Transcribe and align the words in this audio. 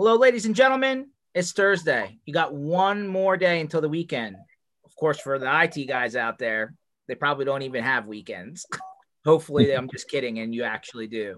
Hello, 0.00 0.16
ladies 0.16 0.46
and 0.46 0.54
gentlemen. 0.54 1.08
It's 1.34 1.52
Thursday. 1.52 2.18
You 2.24 2.32
got 2.32 2.54
one 2.54 3.06
more 3.06 3.36
day 3.36 3.60
until 3.60 3.82
the 3.82 3.88
weekend. 3.90 4.34
Of 4.82 4.96
course, 4.96 5.20
for 5.20 5.38
the 5.38 5.62
IT 5.62 5.84
guys 5.88 6.16
out 6.16 6.38
there, 6.38 6.72
they 7.06 7.14
probably 7.14 7.44
don't 7.44 7.60
even 7.60 7.84
have 7.84 8.06
weekends. 8.06 8.64
Hopefully, 9.26 9.76
I'm 9.76 9.90
just 9.90 10.08
kidding, 10.08 10.38
and 10.38 10.54
you 10.54 10.62
actually 10.62 11.06
do. 11.06 11.36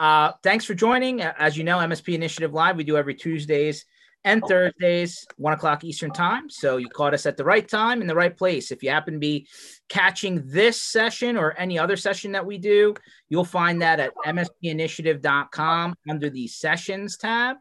Uh, 0.00 0.32
thanks 0.42 0.64
for 0.64 0.72
joining. 0.72 1.20
As 1.20 1.58
you 1.58 1.64
know, 1.64 1.76
MSP 1.80 2.14
Initiative 2.14 2.54
Live, 2.54 2.78
we 2.78 2.84
do 2.84 2.96
every 2.96 3.14
Tuesdays 3.14 3.84
and 4.24 4.42
Thursdays, 4.48 5.26
one 5.36 5.52
o'clock 5.52 5.84
Eastern 5.84 6.10
time. 6.10 6.50
So 6.50 6.76
you 6.76 6.88
caught 6.88 7.14
us 7.14 7.26
at 7.26 7.36
the 7.36 7.44
right 7.44 7.66
time 7.66 8.00
in 8.00 8.06
the 8.06 8.14
right 8.14 8.36
place. 8.36 8.70
If 8.70 8.82
you 8.82 8.90
happen 8.90 9.14
to 9.14 9.20
be 9.20 9.46
catching 9.88 10.42
this 10.46 10.80
session 10.80 11.36
or 11.36 11.54
any 11.58 11.78
other 11.78 11.96
session 11.96 12.32
that 12.32 12.44
we 12.44 12.58
do, 12.58 12.94
you'll 13.28 13.44
find 13.44 13.80
that 13.82 14.00
at 14.00 14.12
mspinitiative.com 14.26 15.94
under 16.08 16.30
the 16.30 16.46
sessions 16.46 17.16
tab, 17.16 17.56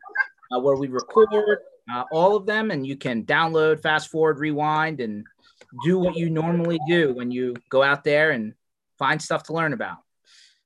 uh, 0.51 0.59
where 0.59 0.75
we 0.75 0.87
record 0.87 1.59
uh, 1.91 2.03
all 2.11 2.35
of 2.35 2.45
them, 2.45 2.71
and 2.71 2.85
you 2.85 2.95
can 2.95 3.23
download, 3.23 3.81
fast 3.81 4.09
forward, 4.09 4.39
rewind, 4.39 4.99
and 4.99 5.25
do 5.83 5.99
what 5.99 6.15
you 6.15 6.29
normally 6.29 6.79
do 6.87 7.13
when 7.13 7.31
you 7.31 7.55
go 7.69 7.83
out 7.83 8.03
there 8.03 8.31
and 8.31 8.53
find 8.97 9.21
stuff 9.21 9.43
to 9.43 9.53
learn 9.53 9.73
about. 9.73 9.97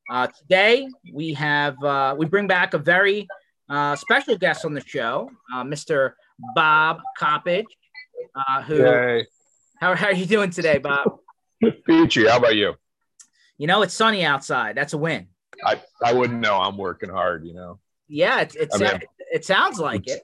Uh, 0.09 0.27
today 0.27 0.87
we 1.13 1.33
have 1.33 1.81
uh, 1.83 2.15
we 2.17 2.25
bring 2.25 2.47
back 2.47 2.73
a 2.73 2.77
very 2.77 3.27
uh, 3.69 3.95
special 3.95 4.37
guest 4.37 4.65
on 4.65 4.73
the 4.73 4.81
show, 4.85 5.29
uh, 5.53 5.63
Mr. 5.63 6.13
Bob 6.55 6.99
Coppedge. 7.17 7.65
Uh, 8.35 8.61
who? 8.63 8.77
Yay. 8.77 9.27
How, 9.79 9.95
how 9.95 10.07
are 10.07 10.13
you 10.13 10.25
doing 10.25 10.51
today, 10.51 10.77
Bob? 10.77 11.17
Peachy, 11.87 12.27
how 12.27 12.37
about 12.37 12.55
you? 12.55 12.73
You 13.57 13.67
know, 13.67 13.81
it's 13.81 13.93
sunny 13.93 14.23
outside. 14.23 14.75
That's 14.75 14.93
a 14.93 14.97
win. 14.97 15.27
I, 15.65 15.81
I 16.03 16.13
wouldn't 16.13 16.39
know. 16.39 16.57
I'm 16.57 16.77
working 16.77 17.09
hard, 17.09 17.45
you 17.45 17.53
know. 17.53 17.79
Yeah, 18.07 18.41
it's, 18.41 18.55
it's, 18.55 18.75
I 18.75 18.79
mean, 18.79 19.01
it 19.31 19.45
sounds 19.45 19.79
like 19.79 20.07
it. 20.07 20.21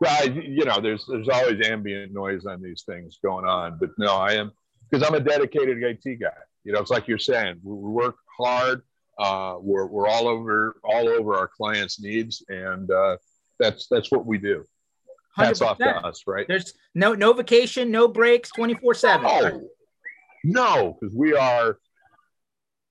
Well, 0.00 0.28
you 0.28 0.64
know, 0.64 0.80
there's 0.80 1.06
there's 1.06 1.28
always 1.28 1.66
ambient 1.66 2.12
noise 2.12 2.44
on 2.44 2.62
these 2.62 2.82
things 2.82 3.18
going 3.22 3.46
on, 3.46 3.78
but 3.80 3.90
no, 3.98 4.16
I 4.16 4.34
am 4.34 4.52
because 4.90 5.06
I'm 5.06 5.14
a 5.14 5.20
dedicated 5.20 5.82
IT 5.82 6.20
guy. 6.20 6.28
You 6.64 6.72
know, 6.72 6.80
it's 6.80 6.90
like 6.90 7.08
you're 7.08 7.18
saying, 7.18 7.60
we, 7.62 7.74
work 7.74 8.16
hard. 8.38 8.82
Uh, 9.18 9.56
we're 9.60 9.86
we're 9.86 10.06
all 10.06 10.28
over 10.28 10.78
all 10.84 11.08
over 11.08 11.36
our 11.36 11.48
clients' 11.48 12.00
needs, 12.00 12.44
and 12.48 12.90
uh, 12.90 13.16
that's 13.58 13.86
that's 13.88 14.10
what 14.10 14.26
we 14.26 14.36
do. 14.36 14.64
Hats 15.34 15.62
off 15.62 15.78
to 15.78 15.96
us, 16.06 16.24
right? 16.26 16.46
There's 16.46 16.74
no 16.94 17.14
no 17.14 17.32
vacation, 17.32 17.90
no 17.90 18.08
breaks, 18.08 18.50
24 18.50 18.94
seven. 18.94 19.26
Oh, 19.26 19.68
no, 20.44 20.98
because 21.00 21.14
we 21.14 21.34
are 21.34 21.78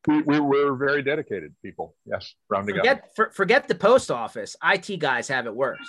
we, 0.07 0.21
we 0.21 0.39
we're 0.39 0.75
very 0.75 1.01
dedicated 1.01 1.53
people. 1.63 1.95
Yes, 2.05 2.33
rounding 2.49 2.75
up. 2.75 2.81
Forget 2.81 3.15
for, 3.15 3.31
forget 3.31 3.67
the 3.67 3.75
post 3.75 4.11
office. 4.11 4.55
IT 4.63 4.99
guys 4.99 5.27
have 5.27 5.45
it 5.47 5.55
worse. 5.55 5.79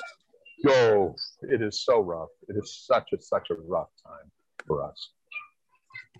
Oh, 0.68 1.14
it 1.42 1.62
is 1.62 1.84
so 1.84 2.00
rough. 2.00 2.30
It 2.48 2.56
is 2.56 2.84
such 2.86 3.08
a 3.12 3.20
such 3.20 3.50
a 3.50 3.54
rough 3.54 3.88
time 4.04 4.30
for 4.66 4.84
us. 4.84 5.10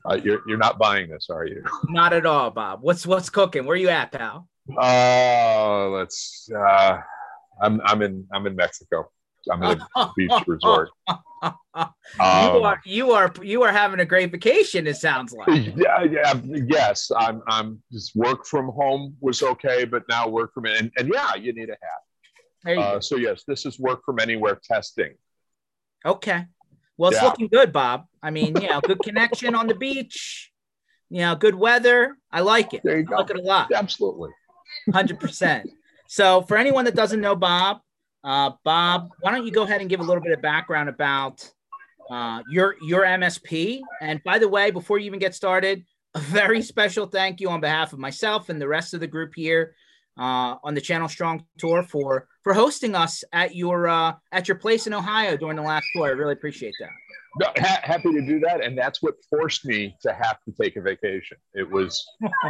Uh, 0.08 0.18
you're 0.22 0.40
you're 0.46 0.58
not 0.58 0.78
buying 0.78 1.08
this, 1.08 1.28
are 1.30 1.46
you? 1.46 1.64
Not 1.88 2.12
at 2.12 2.26
all, 2.26 2.50
Bob. 2.50 2.80
What's 2.82 3.06
what's 3.06 3.30
cooking? 3.30 3.64
Where 3.64 3.76
you 3.76 3.88
at, 3.88 4.12
pal? 4.12 4.48
Uh, 4.80 5.88
let's. 5.88 6.48
Uh, 6.54 6.98
I'm 7.60 7.80
I'm 7.84 8.02
in 8.02 8.26
I'm 8.32 8.46
in 8.46 8.54
Mexico. 8.54 9.10
I'm 9.50 9.62
in 9.62 9.80
a 9.96 10.10
beach 10.16 10.32
resort. 10.46 10.90
you 11.42 11.50
Um, 12.18 12.62
are 12.64 12.80
you 12.84 13.12
are 13.12 13.32
you 13.42 13.62
are 13.62 13.72
having 13.72 14.00
a 14.00 14.04
great 14.04 14.30
vacation. 14.32 14.86
It 14.86 14.96
sounds 14.96 15.32
like. 15.32 15.48
yeah, 15.76 16.02
yeah, 16.02 16.34
yes. 16.44 17.10
I'm 17.16 17.42
I'm 17.48 17.82
just 17.92 18.16
work 18.16 18.46
from 18.46 18.68
home 18.68 19.16
was 19.20 19.42
okay, 19.42 19.84
but 19.84 20.04
now 20.08 20.28
work 20.28 20.54
from 20.54 20.66
and, 20.66 20.90
and 20.96 21.10
yeah, 21.12 21.34
you 21.34 21.52
need 21.52 21.68
a 21.68 21.72
hat. 21.72 22.78
Uh, 22.78 23.00
so 23.00 23.16
yes, 23.16 23.44
this 23.46 23.66
is 23.66 23.78
work 23.78 24.00
from 24.04 24.18
anywhere 24.18 24.58
testing. 24.62 25.14
Okay. 26.04 26.46
Well, 26.96 27.10
it's 27.10 27.20
yeah. 27.20 27.28
looking 27.28 27.48
good, 27.48 27.72
Bob. 27.72 28.06
I 28.22 28.30
mean, 28.30 28.60
you 28.60 28.68
know, 28.68 28.80
good 28.80 29.00
connection 29.00 29.54
on 29.54 29.66
the 29.66 29.74
beach. 29.74 30.50
You 31.10 31.20
know, 31.20 31.36
good 31.36 31.54
weather. 31.54 32.16
I 32.32 32.40
like 32.40 32.74
it. 32.74 32.80
There 32.82 32.98
you 32.98 33.06
I 33.08 33.10
go. 33.10 33.16
like 33.16 33.30
it 33.30 33.36
a 33.36 33.42
lot. 33.42 33.70
Absolutely. 33.72 34.30
Hundred 34.92 35.20
percent. 35.20 35.70
So, 36.08 36.42
for 36.42 36.56
anyone 36.56 36.84
that 36.86 36.94
doesn't 36.94 37.20
know 37.20 37.36
Bob, 37.36 37.78
uh, 38.26 38.50
Bob, 38.64 39.10
why 39.20 39.30
don't 39.30 39.46
you 39.46 39.52
go 39.52 39.62
ahead 39.62 39.80
and 39.80 39.88
give 39.88 40.00
a 40.00 40.02
little 40.02 40.22
bit 40.22 40.32
of 40.32 40.42
background 40.42 40.88
about 40.88 41.48
uh, 42.10 42.42
your 42.50 42.74
your 42.82 43.04
MSP? 43.04 43.80
And 44.00 44.20
by 44.24 44.38
the 44.40 44.48
way, 44.48 44.72
before 44.72 44.98
you 44.98 45.06
even 45.06 45.20
get 45.20 45.34
started, 45.34 45.84
a 46.16 46.18
very 46.18 46.60
special 46.60 47.06
thank 47.06 47.40
you 47.40 47.48
on 47.50 47.60
behalf 47.60 47.92
of 47.92 48.00
myself 48.00 48.48
and 48.48 48.60
the 48.60 48.66
rest 48.66 48.94
of 48.94 49.00
the 49.00 49.06
group 49.06 49.32
here 49.36 49.76
uh, 50.18 50.56
on 50.64 50.74
the 50.74 50.80
Channel 50.80 51.08
Strong 51.08 51.44
tour 51.56 51.84
for 51.84 52.26
for 52.42 52.52
hosting 52.52 52.96
us 52.96 53.22
at 53.32 53.54
your 53.54 53.86
uh, 53.86 54.14
at 54.32 54.48
your 54.48 54.56
place 54.56 54.88
in 54.88 54.92
Ohio 54.92 55.36
during 55.36 55.56
the 55.56 55.62
last 55.62 55.86
tour. 55.94 56.06
I 56.06 56.10
really 56.10 56.32
appreciate 56.32 56.74
that. 56.80 56.90
No, 57.38 57.46
ha- 57.58 57.80
happy 57.84 58.12
to 58.12 58.26
do 58.26 58.40
that, 58.40 58.64
and 58.64 58.76
that's 58.76 59.02
what 59.02 59.14
forced 59.30 59.66
me 59.66 59.94
to 60.02 60.12
have 60.12 60.42
to 60.44 60.52
take 60.60 60.74
a 60.76 60.80
vacation. 60.80 61.36
It 61.54 61.70
was 61.70 62.04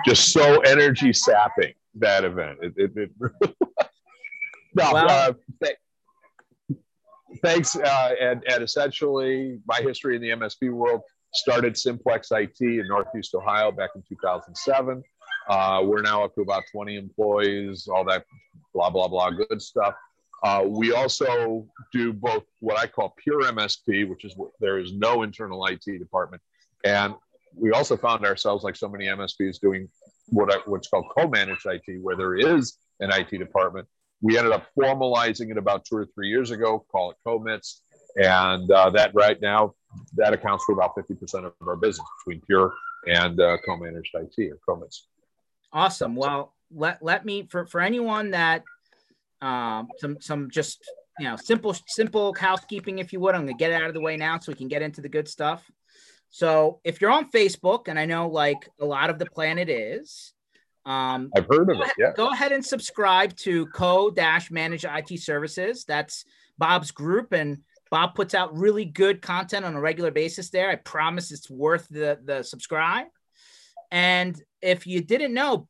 just 0.06 0.32
so 0.32 0.60
energy 0.60 1.12
sapping 1.12 1.74
that 1.96 2.24
event. 2.24 2.60
It, 2.62 2.74
it, 2.76 2.92
it 2.96 3.56
no, 4.76 4.92
Wow. 4.92 5.06
uh, 5.06 5.32
th- 5.62 6.78
thanks, 7.42 7.76
uh, 7.76 8.10
and 8.20 8.42
and 8.48 8.62
essentially 8.62 9.58
my 9.66 9.80
history 9.80 10.16
in 10.16 10.22
the 10.22 10.30
MSP 10.30 10.70
world 10.70 11.00
started 11.32 11.76
Simplex 11.76 12.30
IT 12.30 12.60
in 12.60 12.86
Northeast 12.88 13.34
Ohio 13.34 13.72
back 13.72 13.90
in 13.94 14.02
2007. 14.08 15.02
Uh, 15.48 15.82
we're 15.84 16.02
now 16.02 16.24
up 16.24 16.34
to 16.34 16.40
about 16.40 16.64
20 16.72 16.96
employees, 16.96 17.88
all 17.88 18.04
that 18.04 18.24
blah 18.74 18.90
blah 18.90 19.08
blah 19.08 19.30
good 19.30 19.60
stuff. 19.60 19.94
Uh, 20.42 20.62
we 20.66 20.92
also 20.92 21.66
do 21.92 22.12
both 22.12 22.44
what 22.60 22.78
I 22.78 22.86
call 22.86 23.14
pure 23.16 23.42
MSP, 23.44 24.08
which 24.08 24.24
is 24.24 24.34
there 24.60 24.78
is 24.78 24.92
no 24.92 25.22
internal 25.22 25.64
IT 25.66 25.84
department, 25.98 26.42
and 26.84 27.14
we 27.54 27.70
also 27.72 27.96
found 27.96 28.26
ourselves 28.26 28.62
like 28.62 28.76
so 28.76 28.88
many 28.88 29.06
MSPs 29.06 29.58
doing 29.60 29.88
what 30.28 30.52
I, 30.52 30.58
what's 30.66 30.88
called 30.88 31.06
co-managed 31.16 31.64
IT, 31.64 32.02
where 32.02 32.16
there 32.16 32.34
is 32.36 32.76
an 33.00 33.10
IT 33.12 33.30
department. 33.38 33.86
We 34.26 34.36
ended 34.36 34.52
up 34.52 34.66
formalizing 34.76 35.52
it 35.52 35.56
about 35.56 35.84
two 35.84 35.96
or 35.98 36.06
three 36.12 36.28
years 36.28 36.50
ago, 36.50 36.84
call 36.90 37.12
it 37.12 37.16
CoMITs, 37.24 37.82
and 38.16 38.68
uh, 38.68 38.90
that 38.90 39.12
right 39.14 39.40
now 39.40 39.74
that 40.16 40.32
accounts 40.32 40.64
for 40.64 40.72
about 40.72 40.96
50% 40.96 41.44
of 41.44 41.52
our 41.64 41.76
business 41.76 42.04
between 42.18 42.42
pure 42.44 42.72
and 43.06 43.40
uh, 43.40 43.56
co-managed 43.64 44.12
IT 44.14 44.50
or 44.50 44.58
CoMITs. 44.76 45.02
Awesome. 45.72 46.16
Well, 46.16 46.54
let 46.74 47.00
let 47.04 47.24
me 47.24 47.46
for 47.48 47.66
for 47.66 47.80
anyone 47.80 48.32
that 48.32 48.64
um 49.40 49.86
some 49.98 50.20
some 50.20 50.50
just 50.50 50.82
you 51.20 51.28
know 51.28 51.36
simple 51.36 51.76
simple 51.86 52.34
housekeeping 52.34 52.98
if 52.98 53.12
you 53.12 53.20
would. 53.20 53.36
I'm 53.36 53.42
gonna 53.42 53.56
get 53.56 53.70
it 53.70 53.80
out 53.80 53.86
of 53.86 53.94
the 53.94 54.00
way 54.00 54.16
now 54.16 54.40
so 54.40 54.50
we 54.50 54.56
can 54.56 54.66
get 54.66 54.82
into 54.82 55.02
the 55.02 55.08
good 55.08 55.28
stuff. 55.28 55.70
So 56.30 56.80
if 56.82 57.00
you're 57.00 57.12
on 57.12 57.30
Facebook, 57.30 57.86
and 57.86 57.96
I 57.96 58.06
know 58.06 58.28
like 58.28 58.68
a 58.80 58.84
lot 58.84 59.08
of 59.08 59.20
the 59.20 59.26
planet 59.26 59.68
is, 59.68 60.32
um, 60.86 61.30
I've 61.36 61.46
heard 61.50 61.68
of 61.70 61.76
go 61.76 61.82
it. 61.82 61.84
ahead, 61.84 61.94
Yeah. 61.98 62.12
go 62.16 62.30
ahead 62.32 62.52
and 62.52 62.64
subscribe 62.64 63.36
to 63.38 63.66
co-manage 63.66 64.84
IT 64.84 65.18
services. 65.20 65.84
That's 65.84 66.24
Bob's 66.58 66.90
group, 66.90 67.32
and 67.32 67.58
Bob 67.90 68.14
puts 68.14 68.34
out 68.34 68.56
really 68.56 68.84
good 68.84 69.20
content 69.20 69.64
on 69.64 69.74
a 69.74 69.80
regular 69.80 70.10
basis 70.10 70.50
there. 70.50 70.70
I 70.70 70.76
promise 70.76 71.32
it's 71.32 71.50
worth 71.50 71.86
the 71.88 72.18
the 72.24 72.42
subscribe. 72.42 73.08
And 73.90 74.40
if 74.62 74.86
you 74.86 75.00
didn't 75.02 75.34
know, 75.34 75.68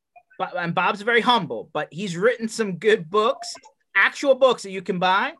and 0.57 0.75
Bob's 0.75 1.03
very 1.03 1.21
humble, 1.21 1.71
but 1.73 1.89
he's 1.91 2.17
written 2.17 2.49
some 2.49 2.77
good 2.79 3.11
books, 3.11 3.55
actual 3.95 4.35
books 4.35 4.63
that 4.63 4.71
you 4.71 4.83
can 4.83 4.99
buy. 4.99 5.33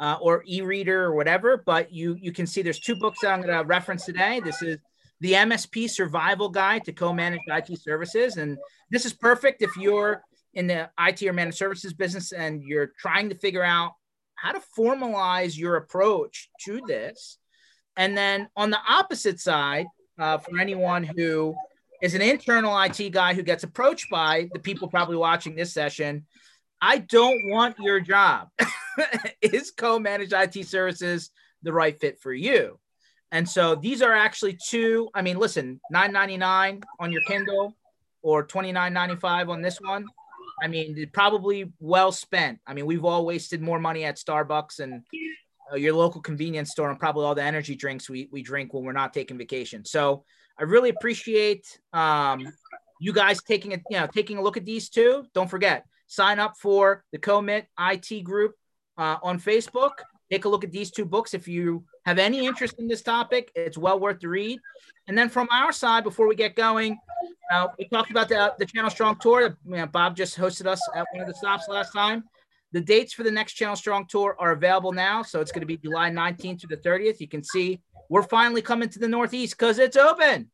Uh, 0.00 0.18
or 0.20 0.42
e-reader 0.44 1.04
or 1.04 1.14
whatever, 1.14 1.62
but 1.64 1.92
you 1.92 2.16
you 2.20 2.32
can 2.32 2.48
see 2.48 2.62
there's 2.62 2.80
two 2.80 2.96
books 2.96 3.20
that 3.22 3.30
I'm 3.30 3.40
going 3.40 3.56
to 3.56 3.64
reference 3.64 4.04
today. 4.04 4.40
This 4.44 4.60
is 4.60 4.76
the 5.24 5.32
MSP 5.32 5.88
Survival 5.88 6.50
Guide 6.50 6.84
to 6.84 6.92
Co-Managed 6.92 7.44
IT 7.48 7.80
Services, 7.80 8.36
and 8.36 8.58
this 8.90 9.06
is 9.06 9.14
perfect 9.14 9.62
if 9.62 9.74
you're 9.74 10.22
in 10.52 10.66
the 10.66 10.90
IT 11.00 11.22
or 11.22 11.32
managed 11.32 11.56
services 11.56 11.94
business 11.94 12.32
and 12.32 12.62
you're 12.62 12.92
trying 12.98 13.30
to 13.30 13.34
figure 13.34 13.64
out 13.64 13.92
how 14.34 14.52
to 14.52 14.60
formalize 14.78 15.56
your 15.56 15.76
approach 15.76 16.50
to 16.66 16.82
this. 16.86 17.38
And 17.96 18.14
then 18.14 18.50
on 18.54 18.68
the 18.68 18.78
opposite 18.86 19.40
side, 19.40 19.86
uh, 20.18 20.36
for 20.36 20.58
anyone 20.58 21.04
who 21.04 21.54
is 22.02 22.14
an 22.14 22.20
internal 22.20 22.78
IT 22.82 23.08
guy 23.08 23.32
who 23.32 23.42
gets 23.42 23.64
approached 23.64 24.10
by 24.10 24.50
the 24.52 24.60
people 24.60 24.88
probably 24.88 25.16
watching 25.16 25.56
this 25.56 25.72
session, 25.72 26.26
I 26.82 26.98
don't 26.98 27.48
want 27.48 27.78
your 27.78 27.98
job. 27.98 28.48
is 29.40 29.70
co-managed 29.70 30.34
IT 30.34 30.66
services 30.66 31.30
the 31.62 31.72
right 31.72 31.98
fit 31.98 32.20
for 32.20 32.34
you? 32.34 32.78
And 33.34 33.48
so 33.48 33.74
these 33.74 34.00
are 34.00 34.12
actually 34.12 34.56
two. 34.64 35.10
I 35.12 35.20
mean, 35.20 35.38
listen, 35.38 35.80
nine 35.90 36.12
ninety 36.12 36.36
nine 36.36 36.82
on 37.00 37.10
your 37.10 37.20
Kindle 37.22 37.74
or 38.22 38.44
twenty 38.44 38.70
nine 38.70 38.92
ninety 38.92 39.16
five 39.16 39.50
on 39.50 39.60
this 39.60 39.80
one. 39.80 40.06
I 40.62 40.68
mean, 40.68 41.10
probably 41.12 41.72
well 41.80 42.12
spent. 42.12 42.60
I 42.64 42.74
mean, 42.74 42.86
we've 42.86 43.04
all 43.04 43.26
wasted 43.26 43.60
more 43.60 43.80
money 43.80 44.04
at 44.04 44.18
Starbucks 44.18 44.78
and 44.78 45.02
uh, 45.72 45.74
your 45.74 45.94
local 45.94 46.20
convenience 46.20 46.70
store 46.70 46.90
and 46.90 46.98
probably 46.98 47.24
all 47.24 47.34
the 47.34 47.42
energy 47.42 47.74
drinks 47.74 48.08
we, 48.08 48.28
we 48.30 48.40
drink 48.40 48.72
when 48.72 48.84
we're 48.84 48.92
not 48.92 49.12
taking 49.12 49.36
vacation. 49.36 49.84
So 49.84 50.24
I 50.56 50.62
really 50.62 50.90
appreciate 50.90 51.66
um, 51.92 52.46
you 53.00 53.12
guys 53.12 53.42
taking 53.42 53.74
a 53.74 53.78
you 53.90 53.98
know 53.98 54.06
taking 54.06 54.38
a 54.38 54.42
look 54.42 54.56
at 54.56 54.64
these 54.64 54.88
two. 54.88 55.24
Don't 55.34 55.50
forget, 55.50 55.84
sign 56.06 56.38
up 56.38 56.54
for 56.62 57.02
the 57.10 57.18
Commit 57.18 57.66
IT 57.80 58.22
group 58.22 58.54
uh, 58.96 59.16
on 59.24 59.40
Facebook. 59.40 59.90
Take 60.30 60.44
a 60.44 60.48
look 60.48 60.62
at 60.62 60.70
these 60.70 60.92
two 60.92 61.04
books 61.04 61.34
if 61.34 61.48
you 61.48 61.84
have 62.04 62.18
any 62.18 62.46
interest 62.46 62.74
in 62.78 62.86
this 62.86 63.02
topic. 63.02 63.50
It's 63.54 63.78
well 63.78 63.98
worth 63.98 64.20
the 64.20 64.28
read. 64.28 64.60
And 65.08 65.16
then 65.16 65.28
from 65.28 65.48
our 65.52 65.72
side, 65.72 66.04
before 66.04 66.28
we 66.28 66.34
get 66.34 66.54
going, 66.54 66.98
uh, 67.52 67.68
we 67.78 67.88
talked 67.88 68.10
about 68.10 68.28
the, 68.28 68.54
the 68.58 68.66
Channel 68.66 68.90
Strong 68.90 69.18
tour. 69.20 69.56
You 69.66 69.76
know, 69.76 69.86
Bob 69.86 70.16
just 70.16 70.36
hosted 70.36 70.66
us 70.66 70.80
at 70.94 71.06
one 71.12 71.22
of 71.22 71.28
the 71.28 71.34
stops 71.34 71.64
last 71.68 71.92
time. 71.92 72.24
The 72.72 72.80
dates 72.80 73.12
for 73.12 73.22
the 73.22 73.30
next 73.30 73.54
Channel 73.54 73.76
Strong 73.76 74.06
tour 74.08 74.36
are 74.38 74.52
available 74.52 74.92
now. 74.92 75.22
So 75.22 75.40
it's 75.40 75.52
going 75.52 75.60
to 75.60 75.66
be 75.66 75.76
July 75.76 76.10
19th 76.10 76.60
to 76.60 76.66
the 76.66 76.76
30th. 76.78 77.20
You 77.20 77.28
can 77.28 77.42
see 77.42 77.80
we're 78.08 78.22
finally 78.22 78.62
coming 78.62 78.88
to 78.90 78.98
the 78.98 79.08
Northeast 79.08 79.56
because 79.58 79.78
it's 79.78 79.96
open. 79.96 80.50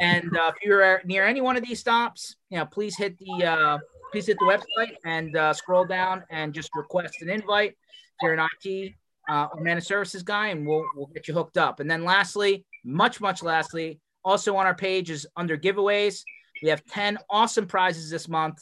And 0.00 0.36
uh, 0.36 0.52
if 0.54 0.62
you're 0.62 1.00
near 1.04 1.26
any 1.26 1.40
one 1.40 1.56
of 1.56 1.64
these 1.64 1.80
stops, 1.80 2.36
you 2.50 2.58
know, 2.58 2.66
please 2.66 2.96
hit 2.96 3.16
the 3.18 3.44
uh, 3.44 3.78
please 4.12 4.26
hit 4.26 4.36
the 4.38 4.44
website 4.44 4.94
and 5.04 5.34
uh, 5.36 5.52
scroll 5.52 5.84
down 5.84 6.24
and 6.30 6.52
just 6.52 6.70
request 6.74 7.14
an 7.20 7.30
invite. 7.30 7.70
If 7.70 8.22
you're 8.22 8.34
an 8.34 8.46
IT 8.64 8.94
uh, 9.28 9.48
or 9.52 9.60
managed 9.60 9.86
services 9.86 10.22
guy, 10.22 10.48
and 10.48 10.66
we'll 10.66 10.84
we'll 10.96 11.06
get 11.06 11.28
you 11.28 11.34
hooked 11.34 11.58
up. 11.58 11.80
And 11.80 11.90
then 11.90 12.04
lastly, 12.04 12.64
much 12.84 13.20
much 13.20 13.42
lastly, 13.42 14.00
also 14.24 14.56
on 14.56 14.66
our 14.66 14.74
page 14.74 15.10
is 15.10 15.26
under 15.36 15.56
giveaways. 15.56 16.22
We 16.62 16.68
have 16.70 16.84
ten 16.86 17.18
awesome 17.30 17.66
prizes 17.66 18.10
this 18.10 18.28
month. 18.28 18.58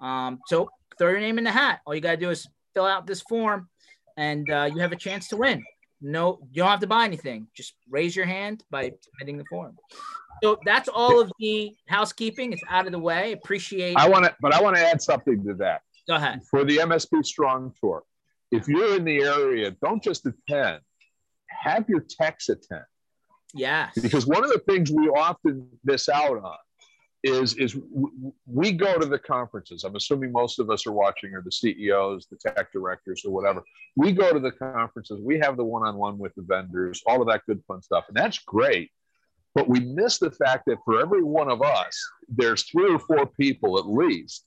Um, 0.00 0.40
so 0.46 0.68
throw 0.98 1.10
your 1.10 1.20
name 1.20 1.38
in 1.38 1.44
the 1.44 1.52
hat. 1.52 1.80
All 1.86 1.94
you 1.94 2.00
gotta 2.00 2.16
do 2.16 2.30
is 2.30 2.46
fill 2.74 2.86
out 2.86 3.06
this 3.06 3.22
form, 3.22 3.68
and 4.16 4.50
uh, 4.50 4.70
you 4.72 4.80
have 4.80 4.92
a 4.92 4.96
chance 4.96 5.28
to 5.28 5.36
win. 5.36 5.62
No, 6.00 6.38
you 6.52 6.62
don't 6.62 6.70
have 6.70 6.80
to 6.80 6.86
buy 6.86 7.04
anything. 7.04 7.48
Just 7.54 7.74
raise 7.88 8.14
your 8.14 8.26
hand 8.26 8.64
by 8.70 8.92
submitting 9.00 9.38
the 9.38 9.44
form. 9.48 9.76
So 10.42 10.58
that's 10.66 10.88
all 10.88 11.20
of 11.20 11.32
the 11.38 11.74
housekeeping. 11.88 12.52
It's 12.52 12.62
out 12.68 12.84
of 12.86 12.92
the 12.92 12.98
way. 12.98 13.32
Appreciate. 13.32 13.96
I 13.96 14.08
want 14.08 14.26
to, 14.26 14.36
but 14.40 14.52
I 14.54 14.60
want 14.60 14.76
to 14.76 14.82
add 14.82 15.00
something 15.00 15.42
to 15.44 15.54
that. 15.54 15.80
Go 16.06 16.16
ahead. 16.16 16.42
For 16.50 16.64
the 16.64 16.76
MSP 16.78 17.24
Strong 17.24 17.74
Tour, 17.80 18.02
if 18.50 18.68
you're 18.68 18.96
in 18.96 19.04
the 19.04 19.22
area, 19.22 19.72
don't 19.82 20.02
just 20.02 20.26
attend. 20.26 20.80
Have 21.48 21.88
your 21.88 22.00
techs 22.00 22.48
attend. 22.48 22.84
Yes. 23.54 23.98
Because 24.00 24.26
one 24.26 24.44
of 24.44 24.50
the 24.50 24.62
things 24.68 24.90
we 24.90 25.08
often 25.08 25.68
miss 25.84 26.08
out 26.08 26.38
on 26.38 26.56
is 27.24 27.54
is 27.54 27.76
we 28.46 28.72
go 28.72 28.98
to 28.98 29.06
the 29.06 29.18
conferences. 29.18 29.84
I'm 29.84 29.96
assuming 29.96 30.30
most 30.32 30.58
of 30.58 30.70
us 30.70 30.86
are 30.86 30.92
watching, 30.92 31.34
or 31.34 31.42
the 31.42 31.50
CEOs, 31.50 32.26
the 32.30 32.36
tech 32.36 32.72
directors, 32.72 33.24
or 33.24 33.32
whatever. 33.32 33.62
We 33.96 34.12
go 34.12 34.32
to 34.32 34.38
the 34.38 34.52
conferences. 34.52 35.20
We 35.22 35.38
have 35.40 35.56
the 35.56 35.64
one-on-one 35.64 36.18
with 36.18 36.34
the 36.36 36.42
vendors, 36.42 37.02
all 37.06 37.20
of 37.20 37.28
that 37.28 37.42
good 37.46 37.62
fun 37.66 37.82
stuff, 37.82 38.04
and 38.08 38.16
that's 38.16 38.38
great. 38.38 38.90
But 39.54 39.68
we 39.68 39.80
miss 39.80 40.18
the 40.18 40.30
fact 40.30 40.64
that 40.66 40.78
for 40.84 41.00
every 41.00 41.22
one 41.22 41.50
of 41.50 41.62
us, 41.62 41.98
there's 42.28 42.64
three 42.64 42.92
or 42.92 42.98
four 42.98 43.26
people 43.26 43.78
at 43.78 43.88
least 43.88 44.44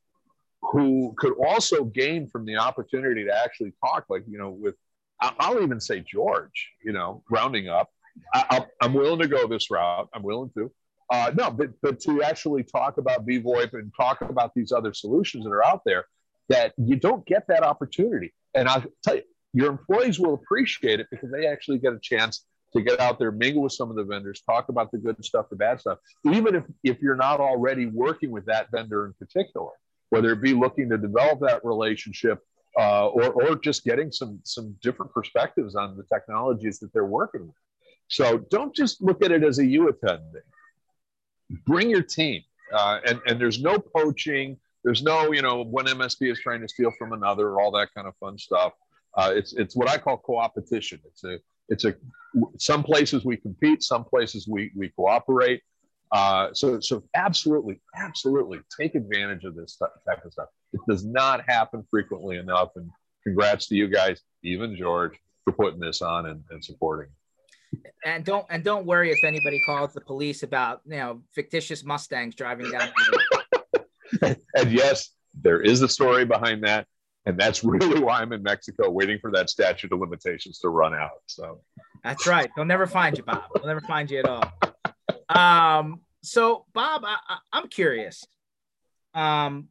who 0.61 1.13
could 1.17 1.33
also 1.44 1.85
gain 1.85 2.27
from 2.27 2.45
the 2.45 2.57
opportunity 2.57 3.23
to 3.25 3.44
actually 3.44 3.73
talk, 3.83 4.06
like 4.09 4.23
you 4.27 4.38
know, 4.38 4.50
with 4.50 4.75
I'll 5.21 5.61
even 5.61 5.79
say 5.79 6.00
George, 6.00 6.71
you 6.83 6.94
know, 6.94 7.23
rounding 7.29 7.67
up. 7.67 7.89
I, 8.33 8.65
am 8.81 8.94
willing 8.94 9.19
to 9.19 9.27
go 9.27 9.47
this 9.47 9.69
route. 9.69 10.09
I'm 10.13 10.23
willing 10.23 10.51
to. 10.57 10.71
Uh, 11.11 11.31
no, 11.35 11.50
but 11.50 11.69
but 11.81 12.00
to 12.01 12.21
actually 12.23 12.63
talk 12.63 12.97
about 12.97 13.25
VoIP 13.25 13.73
and 13.73 13.91
talk 13.95 14.21
about 14.21 14.53
these 14.56 14.71
other 14.71 14.94
solutions 14.94 15.44
that 15.44 15.51
are 15.51 15.65
out 15.65 15.81
there, 15.85 16.06
that 16.50 16.73
you 16.77 16.95
don't 16.95 17.25
get 17.25 17.47
that 17.47 17.63
opportunity. 17.63 18.33
And 18.53 18.67
I'll 18.67 18.83
tell 19.03 19.15
you, 19.15 19.23
your 19.53 19.71
employees 19.71 20.19
will 20.19 20.35
appreciate 20.35 21.00
it 21.00 21.07
because 21.09 21.31
they 21.31 21.47
actually 21.47 21.79
get 21.79 21.94
a 21.94 22.00
chance 22.01 22.45
to 22.73 22.81
get 22.81 23.00
out 23.00 23.17
there, 23.17 23.31
mingle 23.31 23.63
with 23.63 23.73
some 23.73 23.89
of 23.89 23.95
the 23.95 24.03
vendors, 24.03 24.41
talk 24.41 24.69
about 24.69 24.91
the 24.91 25.00
good 25.00 25.23
stuff, 25.25 25.47
the 25.50 25.56
bad 25.56 25.79
stuff. 25.79 25.97
Even 26.31 26.56
if 26.56 26.63
if 26.83 27.01
you're 27.01 27.15
not 27.15 27.39
already 27.39 27.88
working 27.88 28.31
with 28.31 28.45
that 28.45 28.67
vendor 28.71 29.07
in 29.07 29.13
particular, 29.13 29.71
whether 30.09 30.31
it 30.31 30.41
be 30.41 30.53
looking 30.53 30.89
to 30.89 30.97
develop 30.97 31.39
that 31.41 31.63
relationship 31.63 32.39
uh, 32.77 33.07
or, 33.07 33.31
or 33.31 33.56
just 33.56 33.83
getting 33.83 34.11
some 34.11 34.39
some 34.44 34.75
different 34.81 35.11
perspectives 35.11 35.75
on 35.75 35.97
the 35.97 36.03
technologies 36.03 36.79
that 36.79 36.94
they're 36.94 37.06
working 37.06 37.41
with. 37.41 37.56
So 38.07 38.39
don't 38.50 38.75
just 38.75 39.01
look 39.01 39.23
at 39.23 39.31
it 39.31 39.44
as 39.44 39.59
a 39.59 39.65
you 39.65 39.89
attending 39.89 40.41
bring 41.65 41.89
your 41.89 42.03
team. 42.03 42.44
Uh, 42.73 43.00
and, 43.06 43.19
and 43.25 43.39
there's 43.39 43.61
no 43.61 43.79
poaching. 43.79 44.57
There's 44.83 45.03
no, 45.03 45.31
you 45.31 45.41
know, 45.41 45.63
one 45.63 45.85
MSP 45.85 46.31
is 46.31 46.39
trying 46.39 46.61
to 46.61 46.67
steal 46.67 46.91
from 46.97 47.13
another, 47.13 47.59
all 47.59 47.71
that 47.71 47.89
kind 47.95 48.07
of 48.07 48.15
fun 48.17 48.38
stuff. 48.38 48.73
Uh, 49.17 49.31
it's, 49.33 49.53
it's 49.53 49.75
what 49.75 49.89
I 49.89 49.97
call 49.97 50.17
co-opetition. 50.17 51.00
It's 51.06 51.23
a, 51.23 51.39
it's 51.67 51.85
a, 51.85 51.95
some 52.57 52.83
places 52.83 53.25
we 53.25 53.38
compete, 53.38 53.83
some 53.83 54.03
places 54.03 54.47
we, 54.47 54.71
we 54.75 54.89
cooperate. 54.89 55.61
Uh, 56.11 56.50
so, 56.53 56.79
so 56.79 57.03
absolutely, 57.15 57.79
absolutely 57.95 58.59
take 58.79 58.95
advantage 58.95 59.44
of 59.44 59.56
this 59.56 59.77
type 59.77 60.25
of 60.25 60.31
stuff. 60.33 60.50
It 60.73 60.81
does 60.89 61.06
not 61.06 61.44
happen 61.47 61.85
frequently 61.89 62.38
enough. 62.38 62.69
And 62.75 62.89
congrats 63.23 63.67
to 63.67 63.75
you 63.75 63.88
guys, 63.88 64.21
even 64.44 64.75
George, 64.75 65.13
for 65.44 65.53
putting 65.53 65.79
this 65.79 66.01
on 66.01 66.25
and, 66.25 66.44
and 66.50 66.63
supporting 66.63 67.09
and 68.06 68.25
don't 68.25 68.45
and 68.50 68.63
don't 68.63 68.85
worry 68.85 69.11
if 69.11 69.23
anybody 69.23 69.61
calls 69.65 69.94
the 69.94 70.01
police 70.01 70.44
about 70.44 70.81
you 70.85 70.97
know 70.97 71.21
fictitious 71.33 71.83
Mustangs 71.83 72.35
driving 72.35 72.71
down. 72.71 72.89
and 74.56 74.71
yes, 74.71 75.09
there 75.39 75.61
is 75.61 75.81
a 75.81 75.89
story 75.89 76.25
behind 76.25 76.63
that, 76.63 76.88
and 77.25 77.38
that's 77.38 77.63
really 77.63 78.00
why 78.00 78.21
I'm 78.21 78.33
in 78.33 78.44
Mexico, 78.44 78.89
waiting 78.89 79.19
for 79.19 79.31
that 79.31 79.50
statute 79.50 79.91
of 79.91 80.00
limitations 80.00 80.59
to 80.59 80.69
run 80.69 80.94
out. 80.94 81.21
So 81.27 81.61
that's 82.03 82.25
right. 82.25 82.50
They'll 82.56 82.65
never 82.65 82.88
find 82.88 83.17
you, 83.17 83.23
Bob. 83.23 83.44
They'll 83.56 83.67
never 83.67 83.81
find 83.81 84.09
you 84.09 84.19
at 84.19 84.25
all. 84.25 84.51
Um. 85.30 86.02
So, 86.22 86.66
Bob, 86.74 87.04
I, 87.06 87.38
I'm 87.54 87.70
curious. 87.70 88.26
Um, 89.14 89.70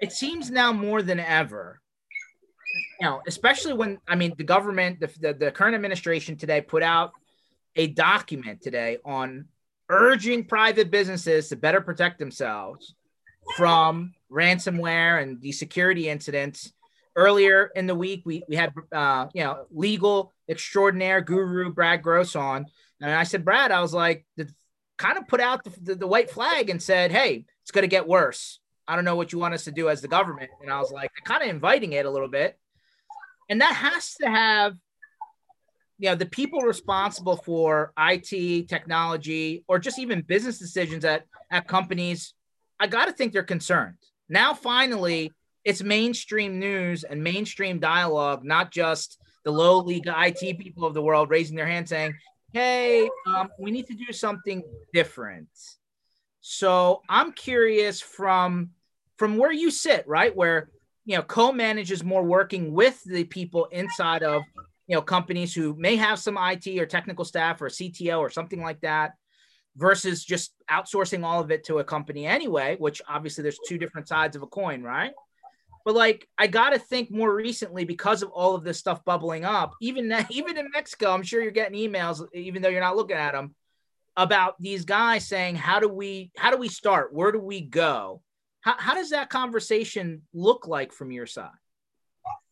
it 0.00 0.12
seems 0.12 0.50
now 0.50 0.72
more 0.72 1.02
than 1.02 1.18
ever 1.18 1.80
you 3.00 3.06
know, 3.06 3.20
especially 3.26 3.72
when 3.72 3.98
I 4.08 4.14
mean 4.14 4.34
the 4.36 4.44
government, 4.44 5.00
the, 5.00 5.10
the, 5.20 5.34
the 5.34 5.50
current 5.50 5.74
administration 5.74 6.36
today 6.36 6.60
put 6.60 6.82
out 6.82 7.12
a 7.76 7.88
document 7.88 8.62
today 8.62 8.98
on 9.04 9.46
urging 9.88 10.44
private 10.44 10.90
businesses 10.90 11.48
to 11.48 11.56
better 11.56 11.80
protect 11.80 12.18
themselves 12.18 12.94
from 13.56 14.14
ransomware 14.30 15.22
and 15.22 15.40
the 15.40 15.52
security 15.52 16.08
incidents. 16.08 16.72
Earlier 17.16 17.70
in 17.76 17.86
the 17.86 17.94
week, 17.94 18.22
we, 18.24 18.42
we 18.48 18.56
had 18.56 18.72
uh, 18.90 19.26
you 19.34 19.44
know 19.44 19.66
legal 19.70 20.32
extraordinaire 20.48 21.20
guru 21.20 21.72
Brad 21.72 22.02
Gross 22.02 22.34
on, 22.34 22.66
and 23.00 23.10
I 23.10 23.22
said, 23.22 23.44
Brad, 23.44 23.70
I 23.70 23.80
was 23.80 23.94
like, 23.94 24.26
the, 24.36 24.48
kind 24.96 25.18
of 25.18 25.26
put 25.26 25.40
out 25.40 25.64
the, 25.64 25.72
the, 25.82 25.94
the 25.94 26.06
white 26.06 26.30
flag 26.30 26.70
and 26.70 26.82
said, 26.82 27.12
hey, 27.12 27.44
it's 27.62 27.70
going 27.70 27.82
to 27.82 27.88
get 27.88 28.06
worse. 28.06 28.60
I 28.86 28.96
don't 28.96 29.04
know 29.04 29.16
what 29.16 29.32
you 29.32 29.38
want 29.38 29.54
us 29.54 29.64
to 29.64 29.72
do 29.72 29.88
as 29.88 30.00
the 30.00 30.08
government. 30.08 30.50
And 30.60 30.70
I 30.70 30.78
was 30.78 30.92
like, 30.92 31.10
kind 31.24 31.42
of 31.42 31.48
inviting 31.48 31.94
it 31.94 32.06
a 32.06 32.10
little 32.10 32.28
bit 32.28 32.58
and 33.48 33.60
that 33.60 33.74
has 33.74 34.14
to 34.14 34.28
have 34.28 34.76
you 35.98 36.10
know 36.10 36.14
the 36.14 36.26
people 36.26 36.60
responsible 36.60 37.36
for 37.36 37.92
IT 37.98 38.68
technology 38.68 39.64
or 39.68 39.78
just 39.78 39.98
even 39.98 40.22
business 40.22 40.58
decisions 40.58 41.04
at 41.04 41.24
at 41.50 41.68
companies 41.68 42.34
I 42.80 42.88
got 42.88 43.04
to 43.04 43.12
think 43.12 43.32
they're 43.32 43.44
concerned. 43.44 43.96
Now 44.28 44.54
finally 44.54 45.32
it's 45.64 45.82
mainstream 45.82 46.58
news 46.58 47.04
and 47.04 47.22
mainstream 47.22 47.78
dialogue 47.78 48.44
not 48.44 48.70
just 48.70 49.18
the 49.44 49.52
low 49.52 49.78
league 49.78 50.06
IT 50.06 50.58
people 50.58 50.84
of 50.84 50.94
the 50.94 51.02
world 51.02 51.30
raising 51.30 51.56
their 51.56 51.66
hand 51.66 51.88
saying 51.88 52.14
hey 52.54 53.10
um, 53.26 53.50
we 53.58 53.72
need 53.72 53.86
to 53.88 53.94
do 53.94 54.12
something 54.12 54.62
different. 54.92 55.48
So 56.40 57.02
I'm 57.08 57.32
curious 57.32 58.00
from 58.00 58.70
from 59.18 59.36
where 59.36 59.52
you 59.52 59.70
sit 59.70 60.06
right 60.06 60.34
where 60.34 60.70
you 61.04 61.16
know 61.16 61.22
co-manages 61.22 62.02
more 62.02 62.22
working 62.22 62.72
with 62.72 63.02
the 63.04 63.24
people 63.24 63.66
inside 63.66 64.22
of 64.22 64.42
you 64.86 64.94
know 64.94 65.02
companies 65.02 65.52
who 65.52 65.74
may 65.76 65.96
have 65.96 66.18
some 66.18 66.38
IT 66.40 66.66
or 66.78 66.86
technical 66.86 67.24
staff 67.24 67.60
or 67.60 67.68
CTO 67.68 68.20
or 68.20 68.30
something 68.30 68.62
like 68.62 68.80
that 68.80 69.14
versus 69.76 70.24
just 70.24 70.54
outsourcing 70.70 71.24
all 71.24 71.40
of 71.40 71.50
it 71.50 71.64
to 71.64 71.78
a 71.78 71.84
company 71.84 72.26
anyway 72.26 72.76
which 72.78 73.02
obviously 73.08 73.42
there's 73.42 73.58
two 73.66 73.76
different 73.76 74.06
sides 74.06 74.36
of 74.36 74.42
a 74.42 74.46
coin 74.46 74.82
right 74.82 75.12
but 75.84 75.94
like 75.94 76.28
I 76.38 76.46
got 76.46 76.70
to 76.70 76.78
think 76.78 77.10
more 77.10 77.34
recently 77.34 77.84
because 77.84 78.22
of 78.22 78.30
all 78.30 78.54
of 78.54 78.64
this 78.64 78.78
stuff 78.78 79.04
bubbling 79.04 79.44
up 79.44 79.74
even 79.80 80.12
even 80.30 80.56
in 80.56 80.70
Mexico 80.72 81.12
I'm 81.12 81.22
sure 81.22 81.42
you're 81.42 81.52
getting 81.52 81.78
emails 81.78 82.26
even 82.34 82.62
though 82.62 82.68
you're 82.68 82.80
not 82.80 82.96
looking 82.96 83.16
at 83.16 83.32
them 83.32 83.54
about 84.16 84.60
these 84.60 84.84
guys 84.84 85.26
saying 85.26 85.56
how 85.56 85.80
do 85.80 85.88
we 85.88 86.30
how 86.36 86.50
do 86.50 86.56
we 86.56 86.68
start 86.68 87.12
where 87.12 87.32
do 87.32 87.40
we 87.40 87.60
go 87.60 88.22
how, 88.64 88.76
how 88.78 88.94
does 88.94 89.10
that 89.10 89.28
conversation 89.28 90.22
look 90.32 90.66
like 90.66 90.90
from 90.92 91.12
your 91.12 91.26
side? 91.26 91.50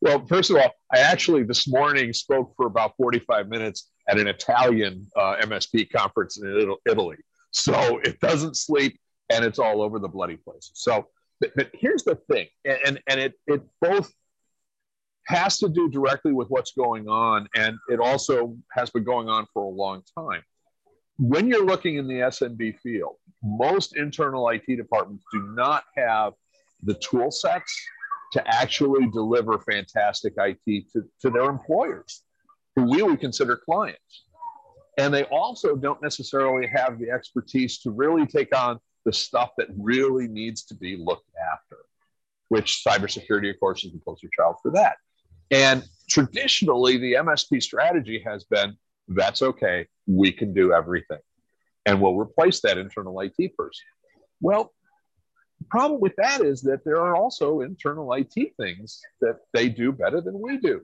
Well, 0.03 0.27
first 0.27 0.51
of 0.51 0.57
all, 0.57 0.71
I 0.93 0.99
actually 0.99 1.43
this 1.43 1.67
morning 1.67 2.13
spoke 2.13 2.53
for 2.55 2.67
about 2.67 2.97
45 2.99 3.49
minutes 3.49 3.89
at 4.09 4.19
an 4.19 4.29
Italian 4.29 5.07
uh, 5.17 5.37
MSP 5.41 5.91
conference 5.91 6.39
in 6.39 6.75
Italy. 6.87 7.17
So 7.51 7.99
it 8.05 8.21
doesn't 8.21 8.59
sleep 8.59 9.01
and 9.31 9.43
it's 9.43 9.59
all 9.59 9.81
over 9.81 9.99
the 9.99 10.09
bloody 10.09 10.37
place. 10.37 10.71
So, 10.75 11.07
but, 11.43 11.51
but 11.57 11.71
here's 11.75 12.05
the 12.05 12.15
thing, 12.31 12.47
and, 12.65 13.01
and 13.09 13.19
it, 13.19 13.35
it 13.49 13.63
both 13.81 14.13
has 15.27 15.59
to 15.59 15.69
do 15.69 15.91
directly 15.91 16.33
with 16.33 16.47
what's 16.49 16.73
going 16.73 17.09
on, 17.09 17.49
and 17.57 17.77
it 17.89 17.99
also 17.99 18.57
has 18.71 18.91
been 18.91 19.03
going 19.03 19.29
on 19.29 19.47
for 19.53 19.65
a 19.65 19.69
long 19.69 20.03
time. 20.17 20.43
When 21.19 21.49
you're 21.49 21.67
looking 21.67 21.97
in 21.97 22.07
the 22.07 22.15
SMB 22.15 22.79
field, 22.79 23.17
most 23.43 23.97
internal 23.97 24.49
IT 24.51 24.67
departments 24.67 25.25
do 25.33 25.43
not 25.57 25.83
have 25.97 26.35
the 26.85 26.95
tool 26.95 27.33
sets 27.33 27.75
to 28.35 28.43
actually 28.47 29.09
deliver 29.11 29.59
fantastic 29.59 30.35
IT 30.37 30.85
to, 30.93 31.03
to 31.23 31.31
their 31.31 31.51
employers, 31.51 32.23
who 32.77 32.85
we 32.85 33.03
would 33.03 33.19
consider 33.19 33.57
clients. 33.57 34.27
And 34.97 35.13
they 35.13 35.25
also 35.25 35.75
don't 35.75 36.01
necessarily 36.03 36.69
have 36.69 37.01
the 37.01 37.11
expertise 37.11 37.81
to 37.81 37.91
really 37.91 38.27
take 38.27 38.57
on 38.57 38.79
the 39.05 39.13
stuff 39.13 39.51
that 39.59 39.69
really 39.77 40.29
needs 40.29 40.65
to 40.65 40.75
be 40.75 40.97
looked 40.97 41.31
after, 41.53 41.79
which 42.49 42.83
cybersecurity, 42.87 43.51
of 43.51 43.59
course, 43.61 43.85
is 43.85 43.93
the 43.93 43.99
poster 43.99 44.29
child 44.37 44.57
for 44.63 44.71
that. 44.73 44.97
And 45.51 45.85
traditionally, 46.09 46.99
the 46.99 47.15
MSP 47.15 47.63
strategy 47.63 48.23
has 48.25 48.45
been 48.45 48.77
that's 49.09 49.43
okay, 49.43 49.87
we 50.07 50.33
can 50.33 50.55
do 50.55 50.73
everything. 50.73 51.19
And 51.87 52.01
we'll 52.01 52.17
replace 52.17 52.61
that 52.63 52.79
internal 52.79 53.19
IT 53.21 53.57
person. 53.57 53.85
Well, 54.41 54.73
the 55.59 55.67
problem 55.69 56.01
with 56.01 56.15
that 56.17 56.41
is 56.41 56.63
that 56.63 56.85
there 56.85 57.01
are 57.01 57.17
also 57.17 57.61
internal 57.61 58.13
IT 58.13 58.35
things 58.57 59.01
that 59.21 59.39
they 59.53 59.69
do 59.69 59.93
better 59.93 60.21
than 60.21 60.41
we 60.41 60.59
do. 60.59 60.81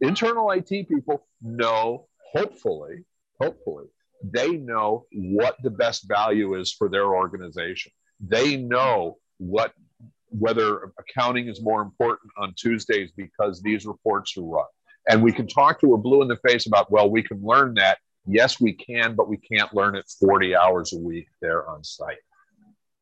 Internal 0.00 0.50
IT 0.50 0.68
people 0.68 1.26
know, 1.42 2.06
hopefully, 2.32 3.04
hopefully, 3.40 3.86
they 4.22 4.56
know 4.56 5.06
what 5.12 5.56
the 5.62 5.70
best 5.70 6.08
value 6.08 6.54
is 6.54 6.72
for 6.72 6.88
their 6.88 7.14
organization. 7.14 7.92
They 8.20 8.56
know 8.56 9.18
what 9.38 9.72
whether 10.30 10.92
accounting 10.98 11.48
is 11.48 11.62
more 11.62 11.80
important 11.80 12.30
on 12.36 12.54
Tuesdays 12.56 13.10
because 13.16 13.62
these 13.62 13.86
reports 13.86 14.36
are 14.36 14.42
run. 14.42 14.66
And 15.08 15.22
we 15.22 15.32
can 15.32 15.46
talk 15.46 15.80
to 15.80 15.94
a 15.94 15.98
blue 15.98 16.20
in 16.20 16.28
the 16.28 16.36
face 16.46 16.66
about, 16.66 16.90
well, 16.90 17.10
we 17.10 17.22
can 17.22 17.42
learn 17.42 17.74
that. 17.74 17.98
Yes, 18.26 18.60
we 18.60 18.74
can, 18.74 19.14
but 19.14 19.28
we 19.28 19.38
can't 19.38 19.72
learn 19.72 19.96
it 19.96 20.04
40 20.20 20.54
hours 20.54 20.92
a 20.92 20.98
week 20.98 21.28
there 21.40 21.66
on 21.68 21.82
site. 21.82 22.18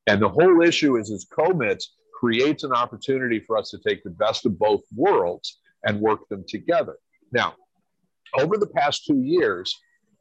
And 0.07 0.23
the 0.23 0.29
whole 0.29 0.63
issue 0.63 0.97
is, 0.99 1.11
is 1.11 1.27
COMITS 1.37 1.95
creates 2.15 2.63
an 2.63 2.73
opportunity 2.73 3.41
for 3.41 3.59
us 3.59 3.71
to 3.71 3.79
take 3.79 4.05
the 4.05 4.11
best 4.11 4.47
of 4.47 4.57
both 4.57 4.83
worlds 4.95 5.59
and 5.85 6.01
work 6.01 6.29
them 6.29 6.45
together. 6.47 6.97
Now, 7.33 7.55
over 8.39 8.57
the 8.57 8.69
past 8.69 9.05
two 9.05 9.21
years, 9.21 9.75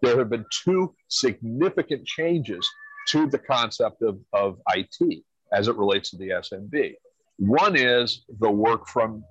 there 0.06 0.20
have 0.20 0.30
been 0.30 0.46
two 0.64 0.94
significant 1.08 2.06
changes 2.06 2.68
to 3.10 3.28
the 3.28 3.40
concept 3.40 4.02
of, 4.02 4.20
of 4.34 4.60
IT 4.74 5.24
as 5.52 5.68
it 5.68 5.76
relates 5.76 6.12
to 6.12 6.18
the 6.18 6.30
SMB. 6.30 6.94
One 7.38 7.76
is 7.76 8.24
the 8.40 8.50
work 8.50 8.88
from 8.88 9.24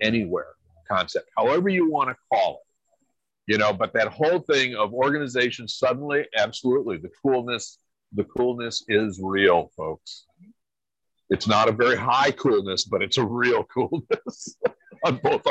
anywhere 0.00 0.54
concept, 0.88 1.28
however 1.36 1.68
you 1.68 1.90
want 1.90 2.10
to 2.10 2.16
call 2.32 2.54
it. 2.54 3.52
You 3.52 3.58
know, 3.58 3.72
but 3.72 3.94
that 3.94 4.08
whole 4.08 4.40
thing 4.40 4.74
of 4.74 4.92
organizations 4.92 5.76
suddenly, 5.76 6.26
absolutely, 6.36 6.98
the 6.98 7.10
coolness, 7.22 7.78
the 8.12 8.24
coolness 8.24 8.84
is 8.88 9.18
real, 9.22 9.70
folks. 9.74 10.26
It's 11.30 11.46
not 11.46 11.68
a 11.68 11.72
very 11.72 11.96
high 11.96 12.30
coolness, 12.30 12.84
but 12.84 13.02
it's 13.02 13.16
a 13.16 13.24
real 13.24 13.64
coolness 13.74 14.56
on 15.04 15.16
both. 15.22 15.46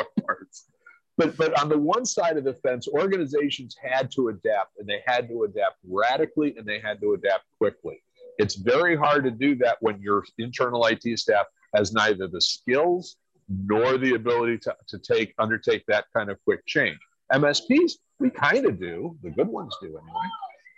But, 1.18 1.36
but 1.36 1.60
on 1.60 1.68
the 1.68 1.76
one 1.76 2.06
side 2.06 2.36
of 2.36 2.44
the 2.44 2.54
fence, 2.54 2.86
organizations 2.86 3.76
had 3.82 4.10
to 4.12 4.28
adapt 4.28 4.78
and 4.78 4.88
they 4.88 5.02
had 5.04 5.28
to 5.28 5.42
adapt 5.42 5.76
radically 5.86 6.56
and 6.56 6.64
they 6.64 6.78
had 6.78 7.00
to 7.00 7.14
adapt 7.14 7.44
quickly. 7.58 8.00
It's 8.38 8.54
very 8.54 8.96
hard 8.96 9.24
to 9.24 9.32
do 9.32 9.56
that 9.56 9.78
when 9.80 10.00
your 10.00 10.24
internal 10.38 10.86
IT 10.86 11.18
staff 11.18 11.46
has 11.74 11.92
neither 11.92 12.28
the 12.28 12.40
skills 12.40 13.16
nor 13.48 13.98
the 13.98 14.14
ability 14.14 14.58
to, 14.58 14.76
to 14.86 14.98
take 14.98 15.34
undertake 15.40 15.84
that 15.88 16.04
kind 16.14 16.30
of 16.30 16.38
quick 16.44 16.64
change. 16.66 16.98
MSPs, 17.32 17.94
we 18.20 18.30
kind 18.30 18.64
of 18.64 18.78
do, 18.80 19.16
the 19.24 19.30
good 19.30 19.48
ones 19.48 19.74
do 19.80 19.88
anyway. 19.88 20.28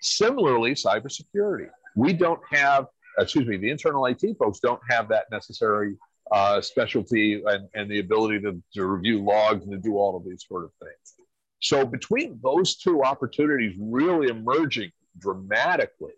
Similarly, 0.00 0.72
cybersecurity. 0.72 1.68
We 1.96 2.14
don't 2.14 2.40
have, 2.50 2.86
excuse 3.18 3.46
me, 3.46 3.58
the 3.58 3.68
internal 3.68 4.06
IT 4.06 4.22
folks 4.38 4.58
don't 4.60 4.80
have 4.88 5.06
that 5.08 5.26
necessary 5.30 5.96
uh, 6.30 6.60
specialty 6.60 7.42
and, 7.44 7.68
and 7.74 7.90
the 7.90 8.00
ability 8.00 8.40
to, 8.40 8.62
to 8.74 8.84
review 8.84 9.22
logs 9.22 9.64
and 9.64 9.72
to 9.72 9.78
do 9.78 9.96
all 9.96 10.16
of 10.16 10.24
these 10.24 10.44
sort 10.46 10.64
of 10.64 10.70
things. 10.80 11.26
So 11.60 11.84
between 11.84 12.38
those 12.42 12.76
two 12.76 13.02
opportunities 13.02 13.76
really 13.78 14.28
emerging 14.28 14.92
dramatically 15.18 16.14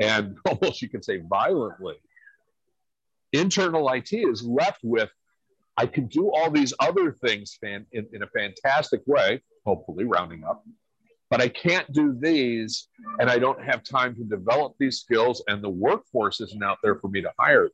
and 0.00 0.36
almost 0.48 0.82
you 0.82 0.88
could 0.88 1.04
say 1.04 1.22
violently, 1.28 1.96
internal 3.32 3.88
IT 3.90 4.12
is 4.12 4.42
left 4.44 4.80
with 4.82 5.10
I 5.76 5.86
can 5.86 6.06
do 6.06 6.30
all 6.30 6.50
these 6.50 6.72
other 6.78 7.12
things 7.12 7.58
fan, 7.60 7.84
in, 7.90 8.06
in 8.12 8.22
a 8.22 8.28
fantastic 8.28 9.02
way, 9.06 9.42
hopefully 9.66 10.04
rounding 10.04 10.44
up, 10.44 10.64
but 11.30 11.40
I 11.40 11.48
can't 11.48 11.90
do 11.92 12.16
these 12.16 12.88
and 13.18 13.28
I 13.28 13.40
don't 13.40 13.60
have 13.60 13.82
time 13.82 14.14
to 14.14 14.22
develop 14.22 14.76
these 14.78 15.00
skills 15.00 15.42
and 15.48 15.62
the 15.62 15.68
workforce 15.68 16.40
isn't 16.40 16.62
out 16.62 16.78
there 16.82 16.94
for 17.00 17.08
me 17.08 17.22
to 17.22 17.32
hire. 17.38 17.70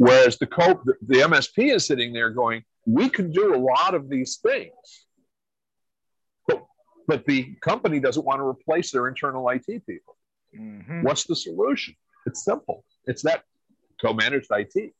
Whereas 0.00 0.38
the, 0.38 0.46
co- 0.46 0.82
the 1.06 1.16
MSP 1.16 1.74
is 1.74 1.86
sitting 1.86 2.14
there 2.14 2.30
going, 2.30 2.64
we 2.86 3.10
can 3.10 3.30
do 3.30 3.54
a 3.54 3.60
lot 3.60 3.94
of 3.94 4.08
these 4.08 4.36
things, 4.36 4.72
but, 6.48 6.64
but 7.06 7.26
the 7.26 7.54
company 7.60 8.00
doesn't 8.00 8.24
want 8.24 8.38
to 8.38 8.46
replace 8.46 8.92
their 8.92 9.08
internal 9.08 9.46
IT 9.50 9.66
people. 9.66 10.16
Mm-hmm. 10.58 11.02
What's 11.02 11.24
the 11.24 11.36
solution? 11.36 11.94
It's 12.24 12.42
simple. 12.46 12.82
It's 13.04 13.20
that 13.24 13.42
co-managed 14.00 14.46
IT. 14.50 14.94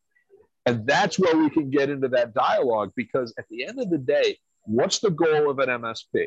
And 0.66 0.86
that's 0.86 1.18
where 1.18 1.34
we 1.34 1.48
can 1.48 1.70
get 1.70 1.88
into 1.88 2.08
that 2.08 2.34
dialogue 2.34 2.92
because 2.94 3.32
at 3.38 3.46
the 3.48 3.64
end 3.64 3.80
of 3.80 3.88
the 3.88 3.96
day, 3.96 4.36
what's 4.64 4.98
the 4.98 5.12
goal 5.12 5.48
of 5.48 5.60
an 5.60 5.70
MSP? 5.70 6.26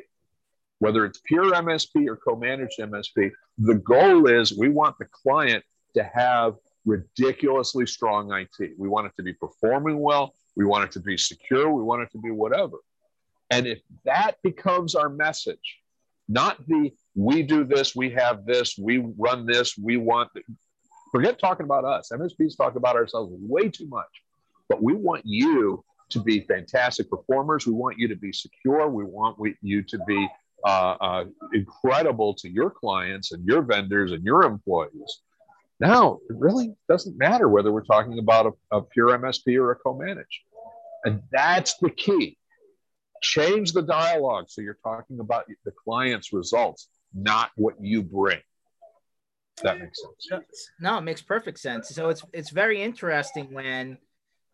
Whether 0.80 1.06
it's 1.06 1.22
pure 1.24 1.52
MSP 1.52 2.08
or 2.08 2.16
co-managed 2.16 2.80
MSP, 2.80 3.30
the 3.60 3.76
goal 3.76 4.26
is 4.26 4.58
we 4.58 4.70
want 4.70 4.98
the 4.98 5.06
client 5.06 5.64
to 5.96 6.04
have 6.04 6.56
ridiculously 6.86 7.86
strong 7.86 8.32
IT. 8.34 8.72
We 8.78 8.88
want 8.88 9.08
it 9.08 9.14
to 9.18 9.24
be 9.24 9.34
performing 9.34 10.00
well. 10.00 10.34
We 10.56 10.66
want 10.66 10.86
it 10.86 10.92
to 10.94 11.00
be 11.00 11.18
secure. 11.18 11.72
We 11.72 11.84
want 11.84 12.04
it 12.04 12.12
to 12.12 12.18
be 12.18 12.32
whatever. 12.32 12.78
And 13.50 13.68
if 13.68 13.80
that 14.06 14.36
becomes 14.44 14.96
our 14.96 15.10
message, 15.10 15.80
not 16.28 16.66
the 16.68 16.92
we 17.16 17.44
do 17.44 17.64
this, 17.64 17.96
we 17.96 18.10
have 18.12 18.46
this, 18.46 18.78
we 18.78 18.98
run 19.18 19.46
this, 19.46 19.78
we 19.78 19.98
want, 19.98 20.32
forget 21.12 21.38
talking 21.38 21.66
about 21.66 21.86
us. 21.86 22.10
MSPs 22.12 22.58
talk 22.58 22.76
about 22.76 22.96
ourselves 22.96 23.32
way 23.40 23.70
too 23.70 23.88
much, 23.88 24.24
but 24.68 24.82
we 24.82 24.94
want 24.94 25.22
you 25.26 25.84
to 26.10 26.20
be 26.20 26.42
fantastic 26.42 27.10
performers. 27.10 27.68
We 27.68 27.74
want 27.74 27.98
you 28.00 28.08
to 28.08 28.16
be 28.16 28.34
secure. 28.34 28.90
We 28.90 29.04
want 29.04 29.38
you 29.62 29.84
to 29.84 30.00
be 30.08 30.28
uh, 30.66 30.96
uh, 31.00 31.26
incredible 31.54 32.34
to 32.36 32.50
your 32.50 32.70
clients 32.70 33.32
and 33.32 33.46
your 33.46 33.62
vendors 33.62 34.12
and 34.12 34.24
your 34.24 34.44
employees. 34.44 35.22
Now, 35.80 36.20
it 36.30 36.36
really 36.38 36.76
doesn't 36.88 37.18
matter 37.18 37.50
whether 37.50 37.72
we're 37.72 37.84
talking 37.84 38.20
about 38.20 38.46
a, 38.72 38.78
a 38.78 38.82
pure 38.82 39.18
MSP 39.18 39.58
or 39.58 39.72
a 39.72 39.76
co-managed. 39.76 40.42
And 41.04 41.22
that's 41.32 41.78
the 41.78 41.90
key. 41.90 42.38
Change 43.22 43.74
the 43.74 43.82
dialogue 43.82 44.46
so 44.50 44.62
you're 44.62 44.78
talking 44.84 45.20
about 45.20 45.46
the 45.66 45.72
client's 45.84 46.32
results, 46.34 46.88
not 47.14 47.52
what 47.56 47.76
you 47.82 48.02
bring. 48.02 48.40
That 49.62 49.80
makes 49.80 50.02
sense. 50.30 50.72
No, 50.80 50.98
it 50.98 51.02
makes 51.02 51.22
perfect 51.22 51.60
sense. 51.60 51.90
So 51.90 52.10
it's 52.10 52.24
it's 52.34 52.50
very 52.50 52.82
interesting 52.82 53.54
when 53.54 53.98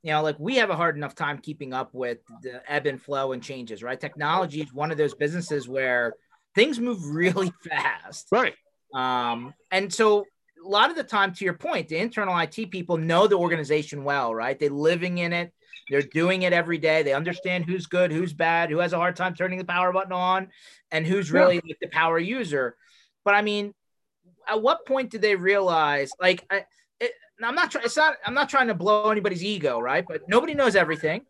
you 0.04 0.12
know, 0.12 0.22
like 0.22 0.40
we 0.40 0.56
have 0.56 0.70
a 0.70 0.76
hard 0.76 0.96
enough 0.96 1.16
time 1.16 1.40
keeping 1.40 1.74
up 1.74 1.94
with 1.94 2.20
the 2.42 2.62
ebb 2.72 2.86
and 2.86 3.02
flow 3.02 3.34
and 3.34 3.44
changes, 3.44 3.84
right? 3.84 4.00
Technology 4.00 4.62
is 4.62 4.74
one 4.74 4.92
of 4.92 4.98
those 4.98 5.14
businesses 5.14 5.68
where 5.68 6.14
things 6.56 6.80
move 6.80 7.06
really 7.14 7.52
fast. 7.68 8.28
Right. 8.32 8.56
Um, 8.94 9.54
and 9.72 9.94
so 9.94 10.26
a 10.64 10.68
lot 10.68 10.90
of 10.90 10.96
the 10.96 11.04
time, 11.04 11.34
to 11.34 11.46
your 11.46 11.54
point, 11.54 11.88
the 11.88 11.98
internal 11.98 12.38
IT 12.38 12.72
people 12.72 12.98
know 12.98 13.28
the 13.28 13.38
organization 13.38 14.04
well, 14.04 14.34
right? 14.34 14.60
They're 14.60 14.70
living 14.70 15.20
in 15.20 15.34
it. 15.34 15.54
They're 15.90 16.02
doing 16.02 16.44
it 16.44 16.54
every 16.54 16.78
day. 16.78 17.04
They 17.04 17.14
understand 17.14 17.66
who's 17.66 17.88
good, 17.88 18.12
who's 18.12 18.34
bad, 18.34 18.70
who 18.70 18.78
has 18.78 18.94
a 18.94 18.98
hard 18.98 19.16
time 19.16 19.34
turning 19.34 19.58
the 19.58 19.66
power 19.66 19.92
button 19.92 20.12
on, 20.12 20.50
and 20.92 21.06
who's 21.06 21.32
really 21.32 21.56
yeah. 21.56 21.62
like 21.68 21.80
the 21.82 21.88
power 21.88 22.20
user. 22.20 22.76
But 23.26 23.34
I 23.34 23.42
mean, 23.42 23.74
at 24.48 24.62
what 24.62 24.86
point 24.86 25.10
did 25.10 25.22
they 25.22 25.36
realize? 25.36 26.12
Like, 26.22 26.46
I, 26.52 26.66
it, 27.00 27.12
I'm 27.44 27.56
not 27.56 27.72
trying. 27.72 27.86
It's 27.86 27.98
not. 27.98 28.16
I'm 28.26 28.36
not 28.36 28.50
trying 28.50 28.68
to 28.68 28.76
blow 28.76 29.10
anybody's 29.10 29.44
ego, 29.44 29.80
right? 29.80 30.06
But 30.08 30.30
nobody 30.30 30.54
knows 30.54 30.76
everything. 30.76 31.22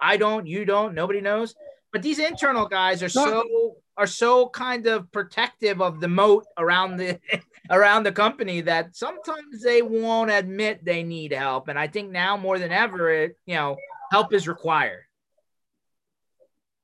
I 0.00 0.16
don't. 0.16 0.46
You 0.46 0.64
don't. 0.64 0.94
Nobody 0.94 1.20
knows. 1.20 1.54
But 1.92 2.02
these 2.02 2.18
internal 2.18 2.66
guys 2.66 3.02
are 3.02 3.08
so 3.08 3.76
are 3.96 4.06
so 4.06 4.48
kind 4.48 4.86
of 4.86 5.10
protective 5.12 5.80
of 5.80 6.00
the 6.00 6.08
moat 6.08 6.44
around 6.58 6.96
the 6.96 7.18
around 7.70 8.04
the 8.04 8.12
company 8.12 8.60
that 8.60 8.94
sometimes 8.94 9.62
they 9.62 9.82
won't 9.82 10.30
admit 10.30 10.84
they 10.84 11.02
need 11.02 11.32
help. 11.32 11.68
And 11.68 11.78
I 11.78 11.88
think 11.88 12.10
now 12.10 12.36
more 12.36 12.58
than 12.58 12.70
ever, 12.70 13.10
it 13.10 13.36
you 13.46 13.56
know, 13.56 13.76
help 14.10 14.32
is 14.32 14.46
required. 14.46 15.02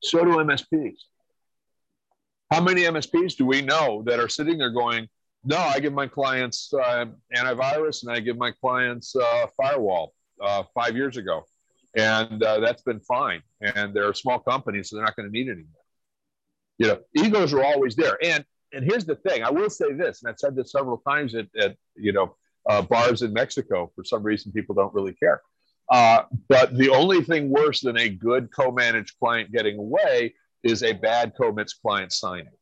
So 0.02 0.25
do 0.25 0.31
MSPs. 0.33 0.97
How 2.50 2.61
many 2.61 2.83
MSPs 2.83 3.37
do 3.37 3.47
we 3.47 3.62
know 3.62 4.02
that 4.07 4.19
are 4.19 4.28
sitting 4.28 4.59
there 4.59 4.73
going, 4.73 5.09
no, 5.45 5.57
I 5.57 5.81
give 5.81 5.92
my 5.92 6.07
clients 6.07 6.73
uh, 6.75 7.07
antivirus 7.35 8.02
and 8.02 8.12
I 8.12 8.21
give 8.21 8.37
my 8.37 8.50
clients 8.50 9.14
uh, 9.16 9.47
firewall 9.57 10.12
uh, 10.40 10.64
five 10.75 10.97
years 10.97 11.16
ago. 11.16 11.45
And 11.97 12.42
uh, 12.42 12.61
that's 12.61 12.83
been 12.83 13.00
fine. 13.00 13.42
And 13.61 13.95
they're 13.95 14.11
a 14.11 14.14
small 14.14 14.38
companies, 14.38 14.90
so 14.90 14.97
they're 14.97 15.04
not 15.04 15.16
going 15.16 15.28
to 15.28 15.33
need 15.33 15.49
it 15.49 15.52
anymore. 15.52 15.81
You 16.82 16.88
know, 16.88 16.98
egos 17.14 17.52
are 17.52 17.62
always 17.62 17.94
there. 17.94 18.18
And 18.24 18.44
and 18.72 18.84
here's 18.84 19.04
the 19.04 19.14
thing 19.14 19.44
I 19.44 19.50
will 19.50 19.70
say 19.70 19.92
this, 19.92 20.22
and 20.22 20.30
I've 20.30 20.38
said 20.38 20.56
this 20.56 20.72
several 20.72 20.98
times 21.08 21.36
at, 21.36 21.46
at 21.56 21.76
you 21.94 22.12
know, 22.12 22.34
uh, 22.68 22.82
bars 22.82 23.22
in 23.22 23.32
Mexico. 23.32 23.92
For 23.94 24.02
some 24.02 24.24
reason, 24.24 24.50
people 24.50 24.74
don't 24.74 24.92
really 24.92 25.12
care. 25.12 25.40
Uh, 25.88 26.22
but 26.48 26.76
the 26.76 26.88
only 26.88 27.22
thing 27.22 27.50
worse 27.50 27.82
than 27.82 27.98
a 27.98 28.08
good 28.08 28.50
co-managed 28.52 29.16
client 29.20 29.52
getting 29.52 29.78
away 29.78 30.34
is 30.64 30.82
a 30.82 30.92
bad 30.92 31.34
co-managed 31.40 31.76
client 31.82 32.10
signing. 32.12 32.56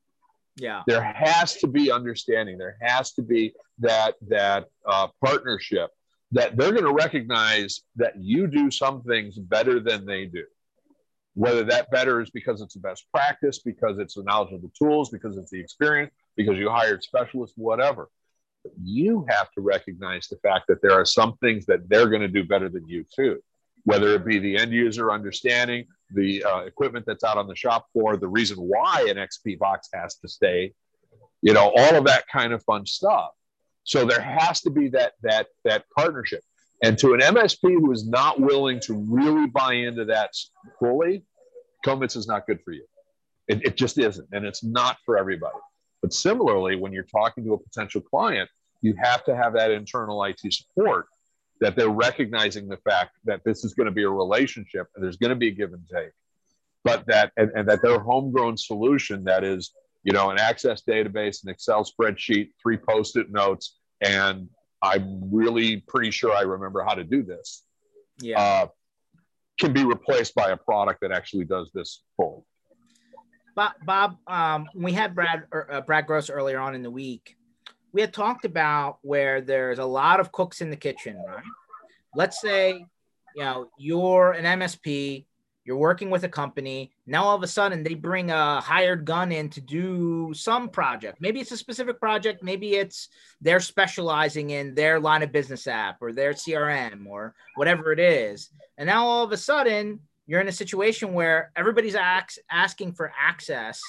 Yeah. 0.57 0.83
There 0.87 1.03
has 1.03 1.57
to 1.59 1.67
be 1.67 1.91
understanding. 1.91 2.59
There 2.59 2.77
has 2.83 3.13
to 3.15 3.23
be 3.23 3.55
that 3.79 4.17
that 4.29 4.67
uh, 4.87 5.09
partnership 5.25 5.91
that 6.33 6.59
they're 6.59 6.73
going 6.73 6.85
to 6.85 6.93
recognize 6.93 7.81
that 7.97 8.15
you 8.17 8.47
do 8.47 8.71
some 8.71 9.03
things 9.03 9.39
better 9.39 9.81
than 9.81 10.05
they 10.05 10.27
do. 10.27 10.45
Whether 11.35 11.65
that 11.65 11.91
better 11.91 12.21
is 12.21 12.31
because 12.31 12.61
it's 12.61 12.75
the 12.75 12.81
best 12.81 13.07
practice, 13.13 13.61
because 13.61 13.99
it's 13.99 14.15
the 14.15 14.25
knowledge 14.25 14.53
of 14.53 14.63
the 14.63 14.71
tools, 14.77 15.11
because 15.11 15.37
it's 15.37 15.51
the 15.51 15.61
experience, 15.61 16.13
because 16.37 16.59
you 16.59 16.69
hired 16.69 17.03
specialists, 17.03 17.57
whatever. 17.57 18.11
But 18.65 18.73
you 18.83 19.27
have 19.29 19.51
to 19.53 19.61
recognize 19.61 20.29
the 20.29 20.37
fact 20.39 20.67
that 20.69 20.83
there 20.83 20.93
are 20.93 21.05
some 21.05 21.37
things 21.39 21.67
that 21.67 21.89
they're 21.89 22.09
going 22.09 22.23
to 22.23 22.29
do 22.29 22.45
better 22.45 22.69
than 22.69 22.87
you 22.89 23.05
too, 23.15 23.41
whether 23.85 24.15
it 24.15 24.27
be 24.27 24.39
the 24.39 24.57
end 24.57 24.73
user 24.73 25.13
understanding, 25.13 25.87
the 26.13 26.45
uh, 26.45 26.61
equipment 26.61 27.07
that's 27.07 27.25
out 27.25 27.39
on 27.39 27.47
the 27.47 27.57
shop 27.57 27.87
floor, 27.93 28.17
the 28.17 28.29
reason 28.29 28.59
why 28.59 29.07
an 29.09 29.17
XP 29.17 29.59
box 29.59 29.89
has 29.95 30.17
to 30.17 30.29
stay, 30.29 30.75
you 31.43 31.55
know, 31.55 31.73
all 31.77 31.97
of 31.97 32.05
that 32.05 32.25
kind 32.29 32.53
of 32.53 32.63
fun 32.65 32.85
stuff. 32.85 33.31
So 33.85 34.05
there 34.05 34.21
has 34.21 34.61
to 34.63 34.71
be 34.71 34.89
that 34.91 35.15
that 35.23 35.47
that 35.65 35.85
partnership. 35.97 36.43
And 36.83 36.97
to 36.99 37.13
an 37.13 37.21
MSP 37.21 37.61
who 37.63 37.93
is 37.93 38.09
not 38.09 38.41
willing 38.41 38.81
to 38.81 38.95
really 38.95 39.47
buy 39.47 39.75
into 39.75 40.07
that 40.07 40.31
fully, 40.79 41.25
CoMITs 41.85 42.17
is 42.17 42.27
not 42.27 42.47
good 42.47 42.61
for 42.65 42.73
you. 42.73 42.85
It, 43.49 43.65
it 43.65 43.77
just 43.77 43.99
isn't, 43.99 44.29
and 44.33 44.47
it's 44.47 44.65
not 44.65 44.97
for 45.05 45.19
everybody. 45.19 45.57
But 46.03 46.13
similarly, 46.13 46.77
when 46.77 46.93
you're 46.93 47.03
talking 47.03 47.45
to 47.45 47.55
a 47.55 47.59
potential 47.59 48.01
client, 48.01 48.49
you 48.81 48.95
have 49.03 49.25
to 49.25 49.37
have 49.37 49.53
that 49.55 49.71
internal 49.71 50.25
IT 50.25 50.41
support 50.51 51.07
that 51.61 51.77
they're 51.77 51.91
recognizing 51.91 52.69
the 52.69 52.79
fact 52.79 53.17
that 53.25 53.43
this 53.45 53.65
is 53.65 53.75
going 53.75 53.87
to 53.87 53.93
be 53.93 54.05
a 54.05 54.09
relationship 54.09 54.87
and 54.95 55.05
there's 55.05 55.19
going 55.19 55.31
to 55.31 55.37
be 55.37 55.49
a 55.49 55.51
give 55.51 55.73
and 55.73 55.85
take 55.93 56.11
but 56.85 57.07
that 57.07 57.33
and, 57.37 57.51
and 57.55 57.69
that 57.69 57.83
their 57.83 57.99
homegrown 57.99 58.57
solution 58.57 59.25
that 59.25 59.45
is 59.45 59.73
you 60.03 60.13
know 60.13 60.31
an 60.31 60.39
access 60.39 60.83
database 60.83 61.43
an 61.45 61.51
excel 61.51 61.85
spreadsheet 61.85 62.51
three 62.61 62.77
post-it 62.77 63.31
notes 63.31 63.79
and 64.01 64.49
i'm 64.83 65.33
really 65.33 65.79
pretty 65.89 66.11
sure 66.11 66.33
i 66.35 66.43
remember 66.43 66.83
how 66.83 66.95
to 66.95 67.05
do 67.05 67.23
this 67.23 67.65
Yeah. 68.21 68.41
uh, 68.41 68.67
can 69.59 69.73
be 69.73 69.85
replaced 69.85 70.35
by 70.35 70.51
a 70.51 70.57
product 70.57 71.01
that 71.03 71.13
actually 71.13 71.45
does 71.45 71.71
this 71.75 72.03
fully 72.17 72.43
Bob, 73.57 73.73
Bob 73.85 74.17
um, 74.27 74.69
we 74.75 74.93
had 74.93 75.15
Brad 75.15 75.45
uh, 75.53 75.81
Brad 75.83 76.07
Gross 76.07 76.31
earlier 76.31 76.59
on 76.61 76.75
in 76.75 76.83
the 76.83 76.91
week, 76.91 77.37
we 77.93 78.01
had 78.01 78.13
talked 78.15 78.45
about 78.45 78.99
where 79.03 79.41
there's 79.41 79.81
a 79.81 79.85
lot 79.85 80.21
of 80.21 80.31
cooks 80.31 80.61
in 80.61 80.71
the 80.71 80.77
kitchen, 80.77 81.17
right? 81.27 81.43
Let's 82.15 82.41
say, 82.41 82.87
you 83.35 83.43
know, 83.43 83.69
you're 83.77 84.31
an 84.33 84.45
MSP, 84.61 85.27
you're 85.65 85.77
working 85.77 86.11
with 86.11 86.25
a 86.25 86.29
company. 86.29 86.93
Now 87.07 87.25
all 87.25 87.37
of 87.37 87.43
a 87.43 87.47
sudden 87.47 87.83
they 87.83 87.95
bring 87.95 88.31
a 88.31 88.61
hired 88.61 89.05
gun 89.05 89.31
in 89.31 89.51
to 89.51 89.61
do 89.61 90.33
some 90.35 90.69
project. 90.69 91.21
Maybe 91.21 91.41
it's 91.41 91.53
a 91.53 91.57
specific 91.57 92.01
project. 92.01 92.43
Maybe 92.43 92.75
it's 92.75 93.09
they're 93.41 93.61
specializing 93.61 94.51
in 94.51 94.75
their 94.75 94.99
line 94.99 95.23
of 95.23 95.33
business 95.33 95.67
app 95.67 95.99
or 96.01 96.13
their 96.13 96.33
CRM 96.33 97.07
or 97.07 97.35
whatever 97.57 97.93
it 97.93 98.01
is. 98.01 98.51
And 98.79 98.87
now 98.87 99.07
all 99.07 99.25
of 99.25 99.33
a 99.33 99.37
sudden 99.37 100.01
you're 100.27 100.41
in 100.41 100.49
a 100.49 100.53
situation 100.53 101.13
where 101.13 101.53
everybody's 101.57 101.95
ax- 101.95 102.39
asking 102.51 102.93
for 102.93 103.13
access 103.19 103.83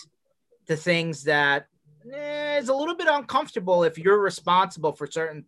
to 0.68 0.76
things 0.76 1.24
that 1.24 1.68
eh, 2.14 2.58
is 2.58 2.70
a 2.70 2.74
little 2.74 2.96
bit 2.96 3.08
uncomfortable 3.10 3.84
if 3.84 3.98
you're 3.98 4.20
responsible 4.20 4.92
for 4.92 5.08
certain 5.08 5.46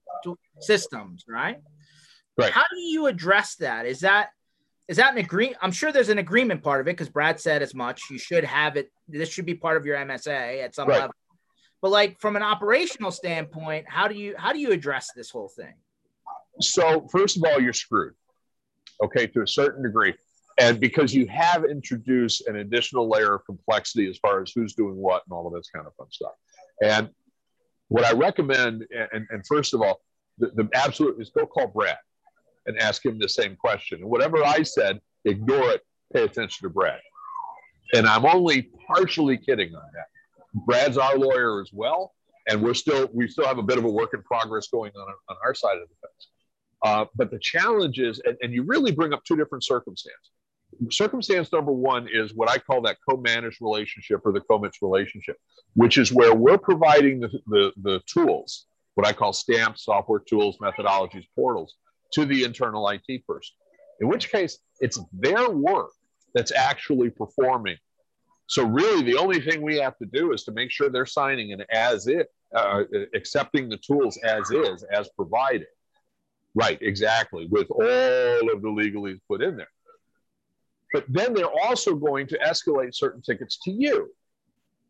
systems, 0.59 1.25
right? 1.27 1.57
Right. 2.37 2.51
How 2.51 2.63
do 2.73 2.79
you 2.79 3.07
address 3.07 3.55
that? 3.55 3.85
Is 3.85 3.99
that 3.99 4.29
is 4.87 4.97
that 4.97 5.13
an 5.13 5.17
agree? 5.19 5.55
I'm 5.61 5.71
sure 5.71 5.91
there's 5.91 6.09
an 6.09 6.17
agreement 6.17 6.61
part 6.63 6.81
of 6.81 6.87
it 6.87 6.91
because 6.91 7.09
Brad 7.09 7.39
said 7.39 7.61
as 7.61 7.73
much. 7.73 8.01
You 8.11 8.17
should 8.17 8.43
have 8.43 8.75
it. 8.75 8.91
This 9.07 9.29
should 9.29 9.45
be 9.45 9.55
part 9.55 9.77
of 9.77 9.85
your 9.85 9.97
MSA 9.97 10.63
at 10.63 10.75
some 10.75 10.87
Right. 10.89 10.99
level. 11.01 11.15
But 11.81 11.91
like 11.91 12.19
from 12.19 12.35
an 12.35 12.43
operational 12.43 13.11
standpoint, 13.11 13.85
how 13.89 14.07
do 14.07 14.15
you 14.15 14.35
how 14.37 14.53
do 14.53 14.59
you 14.59 14.71
address 14.71 15.11
this 15.15 15.29
whole 15.29 15.49
thing? 15.49 15.73
so 16.61 17.07
first 17.11 17.37
of 17.37 17.43
all 17.43 17.59
you're 17.59 17.73
screwed 17.73 18.13
okay 19.03 19.25
to 19.25 19.41
a 19.41 19.47
certain 19.47 19.81
degree 19.83 20.13
and 20.59 20.79
because 20.79 21.13
you 21.13 21.25
have 21.25 21.65
introduced 21.65 22.47
an 22.47 22.57
additional 22.57 23.09
layer 23.09 23.33
of 23.33 23.45
complexity 23.45 24.07
as 24.07 24.17
far 24.19 24.41
as 24.41 24.51
who's 24.53 24.75
doing 24.75 24.95
what 24.95 25.23
and 25.25 25.33
all 25.33 25.47
of 25.47 25.53
this 25.53 25.69
kind 25.73 25.87
of 25.87 25.95
fun 25.95 26.05
stuff 26.11 26.33
and 26.83 27.09
what 27.87 28.05
i 28.05 28.11
recommend 28.11 28.85
and, 29.13 29.25
and 29.31 29.47
first 29.47 29.73
of 29.73 29.81
all 29.81 29.99
the, 30.37 30.51
the 30.55 30.69
absolute 30.75 31.19
is 31.19 31.31
go 31.31 31.45
call 31.45 31.67
brad 31.67 31.97
and 32.65 32.77
ask 32.77 33.05
him 33.05 33.19
the 33.19 33.29
same 33.29 33.55
question. 33.55 34.01
And 34.01 34.09
whatever 34.09 34.43
i 34.43 34.63
said 34.63 34.99
ignore 35.25 35.71
it 35.71 35.81
pay 36.13 36.23
attention 36.23 36.67
to 36.67 36.73
brad. 36.73 36.99
And 37.93 38.07
i'm 38.07 38.25
only 38.25 38.69
partially 38.87 39.37
kidding 39.37 39.73
on 39.75 39.83
that. 39.93 40.07
Brad's 40.65 40.97
our 40.97 41.17
lawyer 41.17 41.61
as 41.61 41.71
well 41.73 42.13
and 42.47 42.61
we're 42.61 42.73
still 42.73 43.09
we 43.13 43.27
still 43.27 43.45
have 43.45 43.57
a 43.57 43.63
bit 43.63 43.77
of 43.77 43.85
a 43.85 43.89
work 43.89 44.13
in 44.13 44.21
progress 44.23 44.67
going 44.67 44.91
on 44.95 45.13
on 45.29 45.35
our 45.45 45.53
side 45.53 45.77
of 45.77 45.87
the 45.87 45.95
fence. 46.01 46.29
Uh, 46.83 47.05
but 47.15 47.31
the 47.31 47.39
challenge 47.39 47.99
is, 47.99 48.21
and, 48.25 48.35
and 48.41 48.53
you 48.53 48.63
really 48.63 48.91
bring 48.91 49.13
up 49.13 49.23
two 49.23 49.37
different 49.37 49.63
circumstances. 49.63 50.31
Circumstance 50.89 51.51
number 51.53 51.71
one 51.71 52.09
is 52.11 52.33
what 52.33 52.49
I 52.49 52.57
call 52.57 52.81
that 52.81 52.97
co-managed 53.07 53.61
relationship 53.61 54.21
or 54.25 54.33
the 54.33 54.41
co-managed 54.41 54.79
relationship, 54.81 55.37
which 55.75 55.97
is 55.97 56.11
where 56.11 56.33
we're 56.33 56.57
providing 56.57 57.21
the, 57.21 57.29
the, 57.47 57.71
the 57.83 58.01
tools, 58.05 58.65
what 58.95 59.07
I 59.07 59.13
call 59.13 59.31
stamps, 59.31 59.85
software 59.85 60.19
tools, 60.19 60.57
methodologies, 60.57 61.25
portals, 61.35 61.75
to 62.13 62.25
the 62.25 62.43
internal 62.43 62.87
IT 62.89 63.25
person. 63.27 63.55
In 63.99 64.07
which 64.07 64.31
case, 64.31 64.59
it's 64.79 64.99
their 65.11 65.49
work 65.49 65.91
that's 66.33 66.51
actually 66.51 67.09
performing. 67.09 67.77
So 68.47 68.65
really, 68.65 69.03
the 69.03 69.17
only 69.17 69.39
thing 69.39 69.61
we 69.61 69.77
have 69.77 69.97
to 69.97 70.05
do 70.05 70.33
is 70.33 70.43
to 70.43 70.51
make 70.51 70.71
sure 70.71 70.89
they're 70.89 71.05
signing 71.05 71.53
and 71.53 71.65
as 71.71 72.07
it, 72.07 72.27
uh, 72.55 72.83
accepting 73.15 73.69
the 73.69 73.77
tools 73.77 74.17
as 74.23 74.51
is, 74.51 74.83
as 74.91 75.09
provided. 75.15 75.67
Right, 76.55 76.77
exactly, 76.81 77.47
with 77.49 77.71
all 77.71 78.51
of 78.53 78.61
the 78.61 78.67
legalese 78.67 79.19
put 79.27 79.41
in 79.41 79.57
there. 79.57 79.71
But 80.91 81.05
then 81.09 81.33
they're 81.33 81.49
also 81.63 81.95
going 81.95 82.27
to 82.27 82.37
escalate 82.37 82.93
certain 82.93 83.23
tickets 83.23 83.57
to 83.63 83.71
you. 83.71 84.11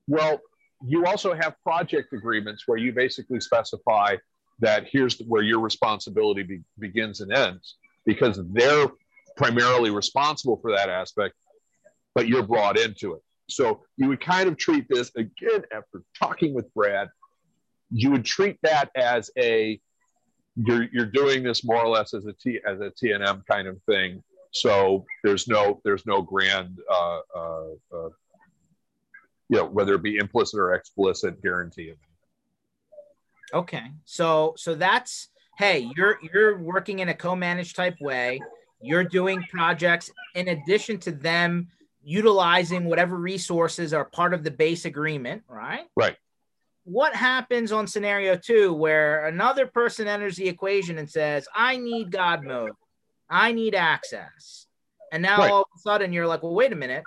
Well, 0.08 0.42
you 0.86 1.06
also 1.06 1.34
have 1.34 1.56
project 1.64 2.12
agreements 2.12 2.64
where 2.66 2.78
you 2.78 2.92
basically 2.92 3.40
specify 3.40 4.18
that 4.64 4.88
here's 4.90 5.20
where 5.20 5.44
your 5.44 5.60
responsibility 5.60 6.42
be, 6.42 6.62
begins 6.80 7.20
and 7.20 7.34
ends 7.34 7.76
because 8.06 8.40
they're 8.52 8.88
primarily 9.36 9.90
responsible 9.90 10.58
for 10.62 10.72
that 10.72 10.90
aspect, 10.90 11.36
but 12.16 12.30
you're 12.30 12.44
brought 12.44 12.80
into 12.80 13.14
it. 13.14 13.22
So 13.50 13.82
you 13.98 14.08
would 14.08 14.22
kind 14.22 14.48
of 14.48 14.56
treat 14.58 14.88
this 14.90 15.12
again 15.16 15.64
after 15.74 16.02
talking 16.18 16.54
with 16.54 16.74
Brad, 16.74 17.10
you 17.92 18.10
would 18.12 18.24
treat 18.24 18.58
that 18.64 18.90
as 18.96 19.30
a 19.38 19.80
you're 20.56 20.88
you're 20.94 21.08
doing 21.08 21.44
this 21.44 21.66
more 21.66 21.84
or 21.84 21.90
less 21.90 22.14
as 22.14 22.26
a 22.26 22.34
T 22.34 22.62
as 22.66 22.80
a 22.80 22.90
T 22.90 23.12
and 23.12 23.24
M 23.24 23.44
kind 23.50 23.68
of 23.68 23.82
thing. 23.84 24.24
So 24.52 25.06
there's 25.26 25.48
no 25.48 25.82
there's 25.84 26.06
no 26.06 26.22
grand 26.22 26.80
uh, 26.90 27.20
uh, 27.36 27.66
uh, 27.94 28.10
you 29.50 29.58
know 29.58 29.66
whether 29.66 29.96
it 29.96 30.04
be 30.04 30.18
implicit 30.18 30.60
or 30.60 30.74
explicit 30.74 31.42
guarantee 31.42 31.90
of 31.90 31.98
it. 31.98 32.13
Okay. 33.54 33.92
So 34.06 34.54
so 34.58 34.76
that's 34.76 35.30
hey, 35.58 35.88
you're 35.96 36.18
you're 36.34 36.58
working 36.58 37.00
in 37.00 37.10
a 37.10 37.14
co-managed 37.14 37.76
type 37.76 37.96
way. 38.02 38.42
You're 38.82 39.04
doing 39.04 39.44
projects 39.50 40.12
in 40.36 40.50
addition 40.50 41.00
to 41.02 41.12
them 41.12 41.70
utilizing 42.04 42.86
whatever 42.86 43.16
resources 43.16 43.94
are 43.94 44.04
part 44.04 44.34
of 44.34 44.44
the 44.44 44.52
base 44.52 44.84
agreement, 44.86 45.44
right? 45.48 45.86
Right. 45.96 46.18
What 46.84 47.16
happens 47.16 47.72
on 47.72 47.88
scenario 47.88 48.36
2 48.36 48.74
where 48.74 49.28
another 49.28 49.68
person 49.68 50.08
enters 50.08 50.36
the 50.36 50.50
equation 50.50 50.98
and 50.98 51.10
says, 51.10 51.48
"I 51.56 51.78
need 51.78 52.12
God 52.12 52.44
mode. 52.44 52.72
I 53.30 53.54
need 53.54 53.74
access." 53.76 54.68
And 55.14 55.22
now 55.24 55.40
Right. 55.40 55.52
all 55.52 55.62
of 55.62 55.68
a 55.76 55.80
sudden 55.80 56.12
you're 56.12 56.28
like, 56.28 56.44
"Well, 56.44 56.56
wait 56.56 56.74
a 56.74 56.76
minute. 56.76 57.04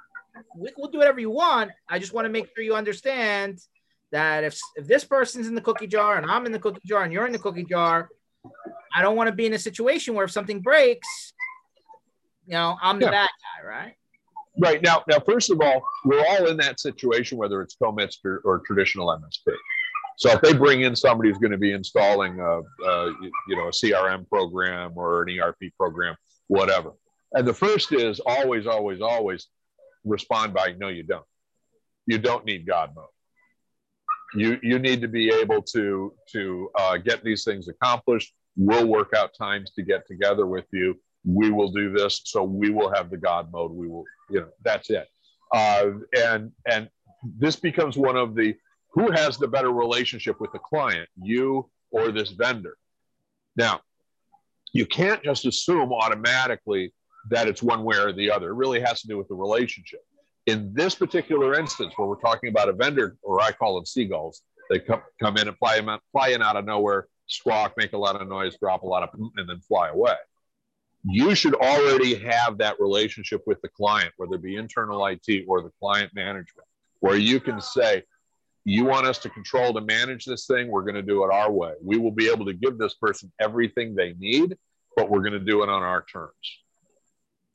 We, 0.55 0.71
we'll 0.79 0.91
do 0.91 0.99
whatever 0.99 1.21
you 1.21 1.31
want. 1.31 1.73
I 1.89 1.99
just 1.99 2.13
want 2.15 2.25
to 2.25 2.31
make 2.31 2.47
sure 2.55 2.65
you 2.65 2.75
understand 2.75 3.59
that 4.13 4.45
if 4.45 4.59
if 4.77 4.87
this 4.87 5.05
person's 5.05 5.49
in 5.49 5.55
the 5.55 5.61
cookie 5.61 5.87
jar 5.87 6.17
and 6.17 6.31
I'm 6.31 6.47
in 6.47 6.53
the 6.53 6.59
cookie 6.59 6.81
jar 6.85 7.03
and 7.03 7.13
you're 7.13 7.27
in 7.27 7.33
the 7.33 7.39
cookie 7.39 7.65
jar, 7.65 8.09
I 8.95 9.03
don't 9.03 9.17
want 9.17 9.29
to 9.29 9.35
be 9.35 9.47
in 9.47 9.53
a 9.55 9.59
situation 9.59 10.15
where 10.15 10.25
if 10.25 10.31
something 10.31 10.61
breaks, 10.61 11.35
you 12.47 12.53
know, 12.53 12.77
I'm 12.81 12.99
the 12.99 13.07
Yeah. 13.07 13.11
bad 13.11 13.29
guy, 13.29 13.67
right? 13.67 13.95
Right 14.59 14.83
now, 14.83 15.03
now 15.09 15.19
first 15.21 15.51
of 15.51 15.61
all, 15.61 15.83
we're 16.05 16.25
all 16.27 16.47
in 16.47 16.57
that 16.59 16.81
situation, 16.81 17.37
whether 17.37 17.61
it's 17.61 17.77
COMITS 17.77 18.21
or, 18.25 18.41
or 18.45 18.61
traditional 18.61 19.09
MSP. 19.09 19.55
So 20.19 20.31
if 20.31 20.41
they 20.41 20.55
bring 20.55 20.81
in 20.81 20.97
somebody 20.97 21.29
who's 21.29 21.39
going 21.39 21.53
to 21.53 21.59
be 21.59 21.73
installing 21.73 22.41
a, 22.41 22.61
a 22.85 23.13
you 23.49 23.57
know 23.57 23.69
a 23.69 23.71
CRM 23.71 24.27
program 24.29 24.93
or 24.97 25.23
an 25.23 25.39
ERP 25.39 25.75
program, 25.77 26.17
whatever, 26.47 26.93
and 27.33 27.47
the 27.47 27.53
first 27.53 27.93
is 27.93 28.21
always, 28.21 28.67
always, 28.67 29.03
always 29.03 29.49
respond 30.05 30.55
by 30.55 30.75
no, 30.79 30.89
you 30.89 31.03
don't. 31.03 31.25
You 32.07 32.19
don't 32.19 32.45
need 32.47 32.67
God 32.67 32.93
mode. 32.95 33.07
You 34.35 34.59
you 34.63 34.79
need 34.79 35.01
to 35.01 35.09
be 35.09 35.29
able 35.31 35.63
to 35.63 36.13
to 36.33 36.71
uh, 36.79 36.97
get 36.99 37.23
these 37.23 37.45
things 37.45 37.69
accomplished. 37.69 38.35
We'll 38.57 38.87
work 38.87 39.13
out 39.15 39.31
times 39.39 39.71
to 39.73 39.83
get 39.83 40.07
together 40.07 40.47
with 40.47 40.67
you. 40.73 40.99
we 41.27 41.51
will 41.51 41.71
do 41.71 41.93
this. 41.93 42.23
So 42.25 42.45
we 42.45 42.71
will 42.71 42.93
have 42.95 43.11
the 43.11 43.17
God 43.17 43.51
mode. 43.53 43.73
We 43.73 43.89
will, 43.89 44.05
you 44.31 44.41
know, 44.41 44.49
that's 44.63 44.89
it. 44.91 45.09
Uh, 45.53 45.91
and 46.17 46.53
and 46.71 46.89
this 47.39 47.57
becomes 47.57 47.97
one 47.97 48.17
of 48.17 48.35
the 48.35 48.55
who 48.93 49.11
has 49.11 49.37
the 49.37 49.49
better 49.49 49.73
relationship 49.73 50.41
with 50.41 50.53
the 50.53 50.59
client, 50.59 51.09
you 51.21 51.69
or 51.91 52.11
this 52.13 52.31
vendor. 52.31 52.77
Now, 53.57 53.81
you 54.73 54.87
can't 54.87 55.23
just 55.23 55.45
assume 55.47 55.93
automatically 55.93 56.95
that 57.31 57.49
it's 57.49 57.63
one 57.63 57.83
way 57.85 57.97
or 57.97 58.13
the 58.13 58.31
other. 58.31 58.51
It 58.51 58.55
really 58.55 58.81
has 58.81 59.01
to 59.03 59.09
do 59.09 59.19
with 59.19 59.29
the 59.29 59.35
relationship. 59.35 60.01
In 60.47 60.73
this 60.73 60.95
particular 60.95 61.59
instance, 61.59 61.93
where 61.97 62.07
we're 62.07 62.21
talking 62.21 62.49
about 62.51 62.69
a 62.69 62.73
vendor, 62.73 63.17
or 63.23 63.41
I 63.41 63.53
call 63.53 63.75
them 63.75 63.85
seagulls, 63.85 64.43
they 64.71 64.79
come, 64.79 65.03
come 65.21 65.37
in 65.37 65.49
and 65.49 65.57
fly, 65.59 65.77
in, 65.77 65.89
fly 66.13 66.29
in 66.29 66.43
out 66.43 66.57
of 66.57 66.65
nowhere, 66.65 67.09
squawk, 67.27 67.75
make 67.77 67.93
a 67.93 67.99
lot 67.99 68.21
of 68.21 68.29
noise, 68.29 68.57
drop 68.59 68.83
a 68.83 68.87
lot 68.87 69.03
of, 69.03 69.11
and 69.37 69.49
then 69.49 69.61
fly 69.61 69.89
away. 69.89 70.15
You 71.05 71.35
should 71.35 71.55
already 71.55 72.15
have 72.17 72.59
that 72.59 72.81
relationship 72.81 73.43
with 73.47 73.61
the 73.61 73.69
client, 73.69 74.13
whether 74.17 74.37
it 74.37 74.43
be 74.43 74.57
internal 74.57 75.05
IT 75.07 75.45
or 75.47 75.63
the 75.63 75.71
client 75.81 76.13
management, 76.15 76.67
where 77.01 77.17
you 77.17 77.41
can 77.41 77.61
say, 77.61 78.03
you 78.65 78.85
want 78.85 79.07
us 79.07 79.19
to 79.19 79.29
control 79.31 79.73
to 79.75 79.81
manage 79.81 80.25
this 80.25 80.47
thing, 80.47 80.69
we're 80.69 80.83
going 80.83 80.97
to 80.97 81.03
do 81.03 81.23
it 81.23 81.31
our 81.33 81.51
way. 81.53 81.75
We 81.81 81.99
will 81.99 82.11
be 82.11 82.29
able 82.29 82.45
to 82.47 82.53
give 82.53 82.79
this 82.79 82.95
person 82.95 83.33
everything 83.41 83.95
they 83.95 84.15
need, 84.19 84.57
but 84.97 85.09
we're 85.09 85.21
going 85.21 85.35
to 85.35 85.39
do 85.39 85.63
it 85.63 85.69
on 85.69 85.83
our 85.85 86.05
terms. 86.13 86.33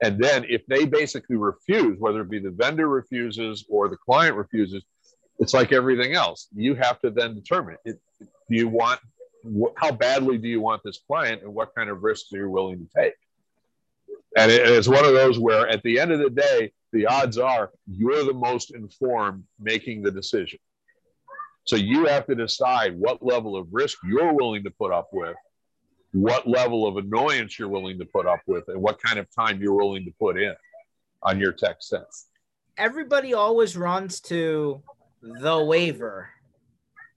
And 0.02 0.18
then 0.18 0.46
if 0.50 0.66
they 0.66 0.86
basically 0.86 1.36
refuse, 1.36 2.00
whether 2.00 2.22
it 2.22 2.30
be 2.30 2.40
the 2.40 2.50
vendor 2.50 2.88
refuses 2.88 3.66
or 3.70 3.88
the 3.88 3.98
client 3.98 4.36
refuses, 4.36 4.84
it's 5.40 5.54
like 5.54 5.72
everything 5.72 6.14
else. 6.14 6.48
You 6.56 6.76
have 6.76 7.00
to 7.02 7.12
then 7.12 7.36
determine 7.36 7.78
it. 7.86 8.00
Do 8.20 8.28
you 8.50 8.68
want, 8.68 9.00
how 9.78 9.92
badly 9.92 10.38
do 10.38 10.48
you 10.48 10.62
want 10.62 10.82
this 10.84 11.00
client 11.06 11.44
and 11.44 11.54
what 11.54 11.74
kind 11.76 11.90
of 11.90 12.04
risks 12.04 12.34
are 12.34 12.38
you 12.38 12.50
willing 12.50 12.80
to 12.80 13.02
take? 13.02 13.14
And 14.38 14.52
it's 14.52 14.88
one 14.88 15.06
of 15.06 15.14
those 15.14 15.38
where 15.38 15.68
at 15.68 15.84
the 15.84 16.00
end 16.00 16.12
of 16.12 16.20
the 16.20 16.30
day, 16.30 16.72
the 16.94 17.06
odds 17.06 17.38
are 17.38 17.72
you're 17.88 18.24
the 18.24 18.34
most 18.34 18.74
informed 18.74 19.44
making 19.60 20.02
the 20.02 20.12
decision. 20.12 20.60
So 21.66 21.76
you 21.76 22.06
have 22.06 22.26
to 22.28 22.36
decide 22.36 22.98
what 22.98 23.24
level 23.24 23.56
of 23.56 23.68
risk 23.72 23.98
you're 24.04 24.34
willing 24.34 24.64
to 24.64 24.72
put 24.72 24.92
up 24.92 25.10
with, 25.12 25.36
what 26.14 26.48
level 26.48 26.86
of 26.86 26.98
annoyance 26.98 27.58
you're 27.58 27.70
willing 27.70 27.98
to 28.00 28.06
put 28.06 28.26
up 28.26 28.42
with, 28.48 28.66
and 28.68 28.82
what 28.82 29.02
kind 29.02 29.18
of 29.18 29.28
time 29.34 29.62
you're 29.62 29.76
willing 29.76 30.06
to 30.06 30.12
put 30.20 30.38
in 30.40 30.54
on 31.24 31.40
your 31.40 31.52
tech 31.52 31.78
sense. 31.80 32.28
Everybody 32.78 33.34
always 33.34 33.78
runs 33.78 34.20
to 34.22 34.82
the 35.22 35.64
waiver. 35.64 36.30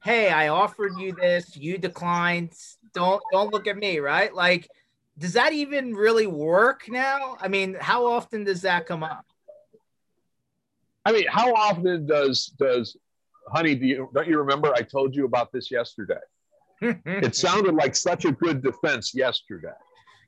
Hey, 0.03 0.29
I 0.29 0.49
offered 0.49 0.99
you 0.99 1.13
this, 1.13 1.57
you 1.57 1.79
declined. 1.79 2.53
Don't 2.93 3.23
don't 3.33 3.53
look 3.53 3.67
at 3.67 3.77
me, 3.77 3.99
right? 3.99 4.33
Like, 4.35 4.69
does 5.19 5.33
that 5.33 5.53
even 5.53 5.95
really 5.95 6.27
work 6.27 6.85
now? 6.89 7.37
I 7.41 7.49
mean, 7.49 7.77
how 7.81 8.07
often 8.07 8.45
does 8.45 8.63
that 8.63 8.87
come 8.87 9.03
up? 9.03 9.25
I 11.07 11.13
mean, 11.13 11.27
how 11.29 11.55
often 11.55 12.07
does 12.07 12.47
does 12.59 12.97
honey, 13.49 13.75
do 13.75 13.87
you, 13.87 14.11
don't 14.15 14.29
you 14.29 14.39
remember 14.39 14.73
I 14.75 14.83
told 14.83 15.15
you 15.15 15.25
about 15.25 15.53
this 15.53 15.71
yesterday? 15.71 16.21
It 16.81 17.35
sounded 17.37 17.75
like 17.75 17.97
such 17.97 18.25
a 18.25 18.33
good 18.33 18.63
defense 18.63 19.15
yesterday. 19.15 19.69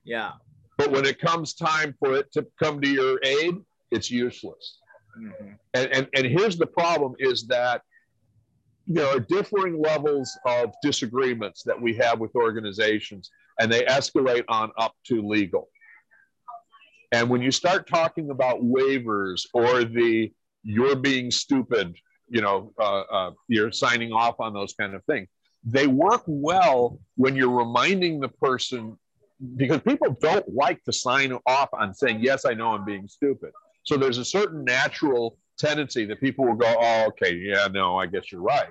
Yeah. 0.04 0.32
But 0.78 0.90
when 0.90 1.06
it 1.06 1.18
comes 1.18 1.54
time 1.54 1.94
for 1.98 2.14
it 2.14 2.30
to 2.32 2.46
come 2.62 2.80
to 2.80 2.88
your 2.88 3.18
aid, 3.22 3.56
it's 3.90 4.10
useless. 4.10 4.78
Mm-hmm. 5.18 5.52
And, 5.74 5.92
and, 5.92 6.08
and 6.14 6.26
here's 6.26 6.58
the 6.58 6.66
problem 6.66 7.14
is 7.18 7.46
that 7.46 7.82
there 8.86 9.06
are 9.06 9.20
differing 9.20 9.80
levels 9.80 10.38
of 10.46 10.72
disagreements 10.82 11.62
that 11.64 11.80
we 11.80 11.94
have 11.96 12.20
with 12.20 12.34
organizations, 12.36 13.30
and 13.58 13.72
they 13.72 13.84
escalate 13.84 14.44
on 14.48 14.70
up 14.78 14.92
to 15.06 15.26
legal. 15.26 15.68
And 17.12 17.30
when 17.30 17.40
you 17.40 17.50
start 17.50 17.88
talking 17.88 18.30
about 18.30 18.62
waivers 18.62 19.46
or 19.54 19.84
the 19.84 20.32
you're 20.62 20.96
being 20.96 21.30
stupid 21.30 21.96
you 22.28 22.40
know, 22.40 22.72
uh, 22.78 23.00
uh, 23.00 23.30
you're 23.48 23.72
signing 23.72 24.12
off 24.12 24.40
on 24.40 24.52
those 24.52 24.74
kind 24.74 24.94
of 24.94 25.04
things. 25.04 25.28
They 25.66 25.88
work 25.88 26.22
well 26.26 27.00
when 27.16 27.34
you're 27.34 27.50
reminding 27.50 28.20
the 28.20 28.28
person 28.28 28.96
because 29.56 29.80
people 29.80 30.16
don't 30.20 30.48
like 30.48 30.82
to 30.84 30.92
sign 30.92 31.36
off 31.44 31.68
on 31.72 31.92
saying, 31.92 32.20
yes, 32.20 32.44
I 32.44 32.54
know 32.54 32.68
I'm 32.68 32.84
being 32.84 33.08
stupid. 33.08 33.50
So 33.82 33.96
there's 33.96 34.18
a 34.18 34.24
certain 34.24 34.64
natural 34.64 35.36
tendency 35.58 36.06
that 36.06 36.20
people 36.20 36.46
will 36.46 36.54
go, 36.54 36.72
oh, 36.78 37.06
okay, 37.08 37.34
yeah, 37.34 37.66
no, 37.70 37.98
I 37.98 38.06
guess 38.06 38.30
you're 38.30 38.40
right. 38.40 38.68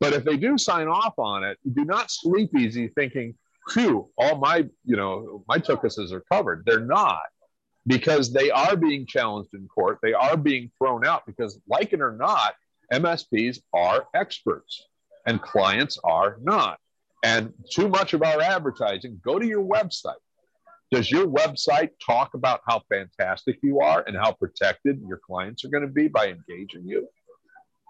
But 0.00 0.14
if 0.14 0.24
they 0.24 0.36
do 0.36 0.56
sign 0.56 0.88
off 0.88 1.14
on 1.18 1.44
it, 1.44 1.58
do 1.74 1.84
not 1.84 2.10
sleep 2.10 2.56
easy 2.56 2.88
thinking, 2.88 3.34
phew, 3.70 4.08
all 4.16 4.38
my, 4.38 4.66
you 4.84 4.96
know, 4.96 5.44
my 5.48 5.58
tuchuses 5.58 6.12
are 6.12 6.24
covered. 6.32 6.64
They're 6.64 6.80
not 6.80 7.22
because 7.86 8.32
they 8.32 8.50
are 8.50 8.76
being 8.76 9.06
challenged 9.06 9.54
in 9.54 9.66
court. 9.68 9.98
They 10.02 10.12
are 10.12 10.36
being 10.36 10.70
thrown 10.78 11.06
out 11.06 11.26
because, 11.26 11.58
like 11.68 11.92
it 11.92 12.00
or 12.00 12.12
not, 12.12 12.54
MSPs 12.92 13.60
are 13.74 14.06
experts 14.14 14.87
and 15.28 15.42
clients 15.42 15.98
are 16.02 16.38
not. 16.42 16.78
And 17.22 17.52
too 17.70 17.86
much 17.86 18.14
of 18.14 18.22
our 18.22 18.40
advertising, 18.40 19.20
go 19.22 19.38
to 19.38 19.46
your 19.46 19.62
website. 19.62 20.22
Does 20.90 21.10
your 21.10 21.26
website 21.26 21.90
talk 22.04 22.32
about 22.32 22.62
how 22.66 22.80
fantastic 22.88 23.58
you 23.62 23.80
are 23.80 24.02
and 24.06 24.16
how 24.16 24.32
protected 24.32 25.02
your 25.06 25.18
clients 25.18 25.64
are 25.64 25.68
going 25.68 25.82
to 25.82 25.92
be 25.92 26.08
by 26.08 26.28
engaging 26.28 26.86
you? 26.86 27.06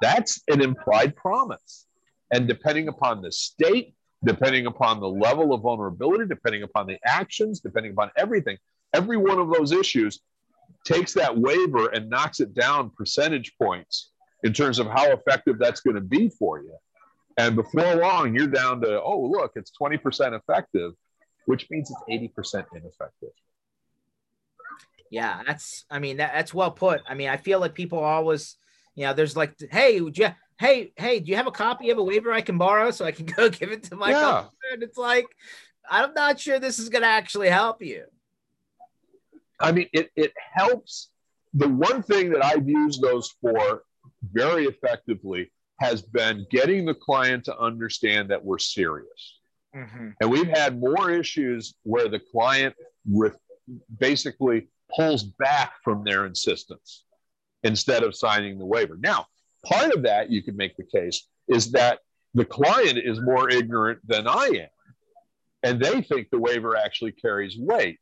That's 0.02 0.42
an 0.48 0.60
implied 0.60 1.14
promise. 1.14 1.86
And 2.32 2.48
depending 2.48 2.88
upon 2.88 3.22
the 3.22 3.30
state, 3.30 3.94
depending 4.24 4.66
upon 4.66 4.98
the 4.98 5.08
level 5.08 5.54
of 5.54 5.62
vulnerability, 5.62 6.26
depending 6.26 6.64
upon 6.64 6.88
the 6.88 6.98
actions, 7.04 7.60
depending 7.60 7.92
upon 7.92 8.10
everything, 8.16 8.58
every 8.92 9.16
one 9.16 9.38
of 9.38 9.52
those 9.52 9.70
issues 9.70 10.18
takes 10.84 11.14
that 11.14 11.38
waiver 11.38 11.86
and 11.86 12.10
knocks 12.10 12.40
it 12.40 12.52
down 12.52 12.90
percentage 12.90 13.52
points 13.62 14.10
in 14.42 14.52
terms 14.52 14.80
of 14.80 14.88
how 14.88 15.12
effective 15.12 15.56
that's 15.60 15.80
going 15.80 15.94
to 15.94 16.00
be 16.00 16.30
for 16.30 16.58
you. 16.60 16.76
And 17.38 17.54
before 17.54 17.94
long, 17.94 18.34
you're 18.34 18.48
down 18.48 18.80
to, 18.80 19.00
oh, 19.00 19.20
look, 19.20 19.52
it's 19.54 19.70
20% 19.80 20.36
effective, 20.36 20.92
which 21.46 21.70
means 21.70 21.88
it's 21.88 22.36
80% 22.36 22.66
ineffective. 22.74 23.30
Yeah, 25.08 25.40
that's, 25.46 25.84
I 25.88 26.00
mean, 26.00 26.16
that, 26.16 26.32
that's 26.34 26.52
well 26.52 26.72
put. 26.72 27.00
I 27.08 27.14
mean, 27.14 27.28
I 27.28 27.36
feel 27.36 27.60
like 27.60 27.74
people 27.74 28.00
always, 28.00 28.56
you 28.96 29.04
know, 29.04 29.14
there's 29.14 29.36
like, 29.36 29.54
hey, 29.70 30.00
would 30.00 30.18
you, 30.18 30.30
hey, 30.58 30.92
hey, 30.96 31.20
do 31.20 31.30
you 31.30 31.36
have 31.36 31.46
a 31.46 31.52
copy 31.52 31.90
of 31.90 31.98
a 31.98 32.02
waiver 32.02 32.32
I 32.32 32.40
can 32.40 32.58
borrow 32.58 32.90
so 32.90 33.04
I 33.04 33.12
can 33.12 33.26
go 33.36 33.48
give 33.48 33.70
it 33.70 33.84
to 33.84 33.94
my 33.94 34.10
yeah. 34.10 34.20
customer? 34.20 34.50
And 34.72 34.82
it's 34.82 34.98
like, 34.98 35.28
I'm 35.88 36.12
not 36.14 36.40
sure 36.40 36.58
this 36.58 36.80
is 36.80 36.88
going 36.88 37.02
to 37.02 37.08
actually 37.08 37.50
help 37.50 37.80
you. 37.82 38.04
I 39.60 39.70
mean, 39.70 39.86
it, 39.92 40.10
it 40.16 40.32
helps. 40.52 41.10
The 41.54 41.68
one 41.68 42.02
thing 42.02 42.30
that 42.30 42.44
I've 42.44 42.68
used 42.68 43.00
those 43.00 43.32
for 43.40 43.84
very 44.32 44.66
effectively 44.66 45.52
has 45.78 46.02
been 46.02 46.46
getting 46.50 46.84
the 46.84 46.94
client 46.94 47.44
to 47.44 47.58
understand 47.58 48.30
that 48.30 48.44
we're 48.44 48.58
serious. 48.58 49.38
Mm-hmm. 49.74 50.10
And 50.20 50.30
we've 50.30 50.48
had 50.48 50.80
more 50.80 51.10
issues 51.10 51.74
where 51.82 52.08
the 52.08 52.18
client 52.18 52.74
re- 53.08 53.30
basically 53.98 54.68
pulls 54.94 55.22
back 55.22 55.74
from 55.84 56.04
their 56.04 56.26
insistence 56.26 57.04
instead 57.62 58.02
of 58.02 58.16
signing 58.16 58.58
the 58.58 58.66
waiver. 58.66 58.96
Now, 58.98 59.26
part 59.64 59.92
of 59.92 60.02
that 60.02 60.30
you 60.30 60.42
could 60.42 60.56
make 60.56 60.76
the 60.76 60.84
case 60.84 61.26
is 61.48 61.72
that 61.72 62.00
the 62.34 62.44
client 62.44 62.98
is 62.98 63.20
more 63.20 63.50
ignorant 63.50 64.00
than 64.06 64.26
I 64.26 64.46
am, 64.62 64.68
and 65.62 65.80
they 65.80 66.02
think 66.02 66.30
the 66.30 66.38
waiver 66.38 66.76
actually 66.76 67.12
carries 67.12 67.56
weight. 67.58 67.98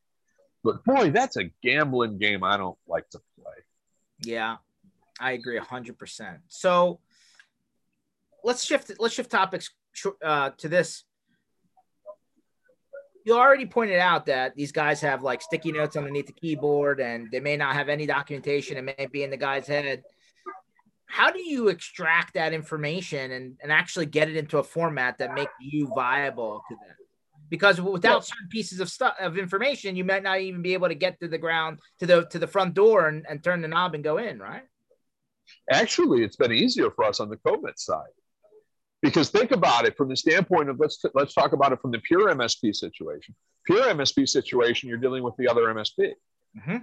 But 0.63 0.83
boy, 0.83 1.11
that's 1.11 1.37
a 1.37 1.49
gambling 1.63 2.17
game 2.17 2.43
I 2.43 2.57
don't 2.57 2.77
like 2.87 3.09
to 3.11 3.19
play. 3.41 3.53
Yeah, 4.21 4.57
I 5.19 5.31
agree 5.31 5.57
hundred 5.57 5.97
percent. 5.97 6.39
So 6.47 6.99
let's 8.47 8.63
shift. 8.63 8.91
Let's 8.97 9.13
shift 9.13 9.29
topics 9.29 9.69
uh, 10.23 10.51
to 10.57 10.69
this. 10.69 11.03
You 13.25 13.37
already 13.37 13.65
pointed 13.65 13.99
out 13.99 14.27
that 14.27 14.55
these 14.55 14.71
guys 14.71 15.01
have 15.01 15.21
like 15.21 15.41
sticky 15.41 15.73
notes 15.73 15.97
underneath 15.97 16.27
the 16.27 16.33
keyboard, 16.33 17.01
and 17.01 17.29
they 17.29 17.41
may 17.41 17.57
not 17.57 17.75
have 17.75 17.89
any 17.89 18.05
documentation. 18.05 18.77
It 18.77 18.97
may 18.97 19.07
be 19.11 19.23
in 19.23 19.29
the 19.29 19.37
guy's 19.37 19.67
head. 19.67 20.01
How 21.07 21.29
do 21.31 21.41
you 21.41 21.67
extract 21.67 22.35
that 22.35 22.53
information 22.53 23.31
and, 23.31 23.57
and 23.61 23.71
actually 23.71 24.05
get 24.05 24.29
it 24.29 24.37
into 24.37 24.59
a 24.59 24.63
format 24.63 25.17
that 25.17 25.33
makes 25.33 25.51
you 25.59 25.91
viable 25.93 26.63
to 26.69 26.75
them? 26.75 26.95
because 27.49 27.79
without 27.79 28.25
certain 28.25 28.49
pieces 28.49 28.81
of 28.81 28.89
stuff 28.89 29.15
of 29.21 29.37
information 29.37 29.95
you 29.95 30.03
might 30.03 30.21
not 30.21 30.41
even 30.41 30.61
be 30.61 30.73
able 30.73 30.89
to 30.89 30.95
get 30.95 31.17
to 31.17 31.29
the 31.29 31.37
ground 31.37 31.79
to 31.97 32.05
the 32.05 32.25
to 32.25 32.39
the 32.39 32.47
front 32.47 32.73
door 32.73 33.07
and, 33.07 33.25
and 33.29 33.41
turn 33.41 33.61
the 33.61 33.69
knob 33.69 33.95
and 33.95 34.03
go 34.03 34.17
in 34.17 34.37
right 34.37 34.63
Actually, 35.69 36.23
it's 36.23 36.35
been 36.35 36.51
easier 36.51 36.91
for 36.91 37.05
us 37.05 37.19
on 37.19 37.29
the 37.29 37.37
COVID 37.37 37.77
side. 37.77 38.05
Because 39.07 39.29
think 39.29 39.51
about 39.51 39.85
it 39.85 39.95
from 39.95 40.09
the 40.09 40.17
standpoint 40.17 40.69
of 40.69 40.79
let's 40.79 41.01
let's 41.13 41.33
talk 41.33 41.53
about 41.53 41.71
it 41.71 41.79
from 41.81 41.91
the 41.91 41.99
pure 41.99 42.27
MSP 42.33 42.75
situation. 42.75 43.33
Pure 43.65 43.83
MSP 43.93 44.27
situation, 44.27 44.89
you're 44.89 44.97
dealing 44.97 45.23
with 45.23 45.33
the 45.37 45.47
other 45.47 45.63
MSP, 45.67 46.11
mm-hmm. 46.57 46.77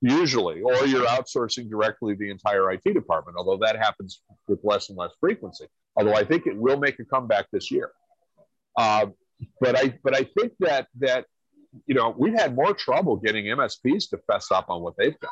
usually, 0.00 0.62
or 0.62 0.86
you're 0.86 1.06
outsourcing 1.06 1.68
directly 1.68 2.14
the 2.14 2.30
entire 2.30 2.70
IT 2.72 2.84
department. 2.84 3.36
Although 3.38 3.58
that 3.64 3.76
happens 3.76 4.22
with 4.48 4.60
less 4.64 4.88
and 4.88 4.96
less 4.96 5.10
frequency. 5.20 5.66
Although 5.96 6.14
I 6.14 6.24
think 6.24 6.46
it 6.46 6.56
will 6.56 6.78
make 6.78 6.98
a 6.98 7.04
comeback 7.04 7.46
this 7.52 7.70
year. 7.70 7.90
Uh, 8.78 9.06
but 9.60 9.76
I 9.76 9.98
but 10.02 10.16
I 10.16 10.24
think 10.34 10.52
that 10.60 10.88
that 11.00 11.26
you 11.86 11.94
know, 11.94 12.14
we've 12.16 12.34
had 12.34 12.54
more 12.54 12.74
trouble 12.74 13.16
getting 13.16 13.44
MSPs 13.44 14.08
to 14.10 14.18
fess 14.26 14.50
up 14.50 14.70
on 14.70 14.80
what 14.80 14.94
they've 14.96 15.18
got. 15.20 15.30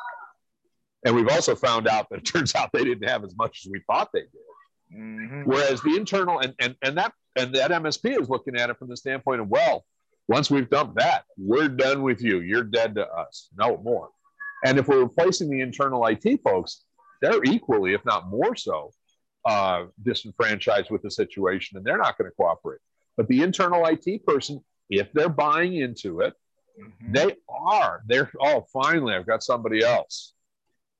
And 1.05 1.15
we've 1.15 1.29
also 1.29 1.55
found 1.55 1.87
out 1.87 2.07
that 2.09 2.19
it 2.19 2.25
turns 2.25 2.53
out 2.55 2.69
they 2.71 2.83
didn't 2.83 3.07
have 3.07 3.23
as 3.23 3.35
much 3.35 3.61
as 3.65 3.71
we 3.71 3.81
thought 3.87 4.09
they 4.13 4.21
did. 4.21 4.48
Mm-hmm. 4.95 5.43
Whereas 5.43 5.81
the 5.81 5.95
internal 5.95 6.39
and, 6.39 6.55
and 6.59 6.75
and 6.81 6.97
that 6.97 7.13
and 7.35 7.53
that 7.55 7.71
MSP 7.71 8.19
is 8.19 8.29
looking 8.29 8.55
at 8.55 8.69
it 8.69 8.77
from 8.77 8.89
the 8.89 8.97
standpoint 8.97 9.41
of, 9.41 9.47
well, 9.47 9.85
once 10.27 10.49
we've 10.49 10.69
dumped 10.69 10.95
that, 10.99 11.23
we're 11.37 11.67
done 11.67 12.03
with 12.03 12.21
you. 12.21 12.39
You're 12.41 12.63
dead 12.63 12.95
to 12.95 13.07
us. 13.07 13.49
No 13.57 13.77
more. 13.77 14.09
And 14.65 14.77
if 14.77 14.87
we're 14.87 15.03
replacing 15.03 15.49
the 15.49 15.61
internal 15.61 16.05
IT 16.05 16.41
folks, 16.43 16.83
they're 17.21 17.43
equally, 17.43 17.93
if 17.93 18.03
not 18.05 18.29
more 18.29 18.55
so, 18.55 18.91
uh, 19.45 19.85
disenfranchised 20.03 20.91
with 20.91 21.01
the 21.01 21.11
situation 21.11 21.77
and 21.77 21.85
they're 21.85 21.97
not 21.97 22.17
going 22.17 22.29
to 22.29 22.35
cooperate. 22.35 22.79
But 23.17 23.27
the 23.27 23.41
internal 23.41 23.85
IT 23.85 24.25
person, 24.25 24.63
if 24.89 25.11
they're 25.13 25.29
buying 25.29 25.75
into 25.75 26.21
it, 26.21 26.33
mm-hmm. 26.79 27.11
they 27.11 27.35
are. 27.49 28.01
They're, 28.07 28.31
oh, 28.41 28.65
finally, 28.71 29.15
I've 29.15 29.27
got 29.27 29.43
somebody 29.43 29.83
else. 29.83 30.33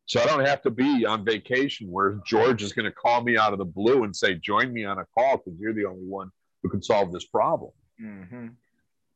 So 0.10 0.20
I 0.20 0.26
don't 0.26 0.44
have 0.44 0.64
to 0.64 0.72
be 0.72 1.06
on 1.06 1.24
vacation 1.24 1.92
where 1.92 2.20
George 2.26 2.64
is 2.64 2.74
going 2.74 2.88
to 2.88 2.92
call 2.92 3.22
me 3.22 3.38
out 3.38 3.54
of 3.54 3.60
the 3.60 3.66
blue 3.66 4.06
and 4.06 4.16
say, 4.16 4.34
join 4.34 4.74
me 4.74 4.84
on 4.84 4.98
a 4.98 5.06
call 5.16 5.38
because 5.38 5.60
you're 5.60 5.76
the 5.76 5.86
only 5.86 6.08
one 6.08 6.32
who 6.64 6.70
can 6.70 6.82
solve 6.82 7.14
this 7.14 7.26
problem. 7.26 7.70
Mm-hmm. 8.02 8.48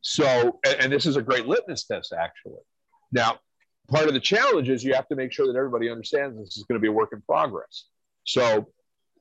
So, 0.02 0.60
and, 0.64 0.76
and 0.82 0.94
this 0.94 1.08
is 1.08 1.16
a 1.16 1.22
great 1.24 1.48
litmus 1.48 1.86
test, 1.86 2.14
actually. 2.14 2.62
Now, 3.12 3.40
part 3.88 4.08
of 4.08 4.14
the 4.14 4.20
challenge 4.20 4.70
is 4.70 4.84
you 4.84 4.94
have 4.94 5.08
to 5.08 5.16
make 5.16 5.32
sure 5.32 5.48
that 5.48 5.58
everybody 5.58 5.90
understands 5.90 6.38
this 6.38 6.58
is 6.58 6.64
going 6.66 6.80
to 6.80 6.82
be 6.82 6.90
a 6.90 6.92
work 6.92 7.10
in 7.12 7.22
progress. 7.22 7.86
So 8.26 8.68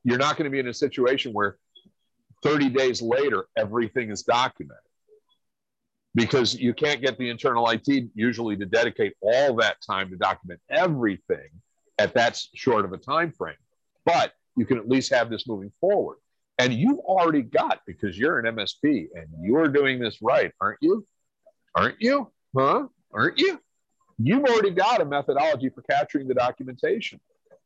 you're 0.04 0.18
not 0.18 0.36
going 0.36 0.44
to 0.44 0.50
be 0.50 0.58
in 0.58 0.68
a 0.68 0.74
situation 0.74 1.32
where 1.32 1.56
30 2.42 2.68
days 2.68 3.00
later 3.00 3.46
everything 3.56 4.10
is 4.10 4.24
documented 4.24 4.76
because 6.14 6.54
you 6.54 6.74
can't 6.74 7.00
get 7.00 7.16
the 7.16 7.30
internal 7.30 7.66
IT 7.70 8.10
usually 8.14 8.58
to 8.58 8.66
dedicate 8.66 9.14
all 9.22 9.54
that 9.56 9.78
time 9.80 10.10
to 10.10 10.16
document 10.16 10.60
everything 10.68 11.48
at 11.98 12.14
that 12.14 12.40
short 12.54 12.84
of 12.84 12.92
a 12.92 12.98
time 12.98 13.32
frame. 13.32 13.56
But 14.04 14.32
you 14.56 14.66
can 14.66 14.78
at 14.78 14.88
least 14.88 15.12
have 15.12 15.30
this 15.30 15.46
moving 15.46 15.72
forward. 15.80 16.18
And 16.58 16.72
you've 16.72 16.98
already 17.00 17.42
got 17.42 17.80
because 17.86 18.18
you're 18.18 18.38
an 18.38 18.54
MSP 18.54 19.08
and 19.14 19.26
you're 19.40 19.68
doing 19.68 19.98
this 19.98 20.18
right, 20.20 20.52
aren't 20.60 20.78
you? 20.80 21.06
Aren't 21.74 22.00
you? 22.00 22.30
Huh? 22.56 22.86
Aren't 23.12 23.38
you? 23.38 23.58
You've 24.18 24.44
already 24.44 24.70
got 24.70 25.00
a 25.00 25.04
methodology 25.04 25.70
for 25.70 25.82
capturing 25.82 26.28
the 26.28 26.34
documentation. 26.34 27.18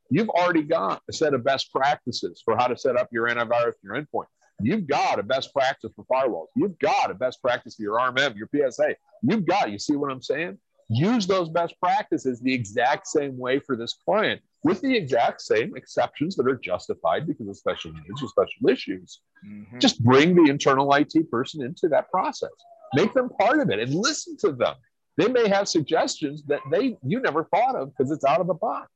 You've 0.08 0.30
already 0.30 0.62
got 0.62 1.02
a 1.10 1.12
set 1.12 1.34
of 1.34 1.42
best 1.42 1.72
practices 1.72 2.40
for 2.44 2.56
how 2.56 2.68
to 2.68 2.76
set 2.76 2.96
up 2.96 3.08
your 3.12 3.28
antivirus, 3.28 3.72
your 3.82 3.94
endpoint. 3.94 4.26
You've 4.60 4.86
got 4.86 5.18
a 5.18 5.22
best 5.22 5.52
practice 5.52 5.90
for 5.94 6.04
firewalls. 6.04 6.46
You've 6.54 6.78
got 6.78 7.10
a 7.10 7.14
best 7.14 7.42
practice 7.42 7.74
for 7.74 7.82
your 7.82 7.98
RMM, 7.98 8.36
your 8.36 8.48
PSA. 8.54 8.94
You've 9.22 9.44
got, 9.44 9.70
you 9.70 9.78
see 9.78 9.96
what 9.96 10.10
I'm 10.10 10.22
saying? 10.22 10.58
Use 10.88 11.26
those 11.26 11.48
best 11.48 11.74
practices 11.80 12.40
the 12.40 12.52
exact 12.52 13.08
same 13.08 13.36
way 13.36 13.58
for 13.58 13.76
this 13.76 13.94
client 14.04 14.40
with 14.62 14.80
the 14.80 14.96
exact 14.96 15.40
same 15.40 15.76
exceptions 15.76 16.36
that 16.36 16.46
are 16.46 16.56
justified 16.56 17.26
because 17.26 17.48
of 17.48 17.56
special 17.56 17.92
needs 17.92 18.22
or 18.22 18.28
special 18.28 18.68
issues. 18.68 19.20
Mm-hmm. 19.46 19.78
Just 19.78 20.02
bring 20.02 20.34
the 20.34 20.50
internal 20.50 20.92
IT 20.94 21.30
person 21.30 21.64
into 21.64 21.88
that 21.88 22.10
process. 22.10 22.50
Make 22.94 23.14
them 23.14 23.30
part 23.40 23.60
of 23.60 23.70
it 23.70 23.80
and 23.80 23.94
listen 23.94 24.36
to 24.38 24.52
them. 24.52 24.74
They 25.16 25.28
may 25.28 25.48
have 25.48 25.68
suggestions 25.68 26.44
that 26.44 26.60
they 26.70 26.96
you 27.04 27.20
never 27.20 27.44
thought 27.44 27.74
of 27.74 27.92
because 27.96 28.12
it's 28.12 28.24
out 28.24 28.40
of 28.40 28.46
the 28.46 28.54
box. 28.54 28.90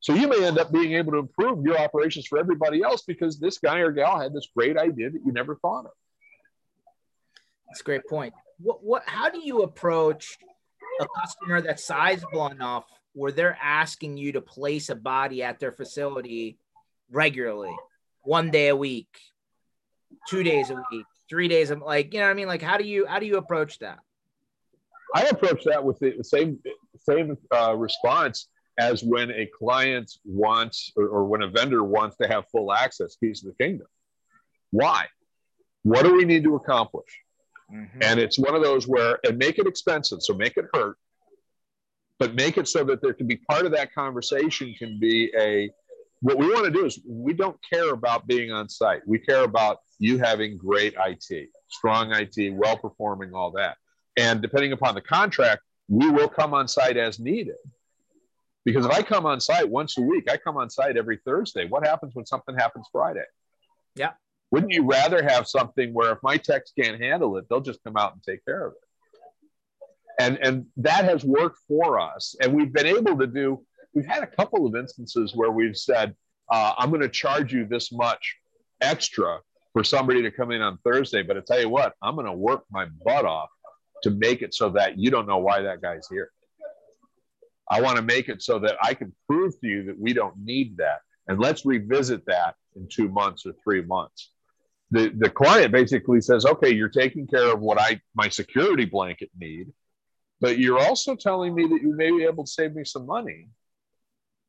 So 0.00 0.14
you 0.14 0.28
may 0.28 0.44
end 0.44 0.58
up 0.58 0.72
being 0.72 0.94
able 0.94 1.12
to 1.12 1.18
improve 1.18 1.64
your 1.64 1.78
operations 1.78 2.26
for 2.26 2.38
everybody 2.38 2.82
else 2.82 3.02
because 3.06 3.38
this 3.38 3.58
guy 3.58 3.78
or 3.80 3.92
gal 3.92 4.18
had 4.18 4.32
this 4.32 4.48
great 4.56 4.78
idea 4.78 5.10
that 5.10 5.20
you 5.24 5.32
never 5.32 5.56
thought 5.56 5.84
of. 5.84 5.92
That's 7.68 7.80
a 7.80 7.84
great 7.84 8.06
point. 8.08 8.32
What, 8.58 8.82
what 8.82 9.02
how 9.06 9.28
do 9.28 9.40
you 9.44 9.62
approach 9.62 10.38
a 11.00 11.20
customer 11.20 11.60
that's 11.60 11.84
sizable 11.84 12.48
enough 12.48 12.84
where 13.12 13.32
they're 13.32 13.58
asking 13.60 14.16
you 14.16 14.32
to 14.32 14.40
place 14.40 14.88
a 14.88 14.94
body 14.94 15.42
at 15.42 15.58
their 15.58 15.72
facility 15.72 16.58
regularly, 17.10 17.74
one 18.22 18.50
day 18.50 18.68
a 18.68 18.76
week, 18.76 19.08
two 20.28 20.42
days 20.42 20.70
a 20.70 20.76
week, 20.90 21.06
three 21.28 21.48
days, 21.48 21.70
like 21.70 22.12
you 22.14 22.20
know 22.20 22.26
what 22.26 22.32
I 22.32 22.34
mean? 22.34 22.48
Like 22.48 22.62
how 22.62 22.76
do 22.76 22.84
you 22.84 23.06
how 23.06 23.18
do 23.18 23.26
you 23.26 23.36
approach 23.36 23.78
that? 23.80 23.98
I 25.14 25.24
approach 25.24 25.64
that 25.64 25.82
with 25.82 25.98
the 25.98 26.22
same 26.22 26.58
same 26.98 27.36
uh, 27.50 27.74
response 27.76 28.48
as 28.78 29.02
when 29.02 29.30
a 29.30 29.46
client 29.46 30.10
wants 30.24 30.92
or, 30.96 31.08
or 31.08 31.24
when 31.24 31.42
a 31.42 31.48
vendor 31.48 31.82
wants 31.82 32.16
to 32.18 32.28
have 32.28 32.44
full 32.50 32.72
access 32.72 33.16
keys 33.16 33.40
to 33.40 33.48
the 33.48 33.64
kingdom. 33.64 33.86
Why? 34.70 35.06
What 35.82 36.04
do 36.04 36.14
we 36.14 36.24
need 36.24 36.44
to 36.44 36.54
accomplish? 36.56 37.10
Mm-hmm. 37.72 38.02
And 38.02 38.20
it's 38.20 38.38
one 38.38 38.54
of 38.54 38.62
those 38.62 38.86
where, 38.86 39.18
and 39.24 39.38
make 39.38 39.58
it 39.58 39.66
expensive, 39.66 40.22
so 40.22 40.34
make 40.34 40.56
it 40.56 40.66
hurt, 40.74 40.96
but 42.18 42.34
make 42.34 42.58
it 42.58 42.68
so 42.68 42.84
that 42.84 43.00
there 43.00 43.14
can 43.14 43.26
be 43.26 43.36
part 43.36 43.66
of 43.66 43.72
that 43.72 43.94
conversation 43.94 44.74
can 44.78 44.98
be 45.00 45.32
a, 45.38 45.70
what 46.20 46.36
we 46.36 46.48
want 46.48 46.66
to 46.66 46.70
do 46.70 46.84
is 46.84 47.00
we 47.06 47.32
don't 47.32 47.56
care 47.72 47.92
about 47.92 48.26
being 48.26 48.52
on 48.52 48.68
site. 48.68 49.00
We 49.06 49.18
care 49.18 49.44
about 49.44 49.78
you 49.98 50.18
having 50.18 50.58
great 50.58 50.94
IT, 50.98 51.48
strong 51.68 52.12
IT, 52.12 52.54
well 52.54 52.76
performing, 52.76 53.32
all 53.34 53.50
that. 53.52 53.78
And 54.18 54.42
depending 54.42 54.72
upon 54.72 54.94
the 54.94 55.00
contract, 55.00 55.62
we 55.88 56.10
will 56.10 56.28
come 56.28 56.52
on 56.52 56.68
site 56.68 56.96
as 56.96 57.18
needed. 57.18 57.56
Because 58.64 58.84
if 58.84 58.92
I 58.92 59.02
come 59.02 59.24
on 59.24 59.40
site 59.40 59.68
once 59.68 59.96
a 59.96 60.02
week, 60.02 60.30
I 60.30 60.36
come 60.36 60.56
on 60.56 60.68
site 60.68 60.96
every 60.98 61.18
Thursday. 61.24 61.66
What 61.66 61.86
happens 61.86 62.14
when 62.14 62.26
something 62.26 62.54
happens 62.54 62.86
Friday? 62.92 63.24
Yeah. 63.94 64.10
Wouldn't 64.50 64.72
you 64.72 64.84
rather 64.84 65.22
have 65.22 65.46
something 65.46 65.92
where 65.94 66.12
if 66.12 66.18
my 66.22 66.36
techs 66.36 66.72
can't 66.78 67.00
handle 67.00 67.36
it, 67.36 67.46
they'll 67.48 67.60
just 67.60 67.82
come 67.84 67.96
out 67.96 68.14
and 68.14 68.22
take 68.22 68.44
care 68.44 68.66
of 68.66 68.72
it? 68.72 70.22
And, 70.22 70.38
and 70.42 70.66
that 70.78 71.04
has 71.04 71.24
worked 71.24 71.58
for 71.68 72.00
us. 72.00 72.34
And 72.42 72.52
we've 72.52 72.72
been 72.72 72.86
able 72.86 73.16
to 73.18 73.26
do, 73.26 73.64
we've 73.94 74.06
had 74.06 74.22
a 74.22 74.26
couple 74.26 74.66
of 74.66 74.74
instances 74.74 75.32
where 75.34 75.50
we've 75.50 75.76
said, 75.76 76.14
uh, 76.50 76.74
I'm 76.76 76.90
going 76.90 77.00
to 77.02 77.08
charge 77.08 77.52
you 77.52 77.64
this 77.64 77.92
much 77.92 78.36
extra 78.80 79.38
for 79.72 79.84
somebody 79.84 80.22
to 80.22 80.30
come 80.30 80.50
in 80.50 80.62
on 80.62 80.78
Thursday. 80.84 81.22
But 81.22 81.36
I 81.36 81.40
tell 81.46 81.60
you 81.60 81.68
what, 81.68 81.94
I'm 82.02 82.16
going 82.16 82.26
to 82.26 82.32
work 82.32 82.64
my 82.70 82.86
butt 83.04 83.24
off 83.24 83.50
to 84.02 84.10
make 84.10 84.42
it 84.42 84.52
so 84.52 84.70
that 84.70 84.98
you 84.98 85.10
don't 85.10 85.28
know 85.28 85.38
why 85.38 85.62
that 85.62 85.80
guy's 85.80 86.08
here. 86.08 86.30
I 87.70 87.80
want 87.80 87.96
to 87.96 88.02
make 88.02 88.28
it 88.28 88.42
so 88.42 88.58
that 88.58 88.76
I 88.82 88.94
can 88.94 89.14
prove 89.28 89.58
to 89.60 89.66
you 89.66 89.84
that 89.84 89.98
we 89.98 90.12
don't 90.12 90.36
need 90.36 90.78
that. 90.78 90.98
And 91.28 91.38
let's 91.38 91.64
revisit 91.64 92.26
that 92.26 92.56
in 92.74 92.88
two 92.90 93.08
months 93.08 93.46
or 93.46 93.52
three 93.62 93.82
months. 93.82 94.32
The, 94.92 95.12
the 95.16 95.30
client 95.30 95.70
basically 95.70 96.20
says, 96.20 96.44
okay, 96.44 96.70
you're 96.70 96.88
taking 96.88 97.26
care 97.26 97.52
of 97.52 97.60
what 97.60 97.80
I 97.80 98.00
my 98.14 98.28
security 98.28 98.84
blanket 98.84 99.30
need, 99.38 99.68
but 100.40 100.58
you're 100.58 100.80
also 100.80 101.14
telling 101.14 101.54
me 101.54 101.66
that 101.66 101.80
you 101.82 101.94
may 101.94 102.10
be 102.10 102.24
able 102.24 102.44
to 102.44 102.50
save 102.50 102.74
me 102.74 102.84
some 102.84 103.06
money 103.06 103.48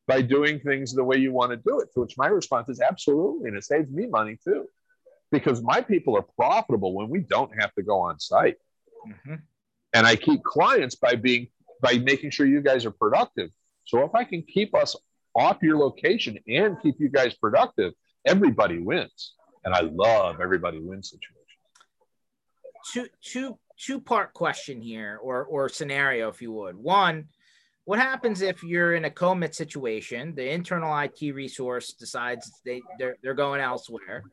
by 0.08 0.22
doing 0.22 0.60
things 0.60 0.94
the 0.94 1.04
way 1.04 1.18
you 1.18 1.32
want 1.32 1.52
to 1.52 1.58
do 1.58 1.80
it. 1.80 1.90
To 1.94 2.02
which 2.02 2.18
my 2.18 2.28
response 2.28 2.70
is 2.70 2.82
absolutely, 2.82 3.50
and 3.50 3.58
it 3.58 3.64
saves 3.64 3.92
me 3.92 4.08
money 4.08 4.40
too, 4.44 4.66
because 5.32 5.62
my 5.62 5.80
people 5.82 6.18
are 6.18 6.26
profitable 6.36 6.96
when 6.96 7.08
we 7.10 7.20
don't 7.20 7.52
have 7.60 7.72
to 7.76 7.84
go 7.84 8.00
on 8.00 8.20
site. 8.20 8.58
Mm-hmm. 9.08 9.36
And 9.94 10.08
I 10.08 10.16
keep 10.16 10.44
clients 10.44 10.96
by 10.96 11.16
being 11.16 11.50
by 11.82 12.00
making 12.00 12.32
sure 12.32 12.48
you 12.48 12.62
guys 12.62 12.86
are 12.86 12.92
productive. 12.92 13.50
So 13.86 14.04
if 14.04 14.16
I 14.16 14.24
can 14.24 14.42
keep 14.42 14.74
us 14.74 14.96
off 15.36 15.58
your 15.62 15.78
location 15.78 16.40
and 16.48 16.82
keep 16.82 16.96
you 17.00 17.10
guys 17.10 17.36
productive, 17.36 17.94
everybody 18.26 18.80
wins. 18.80 19.34
And 19.64 19.74
I 19.74 19.82
love 19.82 20.42
everybody 20.42 20.80
wins 20.80 21.10
situations. 21.10 21.38
Two 22.94 23.08
two 23.22 23.60
two 23.78 24.00
part 24.00 24.34
question 24.34 24.82
here 24.82 25.20
or 25.22 25.46
or 25.46 25.70
scenario 25.70 26.30
if 26.30 26.42
you 26.42 26.52
would. 26.52 26.76
One, 26.76 27.28
what 27.86 28.00
happens 28.00 28.42
if 28.42 28.64
you're 28.64 28.96
in 28.96 29.06
a 29.06 29.12
commit 29.12 29.54
situation, 29.54 30.34
the 30.34 30.52
internal 30.52 30.98
IT 30.98 31.22
resource 31.34 31.94
decides 31.94 32.52
they 32.66 32.82
they're, 32.98 33.18
they're 33.22 33.34
going 33.36 33.62
elsewhere 33.62 34.24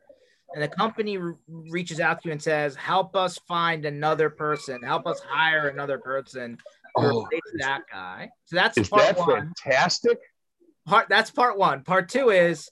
and 0.53 0.63
the 0.63 0.67
company 0.67 1.17
re- 1.17 1.35
reaches 1.47 1.99
out 1.99 2.21
to 2.21 2.29
you 2.29 2.31
and 2.31 2.41
says, 2.41 2.75
"Help 2.75 3.15
us 3.15 3.37
find 3.47 3.85
another 3.85 4.29
person. 4.29 4.81
Help 4.81 5.05
us 5.07 5.19
hire 5.19 5.67
another 5.67 5.97
person 5.99 6.57
To 6.57 6.63
oh, 6.97 7.21
replace 7.21 7.41
that 7.59 7.81
guy." 7.91 8.29
So 8.45 8.55
that's 8.55 8.77
is 8.77 8.89
part 8.89 9.15
that 9.15 9.17
one. 9.17 9.53
fantastic. 9.63 10.19
Part 10.85 11.07
that's 11.09 11.31
part 11.31 11.57
one. 11.57 11.83
Part 11.83 12.09
two 12.09 12.29
is, 12.29 12.69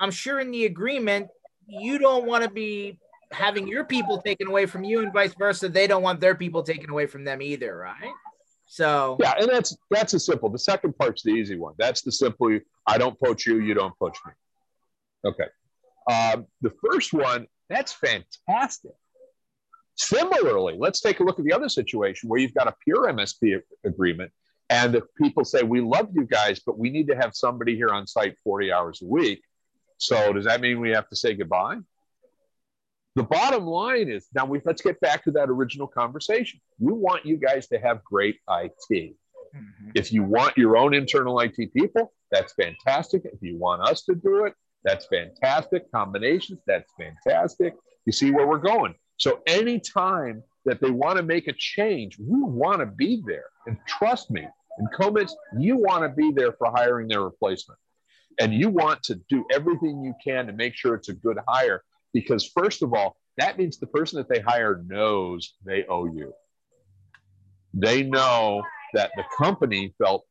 I'm 0.00 0.10
sure 0.10 0.40
in 0.40 0.50
the 0.50 0.64
agreement 0.64 1.28
you 1.68 1.98
don't 1.98 2.26
want 2.26 2.44
to 2.44 2.50
be 2.50 2.98
having 3.30 3.68
your 3.68 3.84
people 3.84 4.20
taken 4.22 4.48
away 4.48 4.66
from 4.66 4.84
you, 4.84 5.00
and 5.02 5.12
vice 5.12 5.34
versa. 5.34 5.68
They 5.68 5.86
don't 5.86 6.02
want 6.02 6.20
their 6.20 6.34
people 6.34 6.62
taken 6.62 6.90
away 6.90 7.06
from 7.06 7.24
them 7.24 7.42
either, 7.42 7.76
right? 7.76 8.12
So 8.66 9.16
yeah, 9.20 9.34
and 9.38 9.48
that's 9.48 9.76
that's 9.90 10.14
a 10.14 10.20
simple. 10.20 10.48
The 10.48 10.58
second 10.58 10.96
part's 10.98 11.22
the 11.22 11.30
easy 11.30 11.56
one. 11.56 11.74
That's 11.78 12.02
the 12.02 12.12
simple. 12.12 12.58
I 12.86 12.98
don't 12.98 13.18
poach 13.20 13.46
you, 13.46 13.60
you 13.60 13.74
don't 13.74 13.96
poach 13.98 14.18
me. 14.26 14.32
Okay. 15.24 15.46
Um, 16.10 16.46
the 16.62 16.72
first 16.84 17.12
one, 17.12 17.46
that's 17.68 17.92
fantastic. 17.92 18.92
Similarly, 19.96 20.76
let's 20.78 21.00
take 21.00 21.20
a 21.20 21.24
look 21.24 21.38
at 21.38 21.44
the 21.44 21.52
other 21.52 21.68
situation 21.68 22.28
where 22.28 22.40
you've 22.40 22.54
got 22.54 22.68
a 22.68 22.74
pure 22.84 23.12
MSP 23.12 23.60
agreement, 23.84 24.32
and 24.70 24.94
if 24.94 25.04
people 25.20 25.44
say, 25.44 25.62
We 25.62 25.80
love 25.80 26.10
you 26.14 26.24
guys, 26.24 26.60
but 26.64 26.78
we 26.78 26.90
need 26.90 27.08
to 27.08 27.16
have 27.16 27.34
somebody 27.34 27.74
here 27.74 27.90
on 27.90 28.06
site 28.06 28.36
40 28.44 28.72
hours 28.72 29.02
a 29.02 29.06
week. 29.06 29.42
So, 29.98 30.32
does 30.32 30.44
that 30.46 30.60
mean 30.60 30.80
we 30.80 30.90
have 30.90 31.08
to 31.08 31.16
say 31.16 31.34
goodbye? 31.34 31.78
The 33.16 33.24
bottom 33.24 33.66
line 33.66 34.08
is 34.08 34.28
now 34.34 34.44
we 34.44 34.60
let's 34.64 34.80
get 34.80 35.00
back 35.00 35.24
to 35.24 35.32
that 35.32 35.50
original 35.50 35.88
conversation. 35.88 36.60
We 36.78 36.92
want 36.92 37.26
you 37.26 37.36
guys 37.36 37.66
to 37.68 37.78
have 37.78 38.04
great 38.04 38.36
IT. 38.48 39.16
Mm-hmm. 39.56 39.90
If 39.94 40.12
you 40.12 40.22
want 40.22 40.56
your 40.56 40.76
own 40.76 40.94
internal 40.94 41.40
IT 41.40 41.56
people, 41.74 42.12
that's 42.30 42.52
fantastic. 42.52 43.22
If 43.24 43.42
you 43.42 43.56
want 43.56 43.82
us 43.82 44.02
to 44.04 44.14
do 44.14 44.44
it, 44.44 44.54
that's 44.84 45.06
fantastic. 45.06 45.90
Combinations, 45.90 46.60
that's 46.66 46.92
fantastic. 46.96 47.74
You 48.06 48.12
see 48.12 48.30
where 48.30 48.46
we're 48.46 48.58
going. 48.58 48.94
So 49.16 49.40
anytime 49.46 50.42
that 50.64 50.80
they 50.80 50.90
want 50.90 51.16
to 51.16 51.22
make 51.22 51.48
a 51.48 51.52
change, 51.52 52.18
we 52.18 52.40
want 52.40 52.80
to 52.80 52.86
be 52.86 53.22
there. 53.26 53.46
And 53.66 53.78
trust 53.86 54.30
me, 54.30 54.46
in 54.78 54.86
CoMITs, 54.98 55.32
you 55.58 55.76
want 55.76 56.04
to 56.04 56.08
be 56.08 56.30
there 56.30 56.52
for 56.52 56.70
hiring 56.70 57.08
their 57.08 57.22
replacement. 57.22 57.78
And 58.40 58.54
you 58.54 58.68
want 58.68 59.02
to 59.04 59.16
do 59.28 59.44
everything 59.52 60.02
you 60.02 60.14
can 60.22 60.46
to 60.46 60.52
make 60.52 60.74
sure 60.74 60.94
it's 60.94 61.08
a 61.08 61.14
good 61.14 61.38
hire. 61.48 61.82
Because, 62.12 62.46
first 62.46 62.82
of 62.82 62.94
all, 62.94 63.16
that 63.36 63.58
means 63.58 63.78
the 63.78 63.86
person 63.86 64.18
that 64.18 64.28
they 64.28 64.40
hire 64.40 64.82
knows 64.86 65.54
they 65.64 65.84
owe 65.88 66.06
you. 66.06 66.32
They 67.74 68.02
know 68.02 68.62
that 68.94 69.10
the 69.16 69.24
company 69.36 69.94
felt 70.02 70.24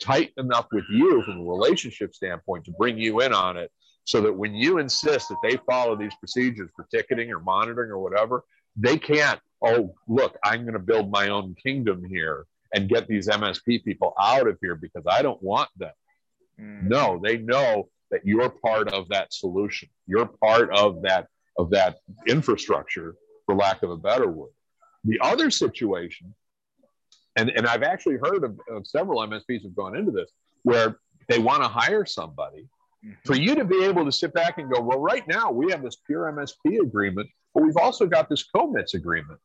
tight 0.00 0.32
enough 0.36 0.66
with 0.72 0.84
you 0.90 1.22
from 1.22 1.40
a 1.40 1.44
relationship 1.44 2.14
standpoint 2.14 2.64
to 2.64 2.72
bring 2.72 2.98
you 2.98 3.20
in 3.20 3.32
on 3.32 3.56
it 3.56 3.70
so 4.04 4.20
that 4.20 4.32
when 4.32 4.54
you 4.54 4.78
insist 4.78 5.28
that 5.28 5.38
they 5.42 5.58
follow 5.68 5.96
these 5.96 6.14
procedures 6.16 6.70
for 6.76 6.86
ticketing 6.90 7.30
or 7.30 7.40
monitoring 7.40 7.90
or 7.90 7.98
whatever, 7.98 8.44
they 8.76 8.98
can't, 8.98 9.40
oh, 9.62 9.94
look, 10.08 10.36
I'm 10.44 10.62
going 10.62 10.74
to 10.74 10.78
build 10.78 11.10
my 11.10 11.28
own 11.28 11.54
kingdom 11.62 12.04
here 12.04 12.46
and 12.74 12.88
get 12.88 13.08
these 13.08 13.28
MSP 13.28 13.84
people 13.84 14.14
out 14.20 14.46
of 14.46 14.58
here 14.60 14.74
because 14.74 15.04
I 15.08 15.22
don't 15.22 15.42
want 15.42 15.70
them. 15.76 15.92
Mm. 16.60 16.84
No, 16.84 17.20
they 17.22 17.38
know 17.38 17.88
that 18.10 18.24
you're 18.24 18.50
part 18.50 18.92
of 18.92 19.08
that 19.08 19.32
solution. 19.32 19.88
You're 20.06 20.26
part 20.26 20.70
of 20.74 21.02
that 21.02 21.28
of 21.56 21.70
that 21.70 21.98
infrastructure, 22.26 23.14
for 23.46 23.54
lack 23.54 23.82
of 23.82 23.90
a 23.90 23.96
better 23.96 24.28
word. 24.28 24.50
The 25.04 25.18
other 25.20 25.50
situation, 25.50 26.34
and, 27.36 27.50
and 27.50 27.66
I've 27.66 27.82
actually 27.82 28.16
heard 28.16 28.42
of, 28.44 28.58
of 28.68 28.86
several 28.86 29.20
MSPs 29.20 29.62
have 29.62 29.76
gone 29.76 29.96
into 29.96 30.10
this, 30.10 30.30
where 30.62 30.98
they 31.28 31.38
want 31.38 31.62
to 31.62 31.68
hire 31.68 32.04
somebody. 32.04 32.68
Mm-hmm. 33.04 33.12
For 33.24 33.36
you 33.36 33.54
to 33.54 33.64
be 33.64 33.84
able 33.84 34.04
to 34.04 34.12
sit 34.12 34.32
back 34.32 34.58
and 34.58 34.72
go, 34.72 34.80
well, 34.80 34.98
right 34.98 35.26
now 35.28 35.50
we 35.50 35.70
have 35.70 35.82
this 35.82 35.96
pure 36.06 36.32
MSP 36.32 36.80
agreement, 36.80 37.28
but 37.54 37.62
we've 37.62 37.76
also 37.76 38.06
got 38.06 38.28
this 38.28 38.44
CoMITs 38.54 38.94
agreement. 38.94 39.38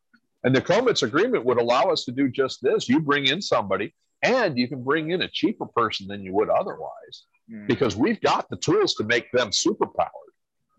And 0.43 0.56
the 0.56 0.62
CoMITs 0.62 1.04
agreement 1.04 1.45
would 1.45 1.60
allow 1.60 1.84
us 1.84 2.06
to 2.06 2.12
do 2.12 2.30
just 2.30 2.63
this. 2.63 2.88
You 2.88 3.02
bring 3.02 3.28
in 3.28 3.41
somebody 3.41 3.93
and 4.21 4.58
you 4.58 4.67
can 4.67 4.84
bring 4.84 5.12
in 5.12 5.21
a 5.21 5.29
cheaper 5.29 5.65
person 5.65 6.08
than 6.08 6.23
you 6.23 6.34
would 6.34 6.49
otherwise 6.49 7.23
mm-hmm. 7.49 7.67
because 7.67 7.95
we've 7.95 8.21
got 8.21 8.49
the 8.49 8.58
tools 8.58 8.95
to 8.95 9.03
make 9.03 9.32
them 9.32 9.49
superpowered. 9.49 10.08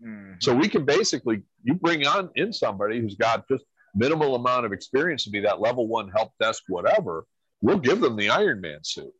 Mm-hmm. 0.03 0.33
So 0.39 0.53
we 0.53 0.67
can 0.67 0.85
basically, 0.85 1.43
you 1.63 1.75
bring 1.75 2.05
on 2.05 2.29
in 2.35 2.53
somebody 2.53 2.99
who's 2.99 3.15
got 3.15 3.47
just 3.47 3.63
minimal 3.95 4.35
amount 4.35 4.65
of 4.65 4.73
experience 4.73 5.23
to 5.25 5.29
be 5.29 5.41
that 5.41 5.59
level 5.59 5.87
one 5.87 6.09
help 6.09 6.31
desk, 6.39 6.63
whatever, 6.67 7.25
we'll 7.61 7.79
give 7.79 7.99
them 7.99 8.15
the 8.15 8.29
Iron 8.29 8.61
Man 8.61 8.83
suit 8.83 9.13